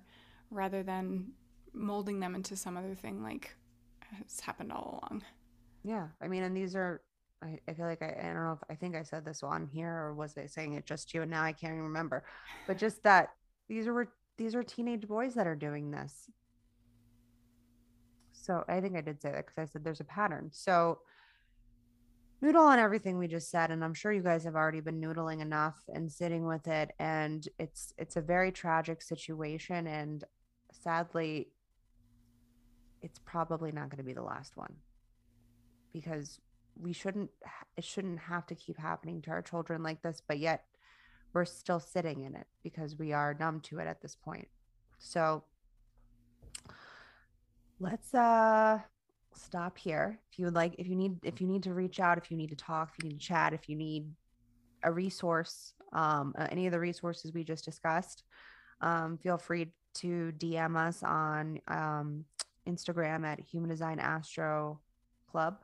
rather 0.49 0.81
than 0.81 1.27
molding 1.73 2.19
them 2.19 2.33
into 2.33 2.55
some 2.55 2.77
other 2.77 2.95
thing 2.95 3.21
like 3.21 3.55
has 3.99 4.39
happened 4.39 4.71
all 4.71 5.01
along 5.03 5.21
yeah 5.83 6.07
i 6.21 6.27
mean 6.27 6.43
and 6.43 6.55
these 6.55 6.75
are 6.75 7.01
I, 7.43 7.59
I 7.67 7.73
feel 7.73 7.85
like 7.85 8.01
I, 8.01 8.15
I 8.19 8.23
don't 8.33 8.43
know 8.43 8.53
if 8.53 8.63
I 8.67 8.73
think 8.73 8.95
I 8.95 9.03
said 9.03 9.23
this 9.23 9.43
on 9.43 9.67
here 9.67 9.93
or 9.93 10.15
was 10.15 10.35
I 10.39 10.47
saying 10.47 10.73
it 10.73 10.87
just 10.87 11.11
to 11.11 11.17
you 11.17 11.21
and 11.21 11.29
now 11.29 11.43
I 11.43 11.51
can't 11.51 11.73
even 11.73 11.83
remember. 11.83 12.23
But 12.65 12.79
just 12.79 13.03
that 13.03 13.29
these 13.69 13.87
are 13.87 14.07
these 14.37 14.55
are 14.55 14.63
teenage 14.63 15.07
boys 15.07 15.35
that 15.35 15.45
are 15.45 15.55
doing 15.55 15.91
this. 15.91 16.31
So 18.47 18.63
I 18.69 18.79
think 18.79 18.95
I 18.95 19.01
did 19.01 19.21
say 19.21 19.29
that 19.31 19.45
because 19.45 19.57
I 19.57 19.65
said 19.65 19.83
there's 19.83 19.99
a 19.99 20.05
pattern. 20.05 20.49
So 20.53 20.99
noodle 22.41 22.63
on 22.63 22.79
everything 22.79 23.17
we 23.17 23.27
just 23.27 23.51
said, 23.51 23.71
and 23.71 23.83
I'm 23.83 23.93
sure 23.93 24.13
you 24.13 24.23
guys 24.23 24.45
have 24.45 24.55
already 24.55 24.79
been 24.79 25.01
noodling 25.01 25.41
enough 25.41 25.77
and 25.93 26.09
sitting 26.09 26.45
with 26.45 26.65
it. 26.65 26.91
And 26.97 27.45
it's 27.59 27.93
it's 27.97 28.15
a 28.15 28.21
very 28.21 28.53
tragic 28.53 29.01
situation, 29.01 29.85
and 29.85 30.23
sadly, 30.71 31.49
it's 33.01 33.19
probably 33.19 33.73
not 33.73 33.89
going 33.89 33.97
to 33.97 34.03
be 34.03 34.13
the 34.13 34.23
last 34.23 34.55
one 34.55 34.75
because 35.91 36.39
we 36.79 36.93
shouldn't 36.93 37.29
it 37.75 37.83
shouldn't 37.83 38.19
have 38.19 38.45
to 38.45 38.55
keep 38.55 38.77
happening 38.77 39.21
to 39.21 39.31
our 39.31 39.41
children 39.41 39.81
like 39.81 40.01
this 40.01 40.21
but 40.27 40.37
yet 40.37 40.65
we're 41.33 41.45
still 41.45 41.79
sitting 41.79 42.23
in 42.23 42.35
it 42.35 42.45
because 42.63 42.97
we 42.97 43.13
are 43.13 43.35
numb 43.39 43.59
to 43.61 43.79
it 43.79 43.87
at 43.87 44.01
this 44.01 44.15
point 44.15 44.47
so 44.99 45.43
let's 47.79 48.13
uh 48.13 48.79
stop 49.33 49.77
here 49.77 50.19
if 50.31 50.39
you 50.39 50.45
would 50.45 50.55
like 50.55 50.73
if 50.79 50.87
you 50.87 50.95
need 50.95 51.17
if 51.23 51.39
you 51.39 51.47
need 51.47 51.61
to 51.63 51.73
reach 51.73 51.99
out 51.99 52.17
if 52.17 52.31
you 52.31 52.37
need 52.37 52.49
to 52.49 52.55
talk 52.55 52.91
if 52.97 53.03
you 53.03 53.09
need 53.09 53.19
to 53.19 53.25
chat 53.25 53.53
if 53.53 53.69
you 53.69 53.75
need 53.75 54.09
a 54.83 54.91
resource 54.91 55.73
um 55.93 56.33
uh, 56.37 56.47
any 56.49 56.65
of 56.65 56.71
the 56.71 56.79
resources 56.79 57.33
we 57.33 57.43
just 57.43 57.63
discussed 57.63 58.23
um 58.81 59.17
feel 59.17 59.37
free 59.37 59.67
to 59.93 60.33
dm 60.37 60.75
us 60.75 61.03
on 61.03 61.59
um 61.67 62.25
instagram 62.67 63.25
at 63.25 63.39
human 63.39 63.69
design 63.69 63.99
astro 63.99 64.79
club 65.31 65.59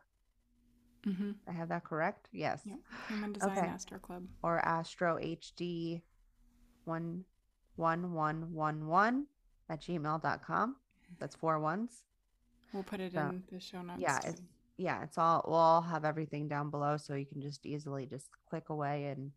mm-hmm. 1.08 1.32
I 1.48 1.52
have 1.52 1.70
that 1.70 1.84
correct? 1.84 2.30
Yes. 2.32 2.62
Yep. 2.66 2.78
human 3.10 3.34
design 3.34 3.58
Okay. 3.58 3.68
astro 3.68 4.00
club 4.00 4.24
Or 4.42 4.60
Astro 4.60 5.18
HD 5.18 6.02
one 6.86 7.24
one 7.76 8.14
one 8.14 8.54
one 8.54 8.88
one 8.88 9.26
at 9.70 9.82
gmail.com. 9.82 10.76
That's 11.20 11.36
four 11.36 11.60
ones. 11.60 12.04
we'll 12.74 12.84
put 12.84 13.00
it 13.00 13.14
So, 13.14 13.20
in 13.22 13.44
the 13.52 13.60
show 13.60 13.82
notes 13.82 14.00
yeah, 14.02 14.20
it's 14.26 14.42
yeah, 14.78 15.04
it's 15.04 15.18
all 15.18 15.44
we'll 15.48 15.56
all 15.58 15.82
have 15.82 16.04
everything 16.06 16.48
down 16.48 16.70
below 16.72 16.98
so 16.98 17.14
you 17.16 17.26
can 17.26 17.42
just 17.42 17.66
easily 17.66 18.06
just 18.06 18.28
click 18.50 18.70
away 18.70 19.06
and 19.06 19.32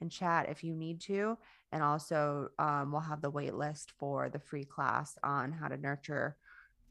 and 0.00 0.10
chat 0.10 0.48
if 0.48 0.62
you 0.64 0.74
need 0.74 1.00
to. 1.02 1.36
And 1.72 1.82
also 1.82 2.48
um, 2.58 2.92
we'll 2.92 3.00
have 3.02 3.20
the 3.20 3.30
wait 3.30 3.54
list 3.54 3.92
for 3.98 4.28
the 4.30 4.38
free 4.38 4.64
class 4.64 5.18
on 5.22 5.52
how 5.52 5.68
to 5.68 5.76
nurture 5.76 6.36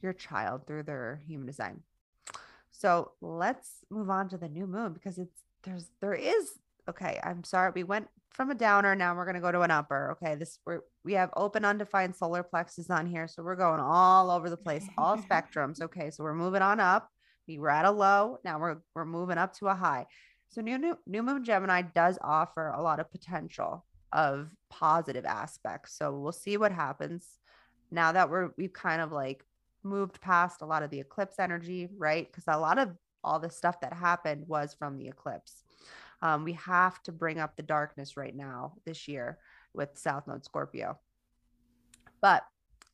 your 0.02 0.14
child 0.14 0.68
through 0.68 0.84
their 0.84 1.22
human 1.26 1.48
design. 1.48 1.82
So 2.72 3.12
let's 3.22 3.86
move 3.90 4.10
on 4.10 4.30
to 4.30 4.38
the 4.38 4.50
new 4.50 4.68
moon 4.68 4.94
because 4.94 5.18
it's 5.18 5.42
there's 5.64 5.90
there 6.02 6.14
is 6.14 6.52
okay. 6.88 7.20
I'm 7.24 7.44
sorry, 7.44 7.72
we 7.74 7.84
went 7.84 8.08
from 8.30 8.52
a 8.52 8.56
downer. 8.56 8.94
Now 8.94 9.16
we're 9.16 9.26
gonna 9.26 9.42
go 9.42 9.52
to 9.52 9.62
an 9.62 9.72
upper. 9.72 10.12
Okay, 10.12 10.36
this 10.36 10.60
we're 10.66 10.82
we 11.08 11.14
have 11.14 11.30
open 11.38 11.64
undefined 11.64 12.14
solar 12.14 12.44
plexus 12.44 12.90
on 12.90 13.06
here, 13.06 13.30
so 13.30 13.42
we're 13.42 13.56
going 13.56 13.80
all 13.80 14.30
over 14.30 14.50
the 14.50 14.58
place, 14.58 14.86
all 14.98 15.18
spectrums. 15.30 15.82
Okay, 15.82 16.12
so 16.12 16.22
we're 16.22 16.36
moving 16.36 16.62
on 16.62 16.82
up. 16.82 17.10
We 17.48 17.60
were 17.60 17.70
at 17.70 17.86
a 17.86 17.92
low. 17.92 18.40
Now 18.44 18.60
we're 18.60 18.80
we're 18.94 19.06
moving 19.06 19.38
up 19.38 19.54
to 19.60 19.68
a 19.68 19.74
high. 19.74 20.06
So 20.50 20.60
new 20.60 20.78
new 20.78 20.98
new 21.08 21.24
moon 21.24 21.46
Gemini 21.46 21.84
does 21.84 22.20
offer 22.22 22.74
a 22.76 22.82
lot 22.82 23.00
of 23.00 23.10
potential 23.10 23.86
of 24.12 24.54
positive 24.70 25.24
aspects. 25.24 25.98
So 25.98 26.14
we'll 26.14 26.34
see 26.34 26.58
what 26.58 26.74
happens 26.74 27.26
now 27.90 28.12
that 28.12 28.30
we're 28.30 28.50
we've 28.58 28.74
kind 28.74 29.02
of 29.02 29.14
like 29.14 29.46
moved 29.84 30.20
past 30.20 30.62
a 30.62 30.66
lot 30.66 30.84
of 30.84 30.90
the 30.90 31.00
eclipse 31.00 31.40
energy, 31.40 31.88
right? 31.98 32.30
Because 32.30 32.44
a 32.50 32.60
lot 32.60 32.78
of 32.80 32.90
all 33.24 33.40
the 33.40 33.50
stuff 33.50 33.80
that 33.80 33.94
happened 33.94 34.44
was 34.46 34.76
from 34.78 34.98
the 34.98 35.08
eclipse. 35.08 35.64
Um, 36.22 36.44
we 36.44 36.54
have 36.54 37.02
to 37.04 37.14
bring 37.14 37.40
up 37.40 37.56
the 37.56 37.64
darkness 37.64 38.18
right 38.18 38.36
now 38.36 38.74
this 38.86 39.08
year 39.08 39.38
with 39.74 39.98
South 39.98 40.28
Node 40.28 40.46
Scorpio. 40.46 40.98
But 42.22 42.44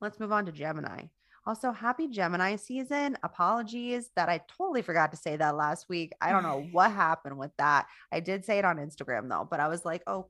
let's 0.02 0.20
move 0.20 0.32
on 0.32 0.46
to 0.46 0.52
Gemini. 0.52 1.06
Also, 1.46 1.72
happy 1.72 2.08
Gemini 2.08 2.56
season. 2.56 3.18
Apologies 3.22 4.12
that 4.16 4.30
I 4.30 4.42
totally 4.48 4.82
forgot 4.82 5.12
to 5.12 5.18
say 5.18 5.36
that 5.36 5.58
last 5.58 5.90
week. 5.90 6.14
I 6.22 6.32
don't 6.32 6.44
know 6.44 6.68
what 6.72 6.92
happened 6.94 7.38
with 7.38 7.52
that. 7.58 7.88
I 8.12 8.22
did 8.22 8.46
say 8.46 8.60
it 8.60 8.66
on 8.66 8.78
Instagram 8.78 9.30
though, 9.30 9.48
but 9.50 9.60
I 9.60 9.68
was 9.68 9.84
like, 9.84 10.04
oh, 10.08 10.28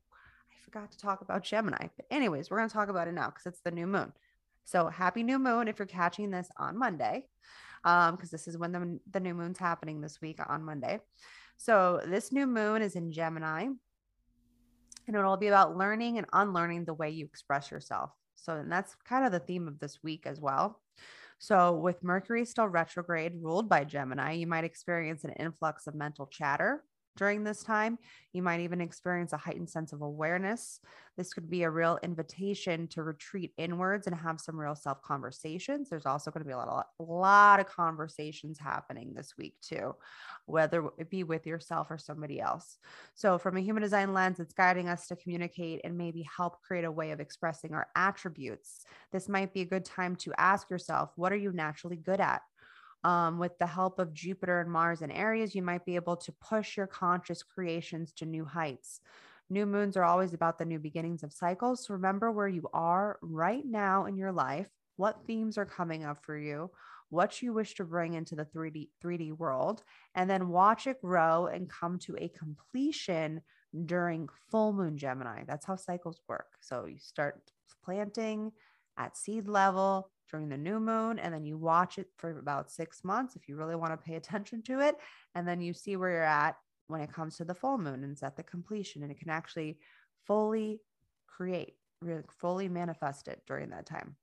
I 0.51 0.55
forgot 0.65 0.91
to 0.91 0.97
talk 0.97 1.21
about 1.21 1.43
Gemini. 1.43 1.87
But 1.95 2.07
anyways, 2.09 2.49
we're 2.49 2.57
going 2.57 2.69
to 2.69 2.73
talk 2.73 2.89
about 2.89 3.07
it 3.07 3.13
now 3.13 3.27
because 3.27 3.45
it's 3.45 3.61
the 3.61 3.71
new 3.71 3.85
moon. 3.85 4.11
So 4.65 4.87
happy 4.87 5.23
new 5.23 5.37
moon 5.37 5.67
if 5.67 5.77
you're 5.77 5.85
catching 5.85 6.31
this 6.31 6.49
on 6.57 6.77
Monday, 6.77 7.25
um, 7.83 8.15
because 8.15 8.31
this 8.31 8.47
is 8.47 8.57
when 8.57 8.71
the, 8.71 8.99
the 9.11 9.19
new 9.19 9.33
moon's 9.35 9.59
happening 9.59 10.01
this 10.01 10.19
week 10.21 10.39
on 10.47 10.63
Monday. 10.63 10.99
So 11.57 12.01
this 12.07 12.31
new 12.31 12.47
moon 12.47 12.81
is 12.81 12.95
in 12.95 13.11
Gemini, 13.11 13.67
and 15.07 15.15
it'll 15.15 15.37
be 15.37 15.47
about 15.47 15.77
learning 15.77 16.17
and 16.17 16.27
unlearning 16.33 16.85
the 16.85 16.93
way 16.93 17.09
you 17.09 17.25
express 17.25 17.71
yourself. 17.71 18.11
So 18.35 18.57
and 18.57 18.71
that's 18.71 18.95
kind 19.05 19.25
of 19.25 19.31
the 19.31 19.39
theme 19.39 19.67
of 19.67 19.79
this 19.79 19.99
week 20.03 20.25
as 20.25 20.39
well. 20.39 20.81
So, 21.39 21.73
with 21.75 22.03
Mercury 22.03 22.45
still 22.45 22.69
retrograde, 22.69 23.33
ruled 23.41 23.67
by 23.67 23.83
Gemini, 23.83 24.31
you 24.31 24.47
might 24.47 24.63
experience 24.63 25.25
an 25.25 25.31
influx 25.31 25.87
of 25.87 25.93
mental 25.93 26.25
chatter, 26.27 26.85
during 27.17 27.43
this 27.43 27.63
time. 27.63 27.97
You 28.31 28.41
might 28.41 28.61
even 28.61 28.81
experience 28.81 29.33
a 29.33 29.37
heightened 29.37 29.69
sense 29.69 29.93
of 29.93 30.01
awareness. 30.01 30.79
This 31.17 31.33
could 31.33 31.49
be 31.49 31.63
a 31.63 31.69
real 31.69 31.99
invitation 32.01 32.87
to 32.89 33.03
retreat 33.03 33.53
inwards 33.57 34.07
and 34.07 34.15
have 34.15 34.39
some 34.39 34.59
real 34.59 34.75
self 34.75 35.01
conversations. 35.03 35.89
There's 35.89 36.07
also 36.07 36.31
going 36.31 36.41
to 36.43 36.47
be 36.47 36.53
a 36.53 36.57
lot, 36.57 36.67
of, 36.67 37.07
a 37.07 37.11
lot 37.11 37.59
of 37.59 37.67
conversations 37.67 38.57
happening 38.57 39.13
this 39.13 39.35
week, 39.37 39.55
too, 39.61 39.95
whether 40.45 40.89
it 40.97 41.11
be 41.11 41.23
with 41.23 41.45
yourself 41.45 41.91
or 41.91 41.97
somebody 41.97 42.41
else. 42.41 42.77
So, 43.13 43.37
from 43.37 43.57
a 43.57 43.61
human 43.61 43.83
design 43.83 44.13
lens, 44.13 44.39
it's 44.39 44.53
guiding 44.53 44.89
us 44.89 45.07
to 45.07 45.15
communicate 45.15 45.81
and 45.83 45.97
maybe 45.97 46.27
help 46.35 46.61
create 46.63 46.85
a 46.85 46.91
way 46.91 47.11
of 47.11 47.19
expressing 47.19 47.73
our 47.73 47.87
attributes. 47.95 48.85
This 49.11 49.29
might 49.29 49.53
be 49.53 49.61
a 49.61 49.65
good 49.65 49.85
time 49.85 50.15
to 50.17 50.33
ask 50.39 50.69
yourself, 50.69 51.11
what 51.15 51.31
are 51.31 51.37
you 51.37 51.51
naturally 51.51 51.97
good 51.97 52.19
at? 52.19 52.41
Um, 53.03 53.39
with 53.39 53.57
the 53.59 53.67
help 53.67 53.99
of 53.99 54.13
Jupiter 54.13 54.61
and 54.61 54.71
Mars 54.71 55.01
in 55.01 55.11
Aries, 55.11 55.55
you 55.55 55.61
might 55.61 55.85
be 55.85 55.95
able 55.95 56.15
to 56.17 56.31
push 56.31 56.77
your 56.77 56.87
conscious 56.87 57.43
creations 57.43 58.13
to 58.13 58.25
new 58.25 58.45
heights. 58.45 59.01
New 59.49 59.65
moons 59.65 59.97
are 59.97 60.03
always 60.03 60.33
about 60.33 60.57
the 60.57 60.65
new 60.65 60.79
beginnings 60.79 61.23
of 61.23 61.33
cycles. 61.33 61.85
So 61.85 61.93
remember 61.93 62.31
where 62.31 62.47
you 62.47 62.69
are 62.73 63.19
right 63.21 63.63
now 63.65 64.05
in 64.05 64.15
your 64.15 64.31
life, 64.31 64.69
what 64.95 65.25
themes 65.27 65.57
are 65.57 65.65
coming 65.65 66.05
up 66.05 66.23
for 66.23 66.37
you, 66.37 66.71
what 67.09 67.41
you 67.41 67.53
wish 67.53 67.75
to 67.75 67.83
bring 67.83 68.13
into 68.13 68.35
the 68.35 68.45
3D 68.45 68.89
3D 69.03 69.37
world, 69.37 69.83
and 70.15 70.29
then 70.29 70.49
watch 70.49 70.87
it 70.87 71.01
grow 71.01 71.47
and 71.47 71.69
come 71.69 71.99
to 71.99 72.15
a 72.17 72.29
completion 72.29 73.41
during 73.85 74.29
full 74.49 74.71
moon 74.71 74.97
Gemini. 74.97 75.43
That's 75.45 75.65
how 75.65 75.75
cycles 75.75 76.21
work. 76.27 76.47
So 76.61 76.85
you 76.85 76.97
start 76.99 77.41
planting 77.83 78.51
at 78.97 79.17
seed 79.17 79.47
level, 79.47 80.09
during 80.33 80.49
the 80.49 80.57
new 80.57 80.79
moon 80.79 81.19
and 81.19 81.31
then 81.31 81.45
you 81.45 81.55
watch 81.59 81.99
it 81.99 82.07
for 82.17 82.39
about 82.39 82.71
six 82.71 83.03
months 83.03 83.35
if 83.35 83.47
you 83.47 83.55
really 83.55 83.75
want 83.75 83.91
to 83.91 84.05
pay 84.05 84.15
attention 84.21 84.63
to 84.63 84.79
it 84.79 84.97
and 85.35 85.47
then 85.47 85.61
you 85.61 85.73
see 85.73 85.95
where 85.95 86.09
you're 86.09 86.23
at 86.23 86.57
when 86.87 87.01
it 87.01 87.13
comes 87.13 87.37
to 87.37 87.45
the 87.45 87.53
full 87.53 87.77
moon 87.77 88.03
and 88.03 88.11
it's 88.11 88.23
at 88.23 88.35
the 88.35 88.41
completion 88.41 89.03
and 89.03 89.11
it 89.11 89.19
can 89.19 89.29
actually 89.29 89.77
fully 90.25 90.81
create 91.27 91.75
really 92.01 92.23
fully 92.39 92.67
manifest 92.67 93.27
it 93.27 93.41
during 93.47 93.69
that 93.69 93.85
time. 93.85 94.15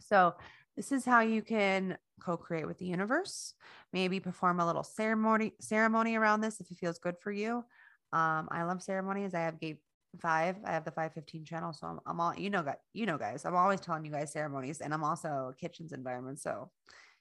So 0.00 0.34
this 0.76 0.92
is 0.92 1.04
how 1.04 1.20
you 1.20 1.42
can 1.42 1.96
co-create 2.20 2.66
with 2.66 2.78
the 2.78 2.86
universe. 2.86 3.54
Maybe 3.92 4.20
perform 4.20 4.60
a 4.60 4.66
little 4.66 4.82
ceremony 4.82 5.54
ceremony 5.60 6.16
around 6.16 6.40
this 6.40 6.60
if 6.60 6.70
it 6.70 6.78
feels 6.78 6.98
good 6.98 7.16
for 7.20 7.30
you. 7.30 7.64
Um, 8.12 8.48
i 8.50 8.64
love 8.64 8.82
ceremonies. 8.82 9.32
I 9.32 9.40
have 9.40 9.60
gave 9.60 9.78
five. 10.18 10.56
I 10.64 10.72
have 10.72 10.84
the 10.84 10.90
515 10.90 11.44
channel. 11.44 11.72
So 11.72 11.86
I'm, 11.86 12.00
I'm 12.06 12.20
all, 12.20 12.34
you 12.34 12.50
know, 12.50 12.64
you 12.92 13.06
know, 13.06 13.18
guys, 13.18 13.44
I'm 13.44 13.56
always 13.56 13.80
telling 13.80 14.04
you 14.04 14.10
guys 14.10 14.32
ceremonies 14.32 14.80
and 14.80 14.92
I'm 14.92 15.04
also 15.04 15.54
kitchens 15.58 15.92
environment. 15.92 16.40
So, 16.40 16.70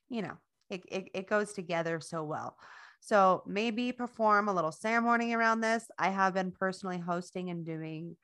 you 0.10 0.22
know, 0.22 0.38
it, 0.70 0.84
it, 0.90 1.10
it 1.14 1.30
goes 1.30 1.54
together 1.54 2.00
so 2.00 2.24
well. 2.24 2.58
So 3.00 3.44
maybe 3.46 3.92
perform 3.92 4.50
a 4.50 4.54
little 4.54 4.72
ceremony 4.72 5.34
around 5.34 5.62
this. 5.62 5.86
I 5.98 6.10
have 6.10 6.34
been 6.34 6.52
personally 6.52 6.98
hosting 6.98 7.50
and 7.50 7.66
doing 7.66 8.18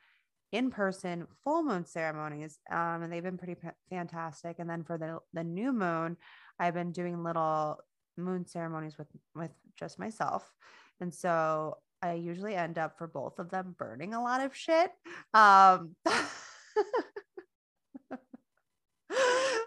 in-person 0.53 1.25
full 1.43 1.63
moon 1.63 1.83
ceremonies 1.83 2.59
um, 2.71 3.01
and 3.01 3.11
they've 3.11 3.23
been 3.23 3.39
pretty 3.39 3.55
p- 3.55 3.67
fantastic 3.89 4.59
and 4.59 4.69
then 4.69 4.83
for 4.83 4.99
the 4.99 5.17
the 5.33 5.43
new 5.43 5.73
moon 5.73 6.15
i've 6.59 6.75
been 6.75 6.91
doing 6.91 7.23
little 7.23 7.79
moon 8.17 8.45
ceremonies 8.45 8.95
with 8.95 9.07
with 9.33 9.49
just 9.75 9.97
myself 9.97 10.53
and 11.01 11.11
so 11.11 11.75
I 12.03 12.13
usually 12.15 12.55
end 12.55 12.77
up 12.77 12.97
for 12.97 13.07
both 13.07 13.39
of 13.39 13.49
them 13.49 13.75
burning 13.77 14.13
a 14.13 14.21
lot 14.21 14.41
of 14.41 14.53
shit. 14.53 14.91
Um, 15.33 15.95
um, 16.05 16.17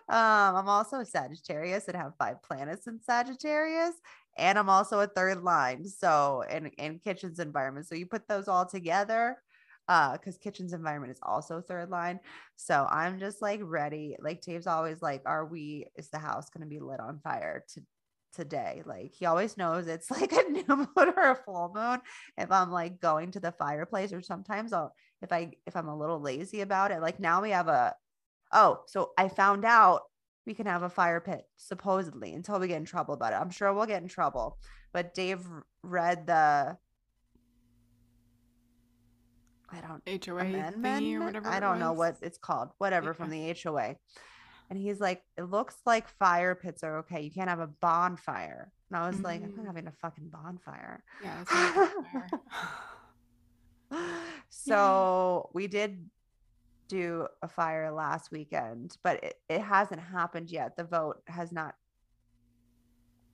I'm 0.09 0.69
also 0.69 1.01
a 1.01 1.07
Sagittarius 1.07 1.89
and 1.89 1.97
have 1.97 2.13
five 2.19 2.43
planets 2.43 2.87
in 2.87 3.01
Sagittarius, 3.03 3.95
and 4.37 4.59
I'm 4.59 4.69
also 4.69 5.01
a 5.01 5.07
third 5.07 5.43
line. 5.43 5.87
So 5.87 6.45
in 6.51 6.67
in 6.79 6.99
kitchens 6.99 7.39
environment, 7.39 7.87
so 7.87 7.95
you 7.95 8.05
put 8.05 8.29
those 8.29 8.49
all 8.49 8.67
together, 8.67 9.39
uh, 9.89 10.13
because 10.13 10.37
kitchens 10.37 10.75
environment 10.75 11.13
is 11.13 11.21
also 11.23 11.63
third 11.63 11.89
line. 11.89 12.21
So 12.57 12.87
I'm 12.91 13.19
just 13.19 13.41
like 13.41 13.61
ready. 13.63 14.15
Like 14.21 14.43
Dave's 14.43 14.67
always 14.67 15.01
like, 15.01 15.23
"Are 15.25 15.47
we? 15.47 15.87
Is 15.97 16.11
the 16.11 16.19
house 16.19 16.51
going 16.51 16.69
to 16.69 16.71
be 16.71 16.81
lit 16.81 17.01
on 17.01 17.19
fire 17.21 17.65
to 17.75 17.81
today. 18.37 18.83
Like 18.87 19.15
he 19.15 19.27
always 19.27 19.57
knows 19.57 19.87
it's 19.87 20.11
like 20.21 20.33
a 20.33 20.49
new 20.49 20.65
moon 20.69 20.89
or 20.97 21.31
a 21.31 21.35
full 21.45 21.73
moon. 21.75 22.01
If 22.39 22.53
I'm 22.53 22.71
like 22.71 23.01
going 23.01 23.33
to 23.33 23.41
the 23.41 23.53
fireplace, 23.53 24.13
or 24.13 24.21
sometimes 24.21 24.73
I'll 24.73 24.93
if 25.23 25.33
I 25.33 25.53
if 25.67 25.75
I'm 25.75 25.89
a 25.89 25.97
little 25.97 26.21
lazy 26.21 26.61
about 26.61 26.91
it. 26.93 27.01
Like 27.01 27.19
now 27.19 27.43
we 27.43 27.51
have 27.51 27.69
a 27.69 27.95
oh, 28.53 28.83
so 28.87 29.11
I 29.19 29.29
found 29.29 29.65
out 29.65 30.03
we 30.47 30.55
can 30.55 30.67
have 30.67 30.83
a 30.85 30.89
fire 30.89 31.21
pit 31.21 31.43
supposedly 31.57 32.33
until 32.33 32.61
we 32.61 32.69
get 32.69 32.77
in 32.77 32.85
trouble 32.85 33.15
about 33.15 33.33
it. 33.33 33.37
I'm 33.37 33.51
sure 33.51 33.73
we'll 33.73 33.87
get 33.87 34.03
in 34.03 34.09
trouble. 34.09 34.59
But 34.93 35.15
Dave 35.15 35.45
read 35.83 36.27
the 36.27 36.77
I 39.69 39.81
don't 39.81 40.25
HOA 40.25 40.41
amendment. 40.41 41.17
or 41.17 41.25
whatever. 41.25 41.49
I 41.49 41.61
don't 41.61 41.81
know 41.81 41.93
what 41.93 42.19
it's 42.23 42.39
called. 42.39 42.71
Whatever 42.79 43.15
from 43.15 43.31
the 43.31 43.55
HOA. 43.63 43.97
And 44.69 44.79
he's 44.79 45.01
like, 45.01 45.23
it 45.37 45.45
looks 45.45 45.77
like 45.87 46.09
fire 46.09 46.55
pits 46.55 46.83
are 46.83 46.99
okay. 46.99 47.23
You 47.23 47.31
can't 47.31 47.49
have 47.49 47.61
a 47.61 47.69
bonfire. 47.69 48.73
And 48.91 48.97
I 48.97 49.07
was 49.07 49.17
mm-hmm. 49.17 49.25
like, 49.25 49.43
I'm 49.43 49.55
not 49.55 49.65
mm. 49.65 49.67
having 49.67 49.87
a 49.87 49.93
fucking 49.93 50.29
bonfire. 50.29 51.03
Yeah. 51.23 51.45
bonfire. 51.45 52.29
so 54.49 55.43
yeah. 55.45 55.51
we 55.55 55.67
did 55.67 56.09
do 56.89 57.27
a 57.43 57.49
fire 57.49 57.91
last 57.91 58.31
weekend, 58.31 58.97
but 59.03 59.23
it, 59.23 59.41
it 59.49 59.61
hasn't 59.61 60.01
happened 60.01 60.51
yet. 60.51 60.77
The 60.77 60.85
vote 60.85 61.23
has 61.27 61.53
not 61.53 61.75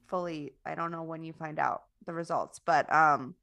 fully, 0.09 0.55
I 0.67 0.75
don't 0.75 0.91
know 0.91 1.03
when 1.03 1.23
you 1.23 1.33
find 1.33 1.59
out 1.59 1.85
the 2.05 2.13
results, 2.13 2.61
but 2.65 2.93
um 2.93 3.35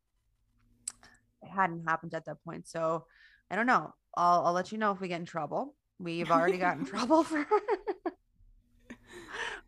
it 1.41 1.49
hadn't 1.49 1.87
happened 1.87 2.13
at 2.13 2.25
that 2.25 2.43
point. 2.43 2.67
So 2.67 3.05
I 3.49 3.55
don't 3.55 3.65
know. 3.65 3.93
I'll 4.15 4.45
I'll 4.45 4.53
let 4.53 4.71
you 4.71 4.77
know 4.77 4.91
if 4.91 4.99
we 4.99 5.07
get 5.07 5.19
in 5.19 5.25
trouble. 5.25 5.75
We've 5.99 6.31
already 6.31 6.57
gotten 6.57 6.85
trouble 6.85 7.23
for 7.23 7.45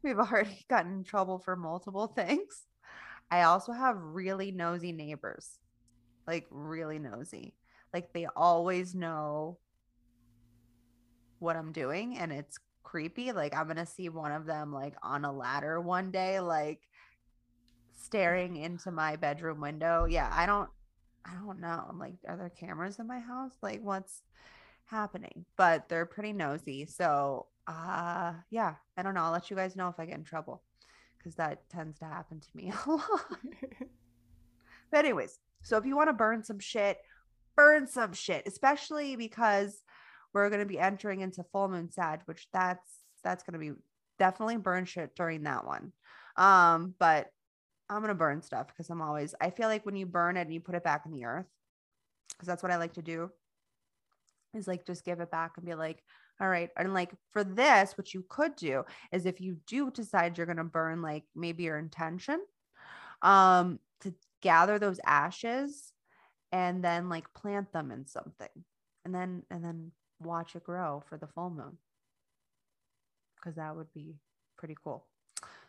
We've 0.04 0.18
already 0.18 0.66
gotten 0.70 0.94
in 0.94 1.04
trouble 1.04 1.38
for 1.38 1.56
multiple 1.56 2.08
things. 2.08 2.66
I 3.30 3.44
also 3.44 3.72
have 3.72 3.98
really 3.98 4.52
nosy 4.52 4.92
neighbors. 4.92 5.60
Like 6.26 6.48
really 6.50 7.00
nosy. 7.00 7.54
Like 7.94 8.14
they 8.14 8.28
always 8.36 8.96
know 8.96 9.58
what 11.40 11.56
I'm 11.56 11.72
doing 11.72 12.18
and 12.18 12.32
it's 12.32 12.58
creepy. 12.84 13.32
Like 13.32 13.56
I'm 13.56 13.66
going 13.66 13.78
to 13.78 13.86
see 13.86 14.10
one 14.10 14.32
of 14.32 14.46
them 14.46 14.74
like 14.74 14.96
on 15.04 15.26
a 15.26 15.32
ladder 15.32 15.80
one 15.82 16.12
day 16.12 16.40
like 16.40 16.82
staring 17.94 18.56
into 18.56 18.92
my 18.92 19.18
bedroom 19.18 19.60
window. 19.60 20.06
Yeah, 20.06 20.32
I 20.34 20.46
don't 20.46 20.70
I 21.26 21.34
don't 21.34 21.60
know. 21.60 21.86
I'm 21.90 22.00
like 22.00 22.16
are 22.28 22.38
there 22.38 22.50
cameras 22.50 23.00
in 23.00 23.08
my 23.08 23.20
house? 23.20 23.54
Like 23.62 23.82
what's 23.82 24.22
happening, 24.92 25.46
but 25.58 25.90
they're 25.90 26.06
pretty 26.06 26.34
nosy. 26.34 26.86
So, 26.86 27.48
uh, 27.68 28.34
yeah, 28.50 28.76
I 28.98 29.02
don't 29.02 29.16
know. 29.16 29.22
I'll 29.22 29.32
let 29.32 29.50
you 29.50 29.56
guys 29.56 29.76
know 29.76 29.88
if 29.88 30.00
I 30.00 30.06
get 30.06 30.18
in 30.18 30.24
trouble 30.24 30.62
because 31.18 31.36
that 31.36 31.68
tends 31.70 31.98
to 32.00 32.06
happen 32.06 32.40
to 32.40 32.48
me 32.54 32.72
a 32.86 32.90
lot. 32.90 33.26
but, 34.92 35.00
anyways, 35.06 35.40
so 35.64 35.78
if 35.78 35.86
you 35.86 35.96
want 35.96 36.10
to 36.10 36.14
burn 36.14 36.44
some 36.44 36.60
shit, 36.60 37.00
burn 37.56 37.88
some 37.88 38.14
shit, 38.14 38.44
especially 38.46 39.16
because 39.16 39.82
we're 40.34 40.50
going 40.50 40.62
to 40.62 40.66
be 40.66 40.80
entering 40.80 41.22
into 41.22 41.44
full 41.52 41.68
moon 41.68 41.90
Sag, 41.90 42.22
which 42.26 42.48
that's 42.54 42.88
that's 43.24 43.44
going 43.44 43.54
to 43.54 43.60
be 43.60 43.80
definitely 44.20 44.58
burn 44.58 44.86
shit 44.86 45.16
during 45.16 45.44
that 45.44 45.66
one. 45.66 45.92
Um, 46.38 46.96
but 47.00 47.32
I'm 47.90 48.00
going 48.00 48.10
to 48.10 48.16
burn 48.16 48.42
stuff 48.42 48.68
because 48.68 48.90
I'm 48.90 49.02
always, 49.02 49.36
I 49.42 49.50
feel 49.50 49.68
like 49.68 49.86
when 49.86 49.96
you 49.96 50.06
burn 50.06 50.38
it 50.38 50.42
and 50.42 50.54
you 50.54 50.60
put 50.60 50.76
it 50.76 50.84
back 50.84 51.06
in 51.06 51.12
the 51.12 51.26
earth, 51.26 51.46
because 52.30 52.48
that's 52.48 52.64
what 52.64 52.72
I 52.72 52.78
like 52.78 52.94
to 52.94 53.02
do 53.02 53.30
is 54.54 54.68
like 54.68 54.86
just 54.86 55.06
give 55.06 55.20
it 55.20 55.32
back 55.32 55.54
and 55.58 55.66
be 55.66 55.76
like, 55.76 56.04
all 56.40 56.48
right. 56.48 56.70
And 56.78 56.94
like 56.94 57.12
for 57.32 57.44
this, 57.44 57.98
what 57.98 58.14
you 58.14 58.26
could 58.30 58.56
do 58.56 58.84
is 59.12 59.26
if 59.26 59.40
you 59.40 59.58
do 59.68 59.92
decide 59.92 60.38
you're 60.38 60.48
going 60.48 60.58
to 60.58 60.64
burn 60.64 61.02
like 61.02 61.24
maybe 61.36 61.64
your 61.64 61.78
intention, 61.78 62.42
um, 63.22 63.80
to 64.02 64.14
gather 64.42 64.80
those 64.80 65.00
ashes 65.06 65.94
and 66.52 66.84
then 66.84 67.10
like 67.10 67.32
plant 67.34 67.72
them 67.72 67.92
in 67.92 68.08
something 68.08 68.50
and 69.06 69.14
then, 69.14 69.44
and 69.52 69.64
then 69.64 69.92
watch 70.20 70.56
it 70.56 70.64
grow 70.64 71.04
for 71.08 71.18
the 71.18 71.28
full 71.28 71.50
moon. 71.50 71.78
Cause 73.44 73.56
that 73.56 73.76
would 73.76 73.92
be 73.94 74.16
pretty 74.58 74.76
cool. 74.84 75.08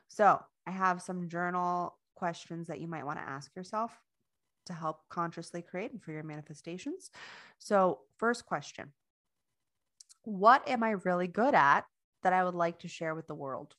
So 0.09 0.43
I 0.67 0.71
have 0.71 1.01
some 1.01 1.29
journal 1.29 1.97
questions 2.15 2.69
that 2.69 2.81
you 2.81 2.87
might 2.87 3.07
want 3.07 3.19
to 3.19 3.29
ask 3.29 3.55
yourself 3.57 3.91
to 4.67 4.73
help 4.73 5.01
consciously 5.09 5.63
create 5.63 5.93
and 5.93 6.03
for 6.03 6.13
your 6.13 6.23
manifestations. 6.23 7.11
So, 7.59 8.01
first 8.19 8.47
question 8.47 8.93
What 10.25 10.69
am 10.69 10.83
I 10.83 10.91
really 10.91 11.29
good 11.29 11.55
at 11.55 11.87
that 12.23 12.33
I 12.33 12.45
would 12.45 12.55
like 12.55 12.81
to 12.81 12.89
share 12.89 13.15
with 13.15 13.27
the 13.27 13.35
world? 13.35 13.75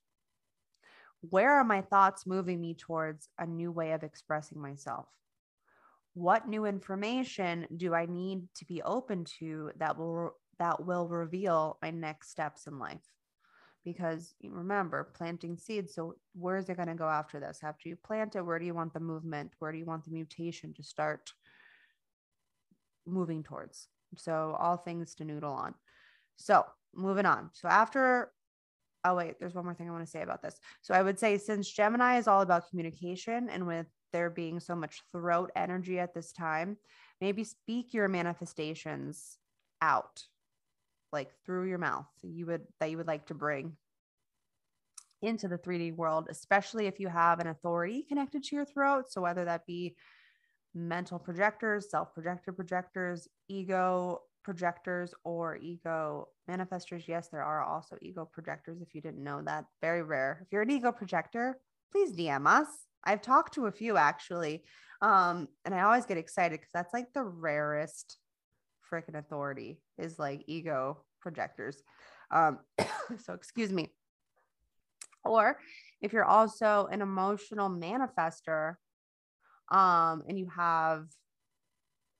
Where 1.21 1.53
are 1.53 1.63
my 1.63 1.81
thoughts 1.81 2.25
moving 2.25 2.59
me 2.59 2.73
towards 2.73 3.29
a 3.39 3.45
new 3.45 3.71
way 3.71 3.93
of 3.93 4.03
expressing 4.03 4.59
myself? 4.59 5.07
What 6.13 6.47
new 6.47 6.65
information 6.65 7.67
do 7.75 7.93
I 7.93 8.05
need 8.05 8.53
to 8.55 8.65
be 8.65 8.81
open 8.83 9.25
to 9.39 9.71
that 9.77 9.97
will 9.97 10.37
that 10.59 10.85
will 10.85 11.07
reveal 11.07 11.77
my 11.81 11.89
next 11.91 12.29
steps 12.29 12.67
in 12.67 12.77
life? 12.77 13.09
Because 13.83 14.33
remember, 14.43 15.11
planting 15.15 15.57
seeds. 15.57 15.93
So, 15.93 16.15
where 16.33 16.57
is 16.57 16.69
it 16.69 16.77
going 16.77 16.87
to 16.87 16.95
go 16.95 17.07
after 17.07 17.39
this? 17.39 17.59
After 17.63 17.89
you 17.89 17.97
plant 17.97 18.35
it, 18.35 18.45
where 18.45 18.59
do 18.59 18.65
you 18.65 18.73
want 18.73 18.93
the 18.93 18.99
movement? 18.99 19.51
Where 19.59 19.71
do 19.71 19.77
you 19.77 19.85
want 19.85 20.05
the 20.05 20.11
mutation 20.11 20.73
to 20.75 20.83
start 20.83 21.31
moving 23.05 23.43
towards? 23.43 23.87
So, 24.15 24.55
all 24.59 24.77
things 24.77 25.15
to 25.15 25.25
noodle 25.25 25.53
on. 25.53 25.73
So, 26.37 26.65
moving 26.95 27.25
on. 27.25 27.49
So, 27.53 27.67
after 27.67 28.31
oh 29.05 29.15
wait 29.15 29.39
there's 29.39 29.53
one 29.53 29.65
more 29.65 29.73
thing 29.73 29.87
i 29.89 29.91
want 29.91 30.05
to 30.05 30.09
say 30.09 30.21
about 30.21 30.41
this 30.41 30.59
so 30.81 30.93
i 30.93 31.01
would 31.01 31.19
say 31.19 31.37
since 31.37 31.69
gemini 31.69 32.17
is 32.17 32.27
all 32.27 32.41
about 32.41 32.69
communication 32.69 33.49
and 33.49 33.67
with 33.67 33.87
there 34.11 34.29
being 34.29 34.59
so 34.59 34.75
much 34.75 35.01
throat 35.11 35.51
energy 35.55 35.99
at 35.99 36.13
this 36.13 36.31
time 36.31 36.77
maybe 37.19 37.43
speak 37.43 37.93
your 37.93 38.07
manifestations 38.07 39.37
out 39.81 40.23
like 41.13 41.29
through 41.45 41.69
your 41.69 41.77
mouth 41.77 42.05
you 42.21 42.45
would 42.45 42.63
that 42.79 42.89
you 42.89 42.97
would 42.97 43.07
like 43.07 43.25
to 43.27 43.33
bring 43.33 43.77
into 45.23 45.47
the 45.47 45.57
3D 45.57 45.95
world, 45.95 46.27
especially 46.29 46.85
if 46.85 46.99
you 46.99 47.07
have 47.07 47.39
an 47.39 47.47
authority 47.47 48.03
connected 48.03 48.43
to 48.43 48.55
your 48.55 48.65
throat. 48.65 49.05
So, 49.09 49.21
whether 49.21 49.45
that 49.45 49.65
be 49.65 49.95
mental 50.75 51.19
projectors, 51.19 51.89
self 51.89 52.13
projector 52.13 52.51
projectors, 52.51 53.27
ego 53.47 54.21
projectors, 54.43 55.13
or 55.23 55.57
ego 55.57 56.27
manifestors. 56.49 57.07
Yes, 57.07 57.29
there 57.29 57.43
are 57.43 57.63
also 57.63 57.97
ego 58.01 58.29
projectors 58.31 58.81
if 58.81 58.93
you 58.93 59.01
didn't 59.01 59.23
know 59.23 59.41
that. 59.43 59.65
Very 59.81 60.03
rare. 60.03 60.41
If 60.41 60.51
you're 60.51 60.61
an 60.61 60.71
ego 60.71 60.91
projector, 60.91 61.57
please 61.91 62.11
DM 62.11 62.45
us. 62.45 62.67
I've 63.05 63.21
talked 63.21 63.53
to 63.55 63.67
a 63.67 63.71
few 63.71 63.97
actually. 63.97 64.63
Um, 65.01 65.47
and 65.65 65.75
I 65.75 65.81
always 65.81 66.05
get 66.05 66.17
excited 66.17 66.59
because 66.59 66.71
that's 66.73 66.93
like 66.93 67.13
the 67.13 67.23
rarest 67.23 68.17
freaking 68.91 69.17
authority 69.17 69.79
is 69.97 70.19
like 70.19 70.43
ego 70.47 71.03
projectors. 71.19 71.83
Um, 72.31 72.59
so 73.23 73.33
excuse 73.33 73.71
me. 73.71 73.89
Or 75.25 75.57
if 76.01 76.11
you're 76.11 76.25
also 76.25 76.87
an 76.91 77.01
emotional 77.01 77.69
manifester, 77.69 78.75
um, 79.69 80.23
and 80.27 80.37
you 80.37 80.47
have 80.55 81.07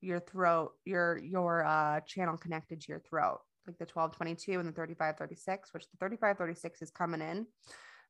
your 0.01 0.19
throat, 0.19 0.73
your 0.85 1.17
your 1.17 1.65
uh 1.65 1.99
channel 2.01 2.37
connected 2.37 2.81
to 2.81 2.87
your 2.89 2.99
throat, 2.99 3.39
like 3.67 3.77
the 3.77 3.85
1222 3.85 4.59
and 4.59 4.67
the 4.67 4.73
3536, 4.73 5.73
which 5.73 5.89
the 5.89 5.97
3536 5.97 6.81
is 6.81 6.91
coming 6.91 7.21
in 7.21 7.45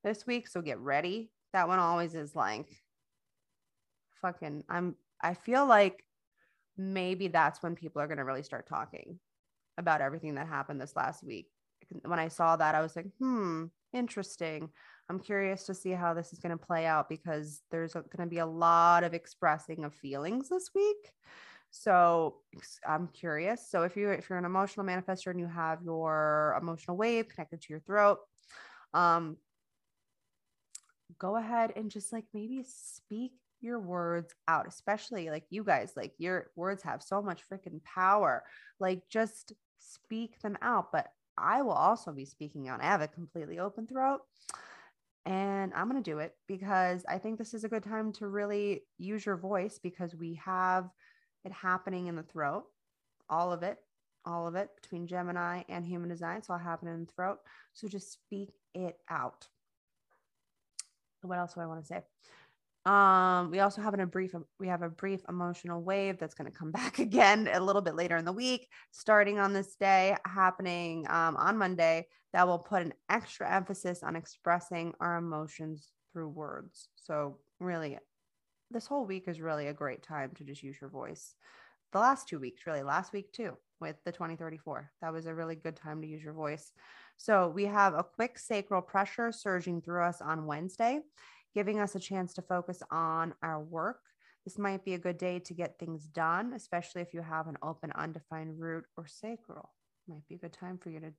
this 0.04 0.26
week. 0.28 0.48
So 0.48 0.62
get 0.62 0.80
ready. 0.80 1.32
That 1.54 1.68
one 1.68 1.80
always 1.80 2.16
is 2.16 2.36
like 2.36 2.68
fucking 4.22 4.64
I'm 4.70 4.96
I 5.22 5.34
feel 5.34 5.66
like 5.66 6.04
maybe 6.78 7.28
that's 7.28 7.62
when 7.62 7.76
people 7.76 8.02
are 8.02 8.08
gonna 8.08 8.26
really 8.26 8.44
start 8.44 8.68
talking 8.68 9.20
about 9.78 10.02
everything 10.02 10.36
that 10.36 10.48
happened 10.48 10.80
this 10.80 10.96
last 10.96 11.24
week. 11.24 11.48
When 12.04 12.20
I 12.20 12.28
saw 12.28 12.56
that, 12.56 12.76
I 12.76 12.82
was 12.82 12.96
like, 12.96 13.08
hmm, 13.20 13.66
interesting. 13.92 14.70
I'm 15.10 15.20
curious 15.20 15.66
to 15.66 15.74
see 15.74 15.92
how 15.92 16.14
this 16.14 16.34
is 16.34 16.40
going 16.40 16.58
to 16.58 16.66
play 16.66 16.86
out 16.86 17.10
because 17.10 17.62
there's 17.72 17.94
going 17.94 18.08
to 18.20 18.26
be 18.28 18.40
a 18.40 18.46
lot 18.46 19.04
of 19.04 19.14
expressing 19.14 19.84
of 19.84 19.94
feelings 19.94 20.50
this 20.50 20.70
week. 20.74 21.12
So 21.72 22.36
I'm 22.88 23.08
curious. 23.08 23.68
So 23.70 23.82
if 23.82 23.98
you 23.98 24.10
if 24.12 24.30
you're 24.30 24.38
an 24.38 24.46
emotional 24.46 24.86
manifester 24.86 25.32
and 25.32 25.40
you 25.40 25.48
have 25.48 25.82
your 25.84 26.58
emotional 26.62 26.98
wave 26.98 27.28
connected 27.28 27.62
to 27.62 27.68
your 27.70 27.80
throat, 27.80 28.20
um, 28.94 29.38
go 31.18 31.36
ahead 31.36 31.74
and 31.76 31.90
just 31.90 32.14
like 32.14 32.26
maybe 32.34 32.64
speak 32.64 33.34
your 33.64 33.80
words 33.80 34.34
out, 34.48 34.68
especially 34.68 35.30
like 35.30 35.46
you 35.50 35.64
guys, 35.64 35.94
like 35.96 36.14
your 36.18 36.48
words 36.56 36.84
have 36.84 37.02
so 37.02 37.22
much 37.22 37.42
freaking 37.52 37.84
power. 37.84 38.44
Like 38.80 39.04
just 39.10 39.54
speak 39.80 40.40
them 40.42 40.58
out. 40.62 40.92
But 40.92 41.08
I 41.38 41.62
will 41.62 41.72
also 41.72 42.12
be 42.12 42.26
speaking 42.26 42.68
out. 42.68 42.82
I 42.82 42.86
have 42.86 43.02
a 43.02 43.08
completely 43.08 43.60
open 43.60 43.88
throat 43.88 44.22
and 45.26 45.74
I'm 45.74 45.90
going 45.90 46.02
to 46.02 46.12
do 46.12 46.20
it 46.20 46.36
because 46.48 47.06
I 47.08 47.18
think 47.18 47.38
this 47.38 47.54
is 47.54 47.64
a 47.64 47.70
good 47.70 47.84
time 47.84 48.12
to 48.14 48.28
really 48.28 48.84
use 48.98 49.26
your 49.26 49.38
voice 49.38 49.80
because 49.82 50.14
we 50.16 50.40
have 50.44 50.90
it 51.46 51.52
happening 51.52 52.08
in 52.08 52.16
the 52.16 52.24
throat, 52.24 52.66
all 53.30 53.54
of 53.54 53.64
it, 53.64 53.78
all 54.26 54.48
of 54.48 54.56
it 54.56 54.70
between 54.82 55.08
Gemini 55.08 55.64
and 55.70 55.86
human 55.86 56.10
design. 56.10 56.38
It's 56.38 56.50
all 56.50 56.58
happening 56.58 56.94
in 56.94 57.06
the 57.06 57.12
throat. 57.12 57.40
So 57.74 57.88
just 57.88 58.12
speak 58.12 58.50
it 58.74 58.98
out. 59.10 59.48
What 61.22 61.40
else 61.40 61.54
do 61.54 61.62
I 61.62 61.68
want 61.68 61.82
to 61.82 61.88
say? 61.88 62.02
Um, 62.86 63.50
we 63.50 63.60
also 63.60 63.82
have 63.82 63.98
a 63.98 64.06
brief 64.06 64.34
we 64.60 64.68
have 64.68 64.82
a 64.82 64.90
brief 64.90 65.22
emotional 65.30 65.82
wave 65.82 66.18
that's 66.20 66.34
going 66.34 66.52
to 66.52 66.58
come 66.58 66.72
back 66.80 67.00
again 67.00 67.50
a 67.52 67.60
little 67.60 67.82
bit 67.82 67.96
later 67.96 68.18
in 68.18 68.26
the 68.26 68.34
week, 68.34 68.68
starting 68.92 69.40
on 69.40 69.54
this 69.54 69.76
day, 69.76 70.16
happening 70.26 71.06
um, 71.10 71.36
on 71.38 71.58
Monday. 71.58 72.08
That 72.34 72.48
will 72.48 72.60
put 72.60 72.82
an 72.82 72.94
extra 73.10 73.50
emphasis 73.50 74.02
on 74.02 74.16
expressing 74.16 74.94
our 75.00 75.18
emotions 75.18 75.92
through 76.12 76.30
words. 76.30 76.88
So 76.96 77.38
really, 77.60 78.00
this 78.72 78.88
whole 78.88 79.06
week 79.06 79.26
is 79.28 79.40
really 79.40 79.68
a 79.68 79.74
great 79.74 80.02
time 80.02 80.32
to 80.36 80.44
just 80.44 80.64
use 80.64 80.78
your 80.82 80.90
voice. 80.90 81.36
The 81.92 82.00
last 82.00 82.28
two 82.28 82.40
weeks, 82.40 82.66
really, 82.66 82.82
last 82.82 83.14
week 83.14 83.32
too, 83.32 83.54
with 83.80 83.98
the 84.04 84.12
2034, 84.12 84.92
that 85.02 85.14
was 85.14 85.28
a 85.28 85.34
really 85.34 85.56
good 85.56 85.76
time 85.76 86.02
to 86.02 86.08
use 86.08 86.24
your 86.24 86.34
voice. 86.34 86.72
So 87.18 87.50
we 87.50 87.66
have 87.66 87.94
a 87.94 88.04
quick 88.04 88.40
sacral 88.40 88.82
pressure 88.82 89.32
surging 89.32 89.80
through 89.80 90.04
us 90.04 90.20
on 90.20 90.48
Wednesday 90.48 91.02
giving 91.54 91.80
us 91.80 91.96
a 91.96 92.00
chance 92.00 92.34
to 92.34 92.42
focus 92.42 92.82
on 92.92 93.34
our 93.42 93.62
work. 93.62 94.00
This 94.46 94.58
might 94.58 94.84
be 94.84 94.94
a 94.94 95.00
good 95.00 95.18
day 95.18 95.40
to 95.40 95.54
get 95.54 95.80
things 95.80 96.06
done, 96.06 96.54
especially 96.54 97.02
if 97.02 97.14
you 97.14 97.22
have 97.22 97.48
an 97.48 97.58
open, 97.64 97.92
undefined 97.96 98.60
root 98.60 98.84
or 98.98 99.08
sacral. 99.08 99.70
Might 100.08 100.28
be 100.28 100.36
a 100.36 100.40
good 100.40 100.54
time 100.54 100.78
for 100.78 100.90
you 100.90 101.00
to 101.00 101.14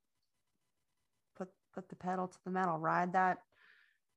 put 1.37 1.49
put 1.75 1.89
the 1.89 1.97
pedal 1.97 2.29
to 2.29 2.39
the 2.45 2.51
metal, 2.51 2.79
ride 2.79 3.13
that, 3.15 3.39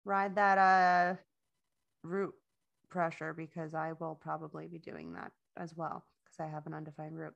ride 0.03 0.35
that 0.35 0.57
uh 0.57 1.15
root 2.03 2.33
pressure 2.89 3.33
because 3.33 3.73
I 3.73 3.93
will 3.99 4.15
probably 4.15 4.67
be 4.67 4.79
doing 4.79 5.13
that 5.13 5.31
as 5.57 5.75
well 5.75 6.05
because 6.23 6.39
I 6.39 6.53
have 6.53 6.67
an 6.67 6.73
undefined 6.73 7.17
root. 7.17 7.33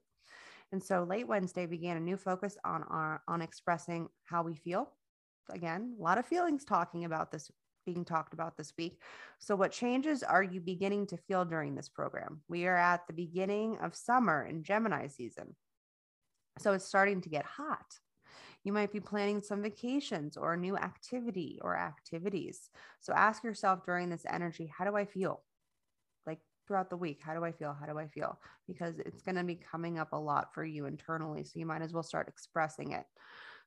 And 0.72 0.82
so 0.82 1.04
late 1.04 1.28
Wednesday 1.28 1.66
began 1.66 1.98
a 1.98 2.02
new 2.02 2.18
focus 2.18 2.58
on 2.64 2.84
our 2.84 3.22
on 3.28 3.42
expressing 3.42 4.08
how 4.24 4.44
we 4.44 4.56
feel. 4.56 4.90
Again, 5.50 5.96
a 6.00 6.02
lot 6.02 6.18
of 6.18 6.26
feelings 6.26 6.64
talking 6.64 7.04
about 7.04 7.32
this 7.32 7.52
being 7.86 8.06
talked 8.06 8.34
about 8.34 8.58
this 8.58 8.74
week. 8.78 9.00
So, 9.40 9.56
what 9.56 9.72
changes 9.72 10.24
are 10.24 10.44
you 10.44 10.60
beginning 10.60 11.08
to 11.08 11.18
feel 11.18 11.46
during 11.46 11.76
this 11.76 11.90
program? 11.90 12.42
We 12.48 12.68
are 12.68 12.78
at 12.78 13.08
the 13.08 13.14
beginning 13.14 13.78
of 13.80 13.96
summer 13.96 14.46
in 14.46 14.64
Gemini 14.64 15.08
season. 15.08 15.56
So, 16.60 16.74
it's 16.74 16.86
starting 16.86 17.22
to 17.22 17.30
get 17.30 17.46
hot. 17.46 18.00
You 18.64 18.74
might 18.74 18.92
be 18.92 19.00
planning 19.00 19.42
some 19.42 19.64
vacations 19.64 20.38
or 20.38 20.54
a 20.54 20.58
new 20.58 20.78
activity 20.78 21.60
or 21.64 21.76
activities. 21.76 22.70
So, 23.00 23.14
ask 23.14 23.44
yourself 23.44 23.86
during 23.86 24.10
this 24.10 24.26
energy, 24.30 24.72
how 24.76 24.86
do 24.86 24.96
I 24.96 25.06
feel? 25.06 25.44
Like 26.26 26.40
throughout 26.68 26.90
the 26.90 26.98
week, 26.98 27.22
how 27.24 27.34
do 27.34 27.44
I 27.44 27.52
feel? 27.52 27.76
How 27.80 27.86
do 27.86 27.98
I 27.98 28.08
feel? 28.08 28.40
Because 28.68 29.00
it's 29.00 29.22
going 29.22 29.36
to 29.36 29.44
be 29.44 29.56
coming 29.56 29.98
up 29.98 30.14
a 30.14 30.18
lot 30.18 30.54
for 30.54 30.64
you 30.64 30.86
internally. 30.86 31.44
So, 31.44 31.60
you 31.60 31.66
might 31.66 31.82
as 31.82 31.94
well 31.94 32.04
start 32.04 32.28
expressing 32.28 32.92
it. 32.92 33.06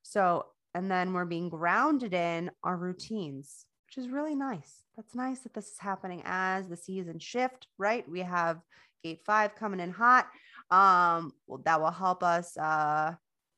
So, 0.01 0.45
and 0.75 0.91
then 0.91 1.13
we're 1.13 1.25
being 1.25 1.49
grounded 1.49 2.13
in 2.13 2.51
our 2.63 2.75
routines 2.75 3.65
which 3.95 4.05
is 4.05 4.11
really 4.11 4.35
nice. 4.35 4.83
That's 4.95 5.15
nice 5.15 5.39
that 5.41 5.53
this 5.53 5.71
is 5.71 5.79
happening 5.79 6.21
as 6.25 6.67
the 6.67 6.75
season 6.75 7.19
shift, 7.19 7.67
right? 7.77 8.07
We 8.09 8.21
have 8.21 8.59
gate 9.03 9.21
five 9.25 9.55
coming 9.55 9.79
in 9.79 9.91
hot. 9.91 10.27
Um, 10.69 11.33
well, 11.47 11.61
that 11.65 11.79
will 11.79 11.91
help 11.91 12.23
us 12.23 12.57
uh, 12.57 13.13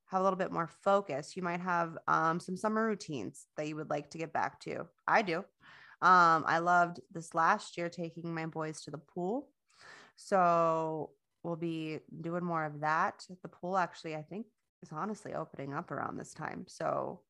have 0.05 0.21
a 0.21 0.23
little 0.23 0.38
bit 0.38 0.51
more 0.51 0.69
focus. 0.83 1.35
You 1.35 1.43
might 1.43 1.61
have 1.61 1.97
um, 2.07 2.39
some 2.39 2.57
summer 2.57 2.85
routines 2.85 3.45
that 3.55 3.67
you 3.67 3.75
would 3.77 3.89
like 3.89 4.11
to 4.11 4.17
get 4.17 4.33
back 4.33 4.59
to. 4.61 4.88
I 5.07 5.21
do. 5.21 5.38
Um, 6.01 6.43
I 6.45 6.59
loved 6.59 6.99
this 7.11 7.33
last 7.33 7.77
year 7.77 7.89
taking 7.89 8.33
my 8.33 8.45
boys 8.45 8.81
to 8.81 8.91
the 8.91 8.99
pool. 8.99 9.49
So 10.17 11.11
we'll 11.43 11.55
be 11.55 11.99
doing 12.21 12.43
more 12.43 12.65
of 12.65 12.81
that. 12.81 13.25
The 13.41 13.49
pool 13.49 13.77
actually, 13.77 14.15
I 14.15 14.21
think, 14.21 14.45
is 14.83 14.91
honestly 14.91 15.33
opening 15.33 15.73
up 15.73 15.89
around 15.89 16.17
this 16.17 16.33
time. 16.33 16.65
So 16.67 17.21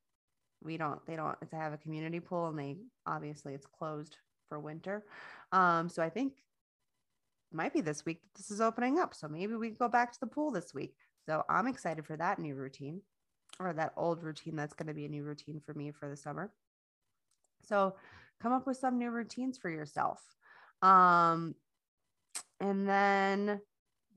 we 0.63 0.77
don't 0.77 1.05
they 1.05 1.15
don't 1.15 1.37
it's 1.41 1.53
have 1.53 1.73
a 1.73 1.77
community 1.77 2.19
pool 2.19 2.47
and 2.47 2.57
they 2.57 2.77
obviously 3.05 3.53
it's 3.53 3.65
closed 3.65 4.17
for 4.49 4.59
winter. 4.59 5.03
Um 5.51 5.89
so 5.89 6.01
i 6.01 6.09
think 6.09 6.33
might 7.51 7.73
be 7.73 7.81
this 7.81 8.05
week 8.05 8.21
this 8.35 8.51
is 8.51 8.61
opening 8.61 8.99
up. 8.99 9.13
So 9.13 9.27
maybe 9.27 9.55
we 9.55 9.69
go 9.69 9.87
back 9.87 10.11
to 10.13 10.19
the 10.19 10.27
pool 10.27 10.51
this 10.51 10.73
week. 10.73 10.95
So 11.25 11.43
i'm 11.49 11.67
excited 11.67 12.05
for 12.05 12.17
that 12.17 12.39
new 12.39 12.55
routine 12.55 13.01
or 13.59 13.73
that 13.73 13.93
old 13.97 14.23
routine 14.23 14.55
that's 14.55 14.73
going 14.73 14.87
to 14.87 14.93
be 14.93 15.05
a 15.05 15.09
new 15.09 15.23
routine 15.23 15.61
for 15.65 15.73
me 15.73 15.91
for 15.91 16.09
the 16.09 16.17
summer. 16.17 16.51
So 17.63 17.95
come 18.41 18.53
up 18.53 18.67
with 18.67 18.77
some 18.77 18.99
new 18.99 19.09
routines 19.09 19.57
for 19.57 19.69
yourself. 19.69 20.21
Um 20.81 21.55
and 22.59 22.87
then 22.89 23.61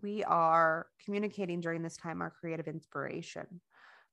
we 0.03 0.25
are 0.25 0.87
communicating 1.05 1.61
during 1.61 1.83
this 1.83 1.97
time 1.97 2.23
our 2.23 2.31
creative 2.31 2.69
inspiration. 2.69 3.61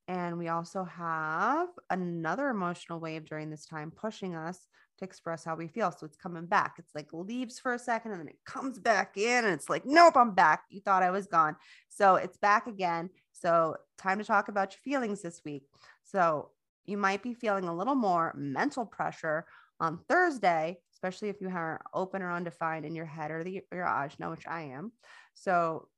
And 0.08 0.38
we 0.38 0.48
also 0.48 0.86
have 0.86 1.68
another 1.90 2.48
emotional 2.48 3.00
wave 3.00 3.26
during 3.26 3.50
this 3.50 3.66
time 3.66 3.92
pushing 3.92 4.36
us 4.36 4.68
to 5.00 5.06
express 5.06 5.44
how 5.44 5.56
we 5.56 5.68
feel. 5.68 5.92
So 5.92 6.06
it's 6.06 6.16
coming 6.16 6.46
back. 6.46 6.76
It's 6.80 6.96
like 6.96 7.12
leaves 7.12 7.60
for 7.60 7.74
a 7.74 7.80
second 7.80 8.12
and 8.12 8.22
then 8.22 8.30
it 8.30 8.40
comes 8.46 8.80
back 8.80 9.18
in 9.18 9.44
and 9.46 9.54
it's 9.54 9.70
like, 9.70 9.86
nope, 9.86 10.16
I'm 10.16 10.34
back. 10.34 10.64
You 10.70 10.80
thought 10.80 11.04
I 11.04 11.12
was 11.12 11.28
gone. 11.28 11.56
So 11.90 12.16
it's 12.16 12.38
back 12.38 12.68
again. 12.68 13.10
So 13.34 13.76
time 13.98 14.18
to 14.20 14.24
talk 14.24 14.48
about 14.48 14.74
your 14.74 14.80
feelings 14.80 15.22
this 15.22 15.42
week. 15.44 15.64
So 16.04 16.52
you 16.86 16.98
might 16.98 17.22
be 17.22 17.34
feeling 17.34 17.66
a 17.66 17.76
little 17.76 17.96
more 17.96 18.34
mental 18.38 18.86
pressure 18.86 19.46
on 19.80 20.00
Thursday, 20.08 20.78
especially 20.94 21.30
if 21.30 21.42
you 21.42 21.50
are 21.50 21.82
open 21.94 22.22
or 22.22 22.32
undefined 22.32 22.86
in 22.86 22.96
your 22.96 23.06
head 23.06 23.30
or 23.30 23.44
the 23.44 23.62
your 23.72 23.86
ajna, 23.86 24.32
which 24.32 24.48
I 24.48 24.62
am. 24.62 24.94
So 25.34 25.90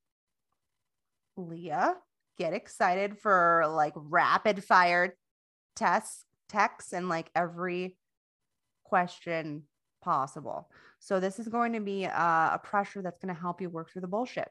Leah, 1.38 1.95
get 2.39 2.53
excited 2.53 3.19
for 3.19 3.65
like 3.69 3.93
rapid 3.95 4.63
fire 4.63 5.15
tests, 5.75 6.23
texts, 6.47 6.93
and 6.93 7.09
like 7.09 7.29
every 7.35 7.97
question 8.85 9.63
possible. 10.01 10.69
So 10.99 11.19
this 11.19 11.37
is 11.37 11.49
going 11.49 11.73
to 11.73 11.81
be 11.81 12.05
a, 12.05 12.09
a 12.53 12.59
pressure 12.63 13.01
that's 13.01 13.19
going 13.19 13.33
to 13.33 13.39
help 13.39 13.61
you 13.61 13.69
work 13.69 13.91
through 13.91 14.01
the 14.01 14.07
bullshit. 14.07 14.47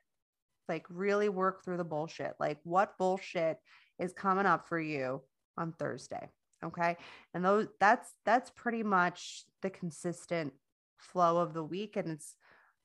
Like 0.69 0.85
really 0.91 1.31
work 1.31 1.65
through 1.65 1.79
the 1.79 1.85
bullshit. 1.85 2.35
Like 2.39 2.59
what 2.63 2.99
bullshit 2.99 3.57
is 3.99 4.13
coming 4.13 4.47
up 4.47 4.69
for 4.69 4.79
you 4.79 5.23
on 5.57 5.73
Thursday. 5.73 6.29
Okay. 6.65 6.97
And 7.33 7.45
those 7.45 7.69
that's 7.81 8.13
that's 8.27 8.51
pretty 8.51 8.83
much 8.83 9.45
the 9.63 9.71
consistent 9.71 10.53
flow 10.99 11.39
of 11.39 11.55
the 11.55 11.65
week. 11.65 11.97
And 11.97 12.11
it's 12.11 12.37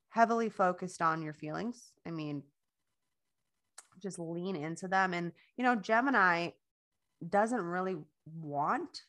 heavily 0.10 0.50
focused 0.50 1.02
on 1.02 1.22
your 1.22 1.34
feelings. 1.34 1.92
I 2.08 2.12
mean, 2.12 2.44
just 4.04 4.20
lean 4.20 4.56
into 4.56 4.88
them. 4.88 5.14
And 5.14 5.32
you 5.58 5.64
know, 5.64 5.76
Gemini 5.76 6.50
doesn't 7.28 7.62
really 7.62 7.98
want 8.26 9.04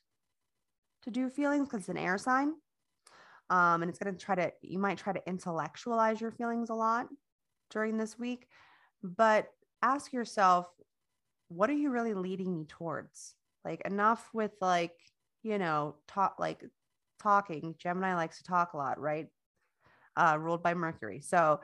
to 1.03 1.11
do 1.11 1.29
feelings 1.29 1.69
because 1.69 1.81
it's 1.81 1.89
an 1.89 1.97
air 1.97 2.19
sign. 2.19 2.55
Um, 3.51 3.83
and 3.83 3.91
it's 3.91 3.99
going 3.99 4.15
to 4.15 4.25
try 4.25 4.35
to, 4.37 4.53
you 4.63 4.79
might 4.79 4.99
try 4.99 5.13
to 5.13 5.23
intellectualize 5.27 6.21
your 6.21 6.31
feelings 6.31 6.71
a 6.71 6.75
lot 6.75 7.09
during 7.71 7.99
this 7.99 8.19
week, 8.19 8.49
but 9.03 9.49
ask 9.83 10.13
yourself, 10.13 10.67
what 11.49 11.69
are 11.69 11.75
you 11.75 11.91
really 11.91 12.15
leading 12.15 12.55
me 12.57 12.65
towards? 12.65 13.35
Like, 13.65 13.83
enough 13.85 14.31
with 14.33 14.53
like, 14.63 14.95
you 15.43 15.59
know, 15.59 15.97
talk, 16.09 16.37
like 16.39 16.65
talking. 17.23 17.75
Gemini 17.79 18.15
likes 18.15 18.39
to 18.39 18.45
talk 18.45 18.73
a 18.73 18.79
lot, 18.79 18.99
right? 18.99 19.27
Uh, 20.17 20.39
ruled 20.41 20.63
by 20.63 20.73
Mercury. 20.73 21.21
So, 21.21 21.61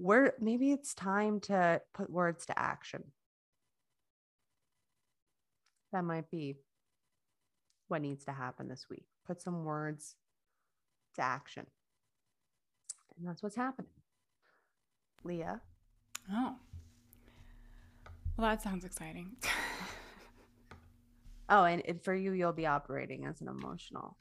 where 0.00 0.32
maybe 0.40 0.72
it's 0.72 0.94
time 0.94 1.40
to 1.40 1.80
put 1.92 2.10
words 2.10 2.46
to 2.46 2.58
action. 2.58 3.04
That 5.92 6.04
might 6.04 6.30
be 6.30 6.56
what 7.88 8.00
needs 8.00 8.24
to 8.24 8.32
happen 8.32 8.68
this 8.68 8.86
week. 8.88 9.04
Put 9.26 9.42
some 9.42 9.64
words 9.64 10.14
to 11.16 11.22
action. 11.22 11.66
And 13.18 13.28
that's 13.28 13.42
what's 13.42 13.56
happening. 13.56 13.90
Leah. 15.22 15.60
Oh. 16.32 16.54
Well, 18.38 18.48
that 18.48 18.62
sounds 18.62 18.86
exciting. 18.86 19.36
oh, 21.50 21.64
and, 21.64 21.82
and 21.86 22.02
for 22.02 22.14
you, 22.14 22.32
you'll 22.32 22.52
be 22.52 22.66
operating 22.66 23.26
as 23.26 23.42
an 23.42 23.48
emotional. 23.48 24.16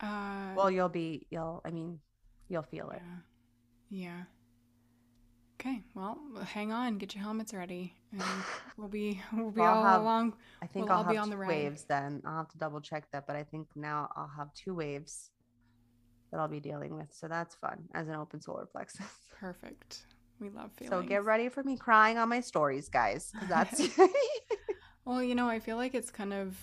Uh, 0.00 0.52
well, 0.54 0.70
you'll 0.70 0.90
be, 0.90 1.26
you'll, 1.30 1.62
I 1.64 1.70
mean, 1.70 2.00
you'll 2.48 2.62
feel 2.62 2.90
it. 2.90 3.00
Yeah. 3.88 4.24
Okay, 5.60 5.82
well, 5.94 6.20
hang 6.52 6.70
on, 6.70 6.98
get 6.98 7.16
your 7.16 7.24
helmets 7.24 7.52
ready, 7.52 7.92
and 8.12 8.22
we'll 8.76 8.86
be 8.86 9.20
we'll 9.32 9.50
be 9.50 9.60
all 9.60 9.82
have, 9.82 10.02
along. 10.02 10.34
I 10.62 10.66
think 10.66 10.86
we'll 10.86 10.98
I'll 10.98 11.02
have 11.02 11.12
be 11.12 11.18
on 11.18 11.30
the 11.30 11.36
waves. 11.36 11.82
Then 11.82 12.22
I'll 12.24 12.36
have 12.36 12.48
to 12.50 12.58
double 12.58 12.80
check 12.80 13.10
that, 13.10 13.26
but 13.26 13.34
I 13.34 13.42
think 13.42 13.66
now 13.74 14.08
I'll 14.14 14.30
have 14.36 14.54
two 14.54 14.72
waves 14.72 15.30
that 16.30 16.38
I'll 16.38 16.46
be 16.46 16.60
dealing 16.60 16.96
with, 16.96 17.08
so 17.12 17.26
that's 17.26 17.56
fun 17.56 17.88
as 17.92 18.06
an 18.06 18.14
open 18.14 18.40
solar 18.40 18.66
plexus. 18.66 19.06
Perfect. 19.40 20.06
We 20.38 20.50
love 20.50 20.70
feelings. 20.76 20.90
So 20.90 21.02
get 21.02 21.24
ready 21.24 21.48
for 21.48 21.64
me 21.64 21.76
crying 21.76 22.18
on 22.18 22.28
my 22.28 22.38
stories, 22.38 22.88
guys. 22.88 23.32
That's 23.48 23.88
well, 25.04 25.20
you 25.20 25.34
know, 25.34 25.48
I 25.48 25.58
feel 25.58 25.76
like 25.76 25.96
it's 25.96 26.12
kind 26.12 26.32
of 26.32 26.56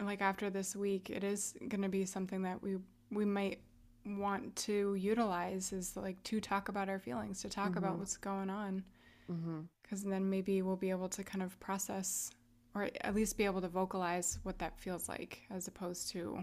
like 0.00 0.20
after 0.20 0.50
this 0.50 0.74
week, 0.74 1.08
it 1.08 1.22
is 1.22 1.54
going 1.68 1.82
to 1.82 1.88
be 1.88 2.04
something 2.04 2.42
that 2.42 2.60
we 2.60 2.78
we 3.12 3.24
might 3.24 3.60
want 4.06 4.54
to 4.56 4.94
utilize 4.94 5.72
is 5.72 5.96
like 5.96 6.22
to 6.24 6.40
talk 6.40 6.68
about 6.68 6.88
our 6.88 6.98
feelings, 6.98 7.40
to 7.42 7.48
talk 7.48 7.70
mm-hmm. 7.70 7.78
about 7.78 7.98
what's 7.98 8.16
going 8.16 8.50
on. 8.50 8.84
Because 9.26 10.00
mm-hmm. 10.00 10.10
then 10.10 10.28
maybe 10.28 10.62
we'll 10.62 10.76
be 10.76 10.90
able 10.90 11.08
to 11.10 11.24
kind 11.24 11.42
of 11.42 11.58
process 11.60 12.30
or 12.74 12.90
at 13.02 13.14
least 13.14 13.38
be 13.38 13.44
able 13.44 13.60
to 13.60 13.68
vocalize 13.68 14.38
what 14.42 14.58
that 14.58 14.78
feels 14.78 15.08
like 15.08 15.42
as 15.50 15.68
opposed 15.68 16.10
to, 16.10 16.42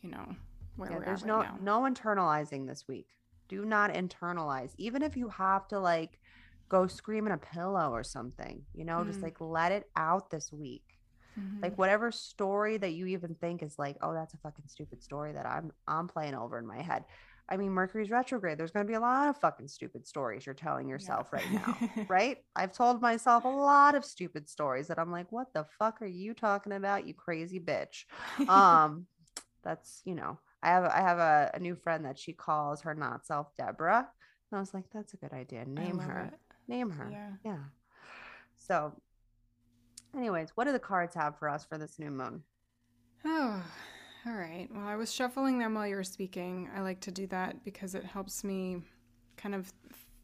you 0.00 0.10
know, 0.10 0.36
where 0.76 0.90
yeah, 0.90 0.98
we're 0.98 1.04
there's 1.04 1.24
at 1.24 1.28
right 1.28 1.58
no, 1.60 1.76
now. 1.76 1.82
no 1.84 1.90
internalizing 1.90 2.66
this 2.66 2.86
week. 2.88 3.08
Do 3.48 3.64
not 3.64 3.92
internalize. 3.92 4.70
Even 4.78 5.02
if 5.02 5.16
you 5.16 5.28
have 5.28 5.66
to 5.68 5.78
like 5.80 6.20
go 6.68 6.86
scream 6.86 7.26
in 7.26 7.32
a 7.32 7.38
pillow 7.38 7.90
or 7.90 8.04
something, 8.04 8.62
you 8.72 8.84
know, 8.84 8.98
mm. 8.98 9.06
just 9.06 9.20
like 9.20 9.40
let 9.40 9.72
it 9.72 9.90
out 9.96 10.30
this 10.30 10.52
week. 10.52 10.91
Mm-hmm. 11.38 11.62
Like 11.62 11.78
whatever 11.78 12.12
story 12.12 12.76
that 12.78 12.92
you 12.92 13.06
even 13.06 13.34
think 13.34 13.62
is 13.62 13.78
like, 13.78 13.96
oh, 14.02 14.12
that's 14.12 14.34
a 14.34 14.38
fucking 14.38 14.66
stupid 14.68 15.02
story 15.02 15.32
that 15.32 15.46
I'm 15.46 15.72
I'm 15.86 16.08
playing 16.08 16.34
over 16.34 16.58
in 16.58 16.66
my 16.66 16.80
head. 16.80 17.04
I 17.48 17.56
mean, 17.56 17.70
Mercury's 17.70 18.10
retrograde. 18.10 18.56
There's 18.56 18.70
going 18.70 18.86
to 18.86 18.90
be 18.90 18.94
a 18.94 19.00
lot 19.00 19.28
of 19.28 19.36
fucking 19.36 19.68
stupid 19.68 20.06
stories 20.06 20.46
you're 20.46 20.54
telling 20.54 20.88
yourself 20.88 21.30
yeah. 21.32 21.38
right 21.38 21.52
now, 21.52 22.04
right? 22.08 22.38
I've 22.54 22.72
told 22.72 23.02
myself 23.02 23.44
a 23.44 23.48
lot 23.48 23.94
of 23.94 24.04
stupid 24.04 24.48
stories 24.48 24.86
that 24.88 24.98
I'm 24.98 25.10
like, 25.10 25.30
what 25.32 25.52
the 25.52 25.66
fuck 25.78 26.00
are 26.02 26.06
you 26.06 26.34
talking 26.34 26.72
about, 26.72 27.06
you 27.06 27.14
crazy 27.14 27.60
bitch? 27.60 28.04
Um, 28.48 29.06
that's 29.62 30.02
you 30.04 30.14
know, 30.14 30.38
I 30.62 30.68
have 30.68 30.84
I 30.84 31.00
have 31.00 31.18
a, 31.18 31.50
a 31.54 31.58
new 31.58 31.76
friend 31.76 32.04
that 32.04 32.18
she 32.18 32.32
calls 32.32 32.82
her 32.82 32.94
not 32.94 33.26
self 33.26 33.54
Deborah, 33.56 34.08
and 34.50 34.56
I 34.56 34.60
was 34.60 34.72
like, 34.72 34.84
that's 34.92 35.14
a 35.14 35.16
good 35.16 35.32
idea. 35.32 35.64
Name 35.64 35.98
her. 35.98 36.30
It. 36.32 36.38
Name 36.68 36.90
her. 36.90 37.08
Yeah. 37.10 37.30
Yeah. 37.44 37.58
So 38.56 38.92
Anyways, 40.16 40.50
what 40.54 40.64
do 40.64 40.72
the 40.72 40.78
cards 40.78 41.14
have 41.14 41.38
for 41.38 41.48
us 41.48 41.64
for 41.64 41.78
this 41.78 41.98
new 41.98 42.10
moon? 42.10 42.42
Oh, 43.24 43.62
all 44.26 44.34
right. 44.34 44.68
Well, 44.72 44.86
I 44.86 44.96
was 44.96 45.12
shuffling 45.12 45.58
them 45.58 45.74
while 45.74 45.86
you 45.86 45.96
were 45.96 46.04
speaking. 46.04 46.68
I 46.76 46.80
like 46.80 47.00
to 47.00 47.10
do 47.10 47.26
that 47.28 47.64
because 47.64 47.94
it 47.94 48.04
helps 48.04 48.44
me 48.44 48.82
kind 49.36 49.54
of 49.54 49.72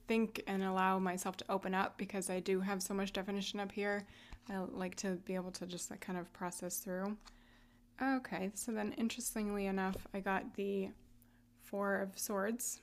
think 0.07 0.43
and 0.47 0.63
allow 0.63 0.99
myself 0.99 1.37
to 1.37 1.45
open 1.51 1.75
up 1.75 1.99
because 1.99 2.31
I 2.31 2.41
do 2.41 2.61
have 2.61 2.83
so 2.83 2.95
much 2.95 3.13
definition 3.13 3.61
up 3.61 3.73
here. 3.73 4.07
I 4.51 4.59
like 4.59 4.95
to 4.97 5.17
be 5.25 5.35
able 5.35 5.51
to 5.53 5.67
just 5.67 5.91
like 5.91 6.01
kind 6.01 6.19
of 6.19 6.33
process 6.33 6.79
through. 6.79 7.17
Okay, 8.01 8.51
so 8.55 8.73
then 8.73 8.93
interestingly 8.93 9.67
enough, 9.67 9.97
I 10.15 10.21
got 10.21 10.55
the 10.55 10.91
Four 11.63 11.97
of 11.97 12.19
Swords. 12.19 12.81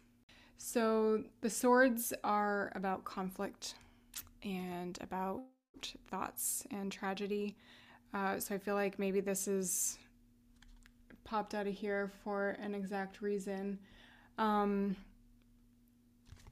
So 0.58 1.24
the 1.42 1.50
swords 1.50 2.14
are 2.24 2.72
about 2.76 3.04
conflict 3.06 3.76
and 4.44 4.98
about 5.02 5.42
thoughts 6.10 6.66
and 6.72 6.92
tragedy. 6.92 7.56
Uh, 8.14 8.40
so 8.40 8.56
I 8.56 8.58
feel 8.58 8.76
like 8.76 8.98
maybe 8.98 9.20
this 9.20 9.48
is 9.48 9.98
popped 11.24 11.54
out 11.54 11.68
of 11.68 11.74
here 11.74 12.12
for 12.24 12.52
an 12.62 12.74
exact 12.74 13.22
reason. 13.22 13.80
Um, 14.38 14.96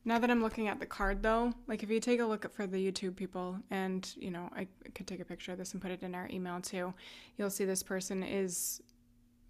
now 0.05 0.19
that 0.19 0.29
I'm 0.29 0.41
looking 0.41 0.67
at 0.67 0.79
the 0.79 0.85
card 0.85 1.23
though, 1.23 1.53
like 1.67 1.83
if 1.83 1.89
you 1.89 1.99
take 1.99 2.19
a 2.19 2.25
look 2.25 2.51
for 2.53 2.67
the 2.67 2.91
YouTube 2.91 3.15
people, 3.15 3.57
and 3.71 4.11
you 4.17 4.31
know, 4.31 4.49
I 4.53 4.67
could 4.93 5.07
take 5.07 5.21
a 5.21 5.25
picture 5.25 5.53
of 5.53 5.57
this 5.57 5.73
and 5.73 5.81
put 5.81 5.91
it 5.91 6.03
in 6.03 6.13
our 6.13 6.27
email 6.29 6.59
too, 6.59 6.93
you'll 7.37 7.49
see 7.49 7.63
this 7.65 7.83
person 7.83 8.23
is 8.23 8.81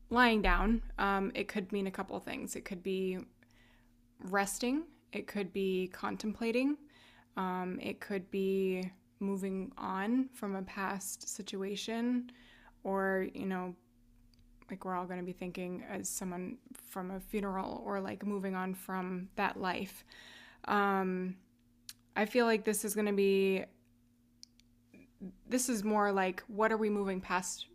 lying 0.10 0.42
down. 0.42 0.82
Um, 1.00 1.32
it 1.34 1.48
could 1.48 1.72
mean 1.72 1.88
a 1.88 1.92
couple 1.92 2.20
things. 2.20 2.56
It 2.56 2.66
could 2.66 2.84
be 2.84 3.18
resting, 4.26 4.84
it 5.12 5.26
could 5.26 5.52
be 5.52 5.90
contemplating, 5.92 6.78
um, 7.36 7.80
it 7.82 8.00
could 8.00 8.30
be 8.30 8.92
moving 9.20 9.72
on 9.78 10.30
from 10.34 10.56
a 10.56 10.62
past 10.64 11.28
situation 11.28 12.30
or 12.84 13.28
you 13.34 13.46
know 13.46 13.76
like 14.70 14.86
we're 14.86 14.96
all 14.96 15.06
going 15.06 15.20
to 15.20 15.26
be 15.26 15.34
thinking 15.34 15.84
as 15.90 16.10
someone 16.10 16.58
from 16.90 17.12
a 17.12 17.20
funeral 17.20 17.84
or 17.86 18.00
like 18.00 18.26
moving 18.26 18.56
on 18.56 18.74
from 18.74 19.30
that 19.36 19.60
life. 19.60 20.04
Um 20.66 21.36
i 22.16 22.26
feel 22.26 22.46
like 22.46 22.64
this 22.64 22.86
is 22.86 22.94
going 22.94 23.08
to 23.08 23.14
be 23.14 23.66
this 25.50 25.68
is 25.68 25.84
more 25.84 26.12
like 26.12 26.44
what 26.48 26.72
are 26.72 26.78
we 26.78 26.90
moving 26.90 27.20
past 27.20 27.68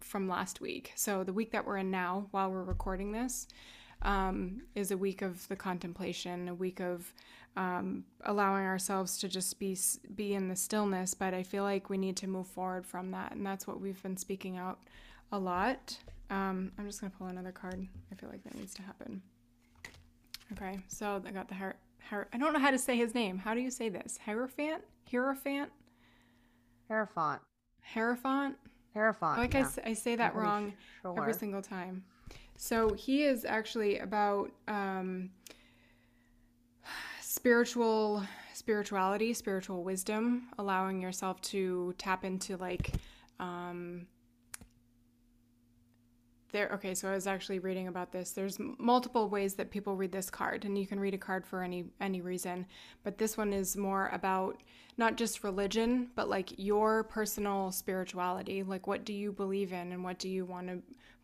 from 0.00 0.28
last 0.28 0.60
week? 0.60 0.92
So 0.94 1.24
the 1.24 1.32
week 1.32 1.52
that 1.52 1.66
we're 1.66 1.78
in 1.78 1.90
now 1.90 2.26
while 2.30 2.50
we're 2.50 2.64
recording 2.64 3.12
this 3.12 3.46
um, 4.02 4.62
is 4.74 4.90
a 4.90 4.96
week 4.96 5.22
of 5.22 5.46
the 5.48 5.56
contemplation 5.56 6.48
a 6.48 6.54
week 6.54 6.80
of 6.80 7.12
um, 7.56 8.04
allowing 8.24 8.64
ourselves 8.64 9.18
to 9.18 9.28
just 9.28 9.58
be 9.58 9.76
be 10.14 10.34
in 10.34 10.48
the 10.48 10.56
stillness. 10.56 11.14
But 11.14 11.34
I 11.34 11.42
feel 11.42 11.64
like 11.64 11.90
we 11.90 11.98
need 11.98 12.16
to 12.18 12.26
move 12.26 12.46
forward 12.46 12.86
from 12.86 13.10
that, 13.10 13.32
and 13.32 13.44
that's 13.44 13.66
what 13.66 13.80
we've 13.80 14.02
been 14.02 14.16
speaking 14.16 14.56
out 14.56 14.78
a 15.32 15.38
lot. 15.38 15.96
Um, 16.30 16.72
I'm 16.78 16.86
just 16.86 17.00
gonna 17.00 17.12
pull 17.16 17.26
another 17.26 17.52
card. 17.52 17.86
I 18.10 18.14
feel 18.14 18.30
like 18.30 18.42
that 18.44 18.54
needs 18.54 18.74
to 18.74 18.82
happen. 18.82 19.22
Okay, 20.52 20.78
so 20.88 21.22
I 21.26 21.30
got 21.30 21.48
the 21.48 21.54
heart. 21.54 21.76
Hier- 22.08 22.28
I 22.32 22.38
don't 22.38 22.52
know 22.52 22.58
how 22.58 22.70
to 22.70 22.78
say 22.78 22.96
his 22.96 23.14
name. 23.14 23.38
How 23.38 23.54
do 23.54 23.60
you 23.60 23.70
say 23.70 23.88
this? 23.88 24.18
Hierophant? 24.24 24.82
Hierophant? 25.10 25.70
Hierophant. 26.88 27.40
Hierophant? 27.82 28.56
Hierophant. 28.94 29.38
like 29.38 29.54
I 29.54 29.60
yeah. 29.60 29.68
I, 29.86 29.94
say 29.94 30.16
that 30.16 30.34
I'm 30.34 30.40
wrong 30.40 30.72
sure. 31.00 31.18
every 31.18 31.34
single 31.34 31.62
time. 31.62 32.04
So 32.62 32.94
he 32.94 33.24
is 33.24 33.44
actually 33.44 33.98
about 33.98 34.52
um, 34.68 35.30
spiritual 37.20 38.22
spirituality, 38.54 39.32
spiritual 39.32 39.82
wisdom, 39.82 40.44
allowing 40.60 41.00
yourself 41.00 41.40
to 41.40 41.92
tap 41.98 42.24
into 42.24 42.56
like 42.56 42.92
um, 43.40 44.06
there. 46.52 46.70
Okay, 46.74 46.94
so 46.94 47.08
I 47.08 47.14
was 47.14 47.26
actually 47.26 47.58
reading 47.58 47.88
about 47.88 48.12
this. 48.12 48.30
There's 48.30 48.58
multiple 48.78 49.28
ways 49.28 49.54
that 49.54 49.72
people 49.72 49.96
read 49.96 50.12
this 50.12 50.30
card, 50.30 50.64
and 50.64 50.78
you 50.78 50.86
can 50.86 51.00
read 51.00 51.14
a 51.14 51.18
card 51.18 51.44
for 51.44 51.64
any 51.64 51.86
any 52.00 52.20
reason. 52.20 52.64
But 53.02 53.18
this 53.18 53.36
one 53.36 53.52
is 53.52 53.76
more 53.76 54.08
about 54.12 54.62
not 54.96 55.16
just 55.16 55.42
religion, 55.42 56.10
but 56.14 56.28
like 56.28 56.52
your 56.58 57.02
personal 57.02 57.72
spirituality. 57.72 58.62
Like, 58.62 58.86
what 58.86 59.04
do 59.04 59.12
you 59.12 59.32
believe 59.32 59.72
in, 59.72 59.90
and 59.90 60.04
what 60.04 60.20
do 60.20 60.28
you 60.28 60.44
want 60.44 60.68
to 60.68 60.80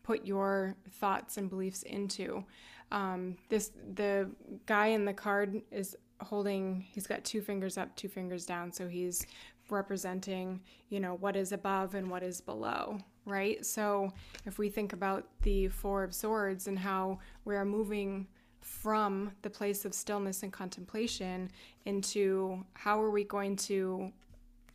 put 0.08 0.24
your 0.24 0.74
thoughts 0.92 1.36
and 1.36 1.50
beliefs 1.50 1.82
into? 1.82 2.42
Um, 2.90 3.36
this 3.50 3.72
the 3.94 4.30
guy 4.64 4.86
in 4.86 5.04
the 5.04 5.12
card 5.12 5.60
is 5.70 5.94
holding. 6.22 6.86
He's 6.90 7.06
got 7.06 7.24
two 7.24 7.42
fingers 7.42 7.76
up, 7.76 7.94
two 7.94 8.08
fingers 8.08 8.46
down. 8.46 8.72
So 8.72 8.88
he's 8.88 9.26
representing, 9.68 10.62
you 10.88 10.98
know, 10.98 11.16
what 11.16 11.36
is 11.36 11.52
above 11.52 11.94
and 11.94 12.10
what 12.10 12.22
is 12.22 12.40
below, 12.40 12.98
right? 13.26 13.66
So 13.66 14.10
if 14.46 14.58
we 14.58 14.70
think 14.70 14.94
about 14.94 15.26
the 15.42 15.68
Four 15.68 16.04
of 16.04 16.14
Swords 16.14 16.68
and 16.68 16.78
how 16.78 17.18
we 17.44 17.54
are 17.54 17.66
moving 17.66 18.26
from 18.62 19.30
the 19.42 19.50
place 19.50 19.84
of 19.84 19.92
stillness 19.92 20.42
and 20.42 20.50
contemplation 20.50 21.50
into 21.84 22.64
how 22.72 22.98
are 23.02 23.10
we 23.10 23.24
going 23.24 23.56
to 23.56 24.10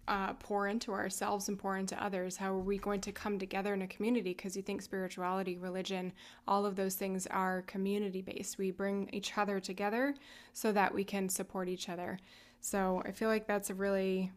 uh, 0.07 0.33
pour 0.33 0.67
into 0.67 0.91
ourselves 0.91 1.47
and 1.47 1.57
pour 1.57 1.77
into 1.77 2.01
others? 2.03 2.37
How 2.37 2.53
are 2.53 2.59
we 2.59 2.77
going 2.77 3.01
to 3.01 3.11
come 3.11 3.39
together 3.39 3.73
in 3.73 3.81
a 3.81 3.87
community? 3.87 4.33
Because 4.33 4.55
you 4.55 4.61
think 4.61 4.81
spirituality, 4.81 5.57
religion, 5.57 6.13
all 6.47 6.65
of 6.65 6.75
those 6.75 6.95
things 6.95 7.27
are 7.27 7.63
community 7.63 8.21
based. 8.21 8.57
We 8.57 8.71
bring 8.71 9.09
each 9.13 9.37
other 9.37 9.59
together 9.59 10.15
so 10.53 10.71
that 10.71 10.93
we 10.93 11.03
can 11.03 11.29
support 11.29 11.69
each 11.69 11.89
other. 11.89 12.19
So 12.61 13.01
I 13.05 13.11
feel 13.11 13.29
like 13.29 13.47
that's 13.47 13.69
a 13.69 13.73
really, 13.73 14.31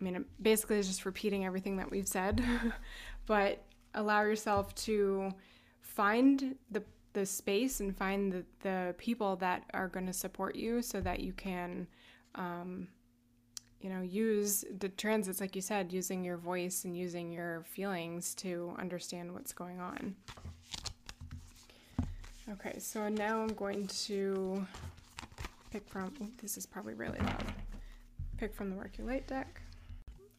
I 0.00 0.04
mean, 0.04 0.16
it 0.16 0.24
basically 0.42 0.78
is 0.78 0.86
just 0.86 1.06
repeating 1.06 1.44
everything 1.44 1.76
that 1.76 1.90
we've 1.90 2.08
said, 2.08 2.44
but 3.26 3.64
allow 3.94 4.22
yourself 4.22 4.74
to 4.74 5.32
find 5.80 6.56
the 6.70 6.82
the 7.16 7.24
space 7.24 7.80
and 7.80 7.96
find 7.96 8.30
the, 8.30 8.44
the 8.60 8.94
people 8.98 9.36
that 9.36 9.62
are 9.72 9.88
going 9.88 10.04
to 10.04 10.12
support 10.12 10.54
you 10.54 10.82
so 10.82 11.00
that 11.00 11.20
you 11.20 11.32
can 11.32 11.86
um, 12.34 12.86
you 13.86 13.92
know 13.92 14.02
use 14.02 14.64
the 14.80 14.88
transits 14.88 15.40
like 15.40 15.54
you 15.54 15.62
said 15.62 15.92
using 15.92 16.24
your 16.24 16.36
voice 16.36 16.84
and 16.84 16.96
using 16.96 17.30
your 17.30 17.62
feelings 17.68 18.34
to 18.34 18.74
understand 18.80 19.32
what's 19.32 19.52
going 19.52 19.78
on. 19.78 20.16
Okay 22.50 22.80
so 22.80 23.08
now 23.08 23.40
i'm 23.40 23.54
going 23.54 23.86
to 23.86 24.66
pick 25.70 25.88
from 25.88 26.12
this 26.42 26.56
is 26.56 26.66
probably 26.66 26.94
really 26.94 27.20
loud. 27.20 27.44
Pick 28.38 28.52
from 28.56 28.70
the 28.70 28.76
work 28.76 28.98
your 28.98 29.06
light 29.06 29.28
deck. 29.28 29.62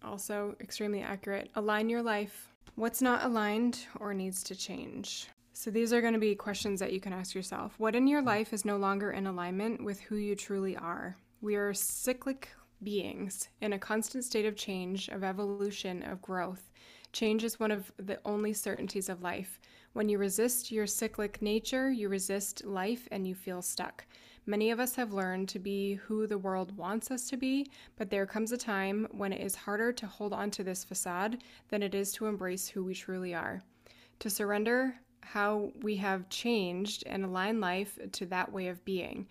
Also 0.04 0.54
extremely 0.60 1.02
accurate. 1.02 1.50
Align 1.56 1.88
your 1.88 2.04
life. 2.04 2.50
What's 2.76 3.02
not 3.02 3.24
aligned 3.24 3.80
or 4.02 4.14
needs 4.14 4.44
to 4.44 4.56
change? 4.56 5.30
So 5.54 5.72
these 5.72 5.94
are 5.94 6.02
going 6.02 6.14
to 6.14 6.20
be 6.20 6.36
questions 6.36 6.82
that 6.82 6.92
you 6.92 7.00
can 7.00 7.14
ask 7.14 7.34
yourself. 7.34 7.76
What 7.78 7.96
in 7.96 8.08
your 8.08 8.22
life 8.22 8.52
is 8.52 8.66
no 8.66 8.76
longer 8.76 9.12
in 9.12 9.26
alignment 9.26 9.86
with 9.86 10.02
who 10.02 10.18
you 10.18 10.36
truly 10.36 10.76
are? 10.76 11.16
We 11.42 11.56
are 11.56 11.74
cyclic 11.74 12.50
beings 12.84 13.50
in 13.62 13.74
a 13.74 13.80
constant 13.80 14.24
state 14.24 14.46
of 14.46 14.56
change, 14.56 15.08
of 15.10 15.24
evolution, 15.24 16.04
of 16.04 16.22
growth. 16.22 16.72
Change 17.14 17.44
is 17.44 17.60
one 17.60 17.72
of 17.72 17.92
the 17.98 18.20
only 18.26 18.54
certainties 18.54 19.10
of 19.10 19.22
life. 19.22 19.60
When 19.94 20.10
you 20.10 20.18
resist 20.18 20.72
your 20.72 20.86
cyclic 20.86 21.42
nature, 21.42 21.90
you 21.90 22.10
resist 22.10 22.66
life 22.66 23.08
and 23.12 23.28
you 23.28 23.34
feel 23.34 23.62
stuck. 23.62 24.06
Many 24.46 24.72
of 24.72 24.80
us 24.80 24.96
have 24.96 25.12
learned 25.12 25.50
to 25.50 25.60
be 25.60 25.96
who 25.96 26.28
the 26.28 26.38
world 26.38 26.78
wants 26.78 27.12
us 27.12 27.28
to 27.30 27.38
be, 27.38 27.70
but 27.98 28.10
there 28.10 28.26
comes 28.26 28.52
a 28.52 28.58
time 28.58 29.08
when 29.12 29.34
it 29.34 29.42
is 29.42 29.56
harder 29.56 29.92
to 29.92 30.08
hold 30.08 30.32
on 30.32 30.52
to 30.52 30.64
this 30.64 30.84
facade 30.84 31.44
than 31.70 31.84
it 31.84 31.96
is 31.96 32.12
to 32.14 32.28
embrace 32.28 32.68
who 32.68 32.84
we 32.84 32.94
truly 32.94 33.34
are. 33.34 33.62
To 34.20 34.30
surrender 34.30 34.96
how 35.22 35.72
we 35.82 35.98
have 35.98 36.30
changed 36.30 37.04
and 37.08 37.26
align 37.26 37.60
life 37.60 38.00
to 38.14 38.26
that 38.28 38.52
way 38.52 38.68
of 38.68 38.86
being. 38.86 39.28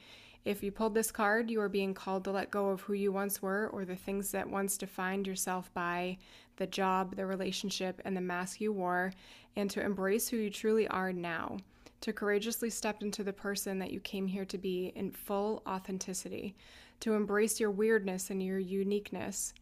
If 0.47 0.63
you 0.63 0.71
pulled 0.71 0.95
this 0.95 1.11
card, 1.11 1.51
you 1.51 1.61
are 1.61 1.69
being 1.69 1.93
called 1.93 2.23
to 2.23 2.31
let 2.31 2.53
go 2.53 2.69
of 2.69 2.81
who 2.83 2.93
you 2.93 3.11
once 3.11 3.43
were 3.43 3.69
or 3.73 3.85
the 3.85 3.97
things 3.97 4.31
that 4.31 4.49
once 4.49 4.79
defined 4.79 5.27
yourself 5.27 5.75
by 5.75 6.19
the 6.55 6.69
job, 6.69 7.17
the 7.17 7.27
relationship, 7.27 8.01
and 8.05 8.17
the 8.17 8.21
mask 8.21 8.61
you 8.61 8.73
wore, 8.73 9.13
and 9.57 9.69
to 9.71 9.83
embrace 9.83 10.29
who 10.29 10.37
you 10.37 10.49
truly 10.49 10.87
are 10.87 11.13
now. 11.13 11.57
To 12.03 12.13
courageously 12.13 12.71
step 12.71 13.03
into 13.03 13.25
the 13.25 13.33
person 13.33 13.81
that 13.81 13.91
you 13.91 13.99
came 13.99 14.29
here 14.29 14.45
to 14.45 14.57
be 14.57 14.93
in 14.95 15.11
full 15.11 15.65
authenticity. 15.67 16.55
To 17.01 17.15
embrace 17.15 17.59
your 17.59 17.73
weirdness 17.73 18.31
and 18.31 18.41
your 18.41 18.61
uniqueness. 18.61 19.53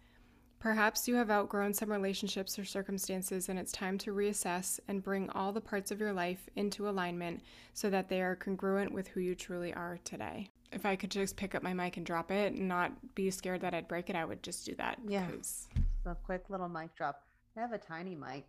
Perhaps 0.58 1.08
you 1.08 1.14
have 1.14 1.30
outgrown 1.30 1.72
some 1.72 1.90
relationships 1.90 2.58
or 2.58 2.64
circumstances, 2.66 3.48
and 3.48 3.58
it's 3.58 3.72
time 3.72 3.96
to 3.98 4.14
reassess 4.14 4.80
and 4.86 5.02
bring 5.02 5.30
all 5.30 5.50
the 5.50 5.62
parts 5.62 5.90
of 5.90 6.00
your 6.00 6.12
life 6.12 6.48
into 6.56 6.90
alignment 6.90 7.42
so 7.72 7.88
that 7.88 8.10
they 8.10 8.20
are 8.20 8.36
congruent 8.36 8.92
with 8.92 9.08
who 9.08 9.20
you 9.20 9.34
truly 9.34 9.72
are 9.72 9.98
today. 10.04 10.50
If 10.74 10.84
I 10.84 10.96
could 10.96 11.10
just 11.10 11.36
pick 11.36 11.54
up 11.54 11.62
my 11.62 11.72
mic 11.72 11.96
and 11.96 12.04
drop 12.04 12.30
it 12.30 12.52
and 12.54 12.66
not 12.68 13.14
be 13.14 13.30
scared 13.30 13.60
that 13.60 13.74
I'd 13.74 13.86
break 13.88 14.10
it, 14.10 14.16
I 14.16 14.24
would 14.24 14.42
just 14.42 14.66
do 14.66 14.74
that. 14.76 14.98
Yeah. 15.06 15.30
'cause- 15.30 15.68
A 16.06 16.14
quick 16.14 16.50
little 16.50 16.68
mic 16.68 16.94
drop. 16.96 17.22
I 17.56 17.60
have 17.60 17.72
a 17.72 17.78
tiny 17.78 18.14
mic. 18.14 18.44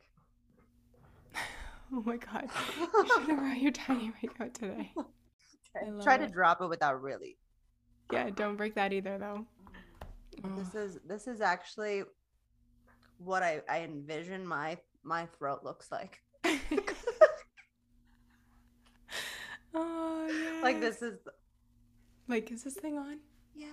Oh 1.93 2.01
my 2.03 2.17
God. 2.17 2.49
You 2.79 2.87
should 3.07 3.27
have 3.29 3.37
brought 3.37 3.61
your 3.61 3.71
tiny 3.71 4.11
mic 4.21 4.41
out 4.41 4.55
today. 4.55 4.91
Love 5.85 6.03
Try 6.03 6.17
to 6.17 6.23
it. 6.23 6.31
drop 6.31 6.59
it 6.61 6.67
without 6.67 6.99
really. 6.99 7.37
Yeah, 8.11 8.31
don't 8.31 8.55
break 8.55 8.73
that 8.73 8.91
either, 8.91 9.19
though. 9.19 9.45
This 10.57 10.73
is 10.73 10.97
this 11.05 11.27
is 11.27 11.41
actually 11.41 12.01
what 13.19 13.43
I, 13.43 13.61
I 13.69 13.81
envision 13.81 14.45
my 14.47 14.77
my 15.03 15.27
throat 15.37 15.59
looks 15.63 15.91
like. 15.91 16.21
Oh, 19.77 20.27
yeah. 20.29 20.61
Like 20.63 20.79
this 20.79 21.01
is 21.01 21.19
Like, 22.27 22.51
is 22.51 22.63
this 22.63 22.73
thing 22.75 22.97
on? 22.97 23.19
yes. 23.55 23.71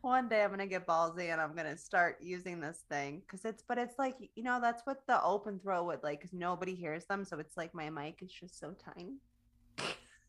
One 0.00 0.28
day 0.28 0.42
I'm 0.44 0.50
gonna 0.50 0.66
get 0.66 0.86
ballsy 0.86 1.32
and 1.32 1.40
I'm 1.40 1.54
gonna 1.56 1.76
start 1.76 2.18
using 2.20 2.60
this 2.60 2.84
thing 2.88 3.20
because 3.20 3.44
it's 3.44 3.62
but 3.66 3.78
it's 3.78 3.98
like 3.98 4.14
you 4.36 4.42
know 4.44 4.60
that's 4.60 4.82
what 4.86 5.04
the 5.08 5.22
open 5.22 5.58
throw 5.58 5.82
would 5.84 6.02
like 6.04 6.20
because 6.20 6.32
nobody 6.32 6.74
hears 6.76 7.04
them 7.06 7.24
so 7.24 7.38
it's 7.40 7.56
like 7.56 7.74
my 7.74 7.90
mic 7.90 8.22
is 8.22 8.30
just 8.32 8.58
so 8.58 8.74
tiny. 8.74 9.16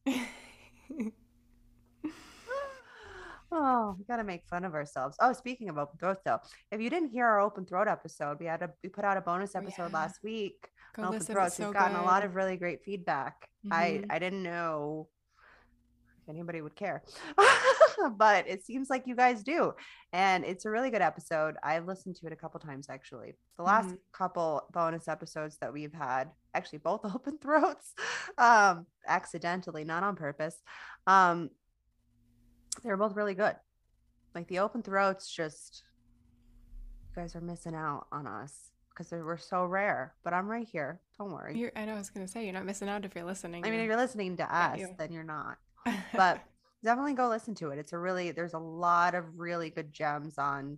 Oh, 3.51 3.95
we 3.97 4.03
gotta 4.05 4.23
make 4.23 4.45
fun 4.45 4.63
of 4.63 4.75
ourselves. 4.75 5.17
Oh, 5.19 5.33
speaking 5.33 5.69
of 5.69 5.79
open 5.79 5.97
throat 5.97 6.17
though, 6.23 6.37
if 6.71 6.79
you 6.79 6.87
didn't 6.91 7.09
hear 7.09 7.25
our 7.25 7.39
open 7.39 7.65
throat 7.65 7.87
episode, 7.87 8.37
we 8.39 8.45
had 8.45 8.61
a 8.61 8.69
we 8.83 8.89
put 8.89 9.03
out 9.03 9.17
a 9.17 9.21
bonus 9.21 9.55
Oh, 9.55 9.59
episode 9.59 9.87
yeah. 9.91 9.97
last 9.97 10.19
week 10.23 10.69
Go 10.95 11.09
listen, 11.09 11.35
throats. 11.35 11.55
so 11.55 11.65
We've 11.65 11.73
gotten 11.73 11.95
a 11.97 12.03
lot 12.03 12.23
of 12.25 12.35
really 12.35 12.57
great 12.57 12.83
feedback. 12.83 13.49
I 13.71 14.01
Mhm. 14.03 14.05
I 14.09 14.19
didn't 14.19 14.43
know 14.43 15.09
if 16.23 16.29
anybody 16.29 16.61
would 16.61 16.75
care, 16.75 17.03
but 18.17 18.47
it 18.47 18.63
seems 18.65 18.89
like 18.89 19.05
you 19.07 19.15
guys 19.15 19.43
do, 19.43 19.73
and 20.13 20.43
it's 20.45 20.65
a 20.65 20.69
really 20.69 20.89
good 20.89 21.01
episode. 21.01 21.55
I've 21.63 21.85
listened 21.87 22.15
to 22.17 22.27
it 22.27 22.33
a 22.33 22.35
couple 22.35 22.59
times 22.59 22.89
actually. 22.89 23.35
The 23.57 23.63
last 23.63 23.89
Mhm. 23.89 23.99
couple 24.11 24.67
bonus 24.71 25.07
episodes 25.07 25.57
that 25.57 25.71
we've 25.73 25.93
had, 25.93 26.31
actually 26.53 26.79
both 26.79 27.01
open 27.15 27.37
throats, 27.39 27.93
um, 28.37 28.85
accidentally, 29.07 29.83
not 29.83 30.03
on 30.03 30.15
purpose. 30.15 30.61
Um, 31.07 31.49
they're 32.83 32.97
both 32.97 33.15
really 33.15 33.33
good. 33.35 33.55
Like 34.35 34.47
the 34.47 34.59
open 34.59 34.83
throats, 34.83 35.29
just 35.29 35.83
you 37.09 37.15
guys 37.15 37.35
are 37.35 37.41
missing 37.41 37.75
out 37.75 38.07
on 38.11 38.27
us 38.27 38.71
because 38.89 39.09
they 39.09 39.21
were 39.21 39.37
so 39.37 39.65
rare. 39.65 40.13
But 40.23 40.33
I'm 40.33 40.47
right 40.47 40.67
here. 40.67 40.99
Don't 41.17 41.31
worry. 41.31 41.57
You're, 41.57 41.71
I 41.75 41.85
know 41.85 41.93
I 41.93 41.97
was 41.97 42.09
going 42.09 42.25
to 42.25 42.31
say, 42.31 42.43
you're 42.43 42.53
not 42.53 42.65
missing 42.65 42.89
out 42.89 43.05
if 43.05 43.15
you're 43.15 43.23
listening. 43.23 43.65
I 43.65 43.69
mean, 43.69 43.79
if 43.79 43.87
you're 43.87 43.97
listening 43.97 44.37
to 44.37 44.55
us, 44.55 44.79
you. 44.79 44.95
then 44.97 45.11
you're 45.11 45.23
not. 45.23 45.57
But 46.15 46.43
definitely 46.83 47.13
go 47.13 47.27
listen 47.27 47.55
to 47.55 47.69
it. 47.69 47.79
It's 47.79 47.93
a 47.93 47.97
really 47.97 48.31
there's 48.31 48.53
a 48.53 48.59
lot 48.59 49.15
of 49.15 49.25
really 49.37 49.69
good 49.69 49.91
gems 49.91 50.37
on 50.37 50.77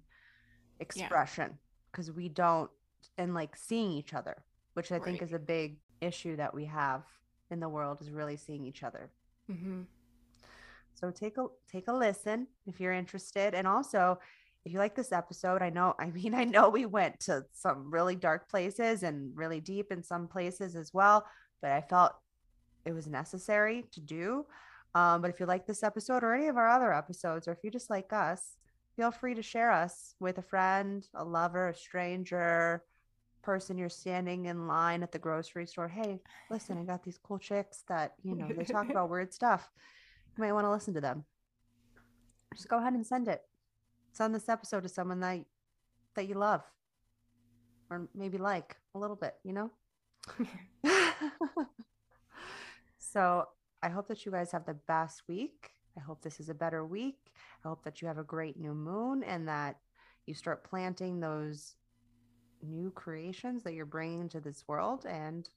expression 0.80 1.57
because 1.91 2.12
we 2.12 2.30
don't 2.30 2.70
and 3.18 3.34
like 3.34 3.55
seeing 3.55 3.91
each 3.91 4.14
other, 4.14 4.43
which 4.74 4.91
I 4.91 4.99
think 4.99 5.22
is 5.22 5.34
a 5.34 5.39
big 5.39 5.78
issue 6.01 6.36
that 6.38 6.53
we 6.53 6.66
have 6.66 7.03
in 7.49 7.59
the 7.59 7.70
world 7.70 7.99
is 8.01 8.09
really 8.09 8.38
seeing 8.38 8.66
each 8.66 8.84
other. 8.84 9.09
hmm 9.47 9.82
So 10.93 11.12
take 11.12 11.38
a 11.38 11.47
take 11.72 11.88
a 11.88 11.93
listen 11.93 12.47
if 12.66 12.80
you're 12.80 12.93
interested, 12.93 13.53
and 13.53 13.68
also 13.68 14.20
if 14.66 14.72
you 14.72 14.80
like 14.80 14.95
this 14.95 15.12
episode, 15.12 15.62
I 15.62 15.70
know, 15.70 15.95
I 15.99 16.05
mean, 16.12 16.34
I 16.34 16.43
know 16.43 16.70
we 16.70 16.86
went 16.86 17.20
to 17.22 17.45
some 17.53 17.91
really 17.91 18.16
dark 18.16 18.49
places 18.49 19.03
and 19.03 19.36
really 19.36 19.59
deep 19.59 19.91
in 19.91 20.03
some 20.03 20.28
places 20.28 20.76
as 20.76 20.93
well, 20.93 21.26
but 21.62 21.72
I 21.72 21.82
felt 21.82 22.14
it 22.86 22.93
was 22.93 23.07
necessary 23.07 23.86
to 23.91 24.01
do. 24.01 24.45
Um, 24.93 25.22
but 25.22 25.30
if 25.30 25.39
you 25.39 25.45
like 25.45 25.66
this 25.66 25.84
episode 25.84 26.24
or 26.24 26.34
any 26.34 26.47
of 26.47 26.57
our 26.57 26.68
other 26.68 26.93
episodes, 26.93 27.47
or 27.47 27.53
if 27.53 27.59
you 27.64 27.72
just 27.72 27.89
like 27.89 28.12
us, 28.12 28.57
feel 28.95 29.12
free 29.12 29.36
to 29.36 29.41
share 29.41 29.72
us 29.72 30.16
with 30.20 30.38
a 30.38 30.41
friend, 30.41 31.07
a 31.16 31.24
lover, 31.24 31.70
a 31.70 31.76
stranger, 31.76 32.84
person 33.41 33.78
you're 33.78 33.89
standing 33.89 34.45
in 34.45 34.68
line 34.68 35.03
at 35.03 35.12
the 35.12 35.20
grocery 35.20 35.66
store. 35.66 35.88
Hey, 35.88 36.20
listen, 36.49 36.78
I 36.78 36.84
got 36.91 37.03
these 37.03 37.20
cool 37.22 37.39
chicks 37.39 37.84
that, 37.88 38.14
you 38.24 38.36
know, 38.36 38.47
they 38.55 38.64
talk 38.64 38.89
about 38.91 39.09
weird 39.09 39.34
stuff. 39.34 39.70
You 40.38 40.43
might 40.43 40.53
want 40.53 40.66
to 40.66 40.72
listen 40.72 40.93
to 40.93 41.01
them. 41.01 41.26
Just 42.55 42.68
go 42.68 42.78
ahead 42.78 42.93
and 42.93 43.05
send 43.05 43.28
it. 43.28 43.41
Send 44.12 44.36
this 44.36 44.49
episode 44.49 44.84
to 44.84 44.89
someone 44.89 45.20
that 45.22 45.39
that 46.16 46.28
you 46.28 46.36
love. 46.36 46.64
Or 47.89 48.07
maybe 48.16 48.38
like 48.38 48.78
a 48.95 48.99
little 48.99 49.16
bit, 49.16 49.36
you 49.43 49.53
know? 49.53 49.72
so 52.97 53.47
I 53.84 53.89
hope 53.89 54.07
that 54.07 54.26
you 54.26 54.32
guys 54.32 54.51
have 54.51 54.66
the 54.66 54.74
best 54.74 55.24
week. 55.28 55.72
I 55.97 55.99
hope 55.99 56.22
this 56.22 56.39
is 56.39 56.49
a 56.49 56.53
better 56.53 56.86
week. 56.86 57.34
I 57.66 57.68
hope 57.68 57.84
that 57.84 58.01
you 58.01 58.07
have 58.07 58.18
a 58.18 58.24
great 58.24 58.57
new 58.57 58.74
moon 58.74 59.24
and 59.24 59.47
that 59.47 59.78
you 60.26 60.34
start 60.34 60.64
planting 60.64 61.20
those 61.20 61.76
new 62.64 62.91
creations 62.91 63.64
that 63.64 63.74
you're 63.74 63.86
bringing 63.86 64.30
to 64.30 64.39
this 64.39 64.64
world. 64.68 65.05
And 65.05 65.49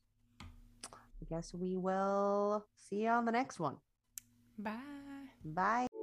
I 0.42 1.24
guess 1.28 1.54
we 1.54 1.76
will 1.76 2.66
see 2.76 3.04
you 3.04 3.10
on 3.10 3.24
the 3.24 3.32
next 3.32 3.60
one. 3.60 3.76
Bye. 4.58 4.72
Bye. 5.44 5.93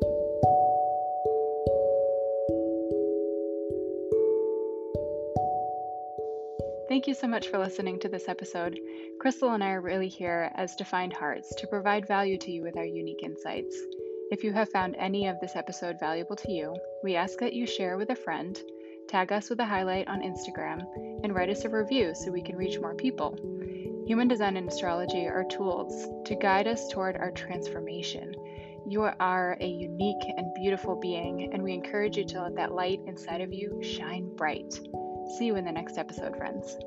Thank 7.02 7.18
you 7.18 7.20
so 7.20 7.28
much 7.28 7.48
for 7.48 7.58
listening 7.58 7.98
to 8.02 8.10
this 8.10 8.30
episode. 8.30 8.80
Krystle 9.20 9.56
and 9.56 9.64
I 9.64 9.72
are 9.72 9.82
really 9.82 10.08
here 10.08 10.52
as 10.54 10.76
defined 10.76 11.14
hearts 11.14 11.52
to 11.56 11.66
provide 11.66 12.08
value 12.08 12.38
to 12.38 12.52
you 12.52 12.62
with 12.62 12.78
our 12.78 12.86
unique 12.86 13.24
insights. 13.24 13.76
If 14.30 14.44
you 14.44 14.54
have 14.54 14.70
found 14.70 14.96
any 14.96 15.26
of 15.26 15.40
this 15.40 15.56
episode 15.56 16.00
valuable 16.00 16.36
to 16.36 16.52
you, 16.52 16.76
we 17.04 17.16
ask 17.16 17.40
that 17.40 17.54
you 17.54 17.66
share 17.66 17.98
with 17.98 18.12
a 18.12 18.16
friend, 18.16 18.56
tag 19.08 19.32
us 19.32 19.50
with 19.50 19.60
a 19.62 19.66
highlight 19.66 20.08
on 20.10 20.22
Instagram, 20.22 20.86
and 21.24 21.34
write 21.34 21.50
us 21.50 21.66
a 21.66 21.70
review 21.70 22.14
so 22.14 22.30
we 22.30 22.44
can 22.44 22.56
reach 22.56 22.80
more 22.80 22.94
people. 22.94 23.36
Human 24.06 24.28
design 24.28 24.56
and 24.56 24.70
astrology 24.70 25.26
are 25.26 25.44
tools 25.46 26.08
to 26.26 26.36
guide 26.36 26.68
us 26.68 26.88
toward 26.88 27.18
our 27.18 27.32
transformation. 27.32 28.36
You 28.88 29.10
are 29.20 29.58
a 29.60 29.68
unique 29.68 30.32
and 30.38 30.54
beautiful 30.54 30.98
being, 30.98 31.52
and 31.52 31.64
we 31.64 31.74
encourage 31.74 32.18
you 32.18 32.26
to 32.26 32.44
let 32.44 32.56
that 32.58 32.74
light 32.74 33.00
inside 33.08 33.42
of 33.42 33.52
you 33.52 33.82
shine 33.82 34.30
bright. 34.36 34.80
See 35.32 35.46
you 35.46 35.56
in 35.56 35.64
the 35.64 35.72
next 35.72 35.98
episode, 35.98 36.36
friends. 36.36 36.78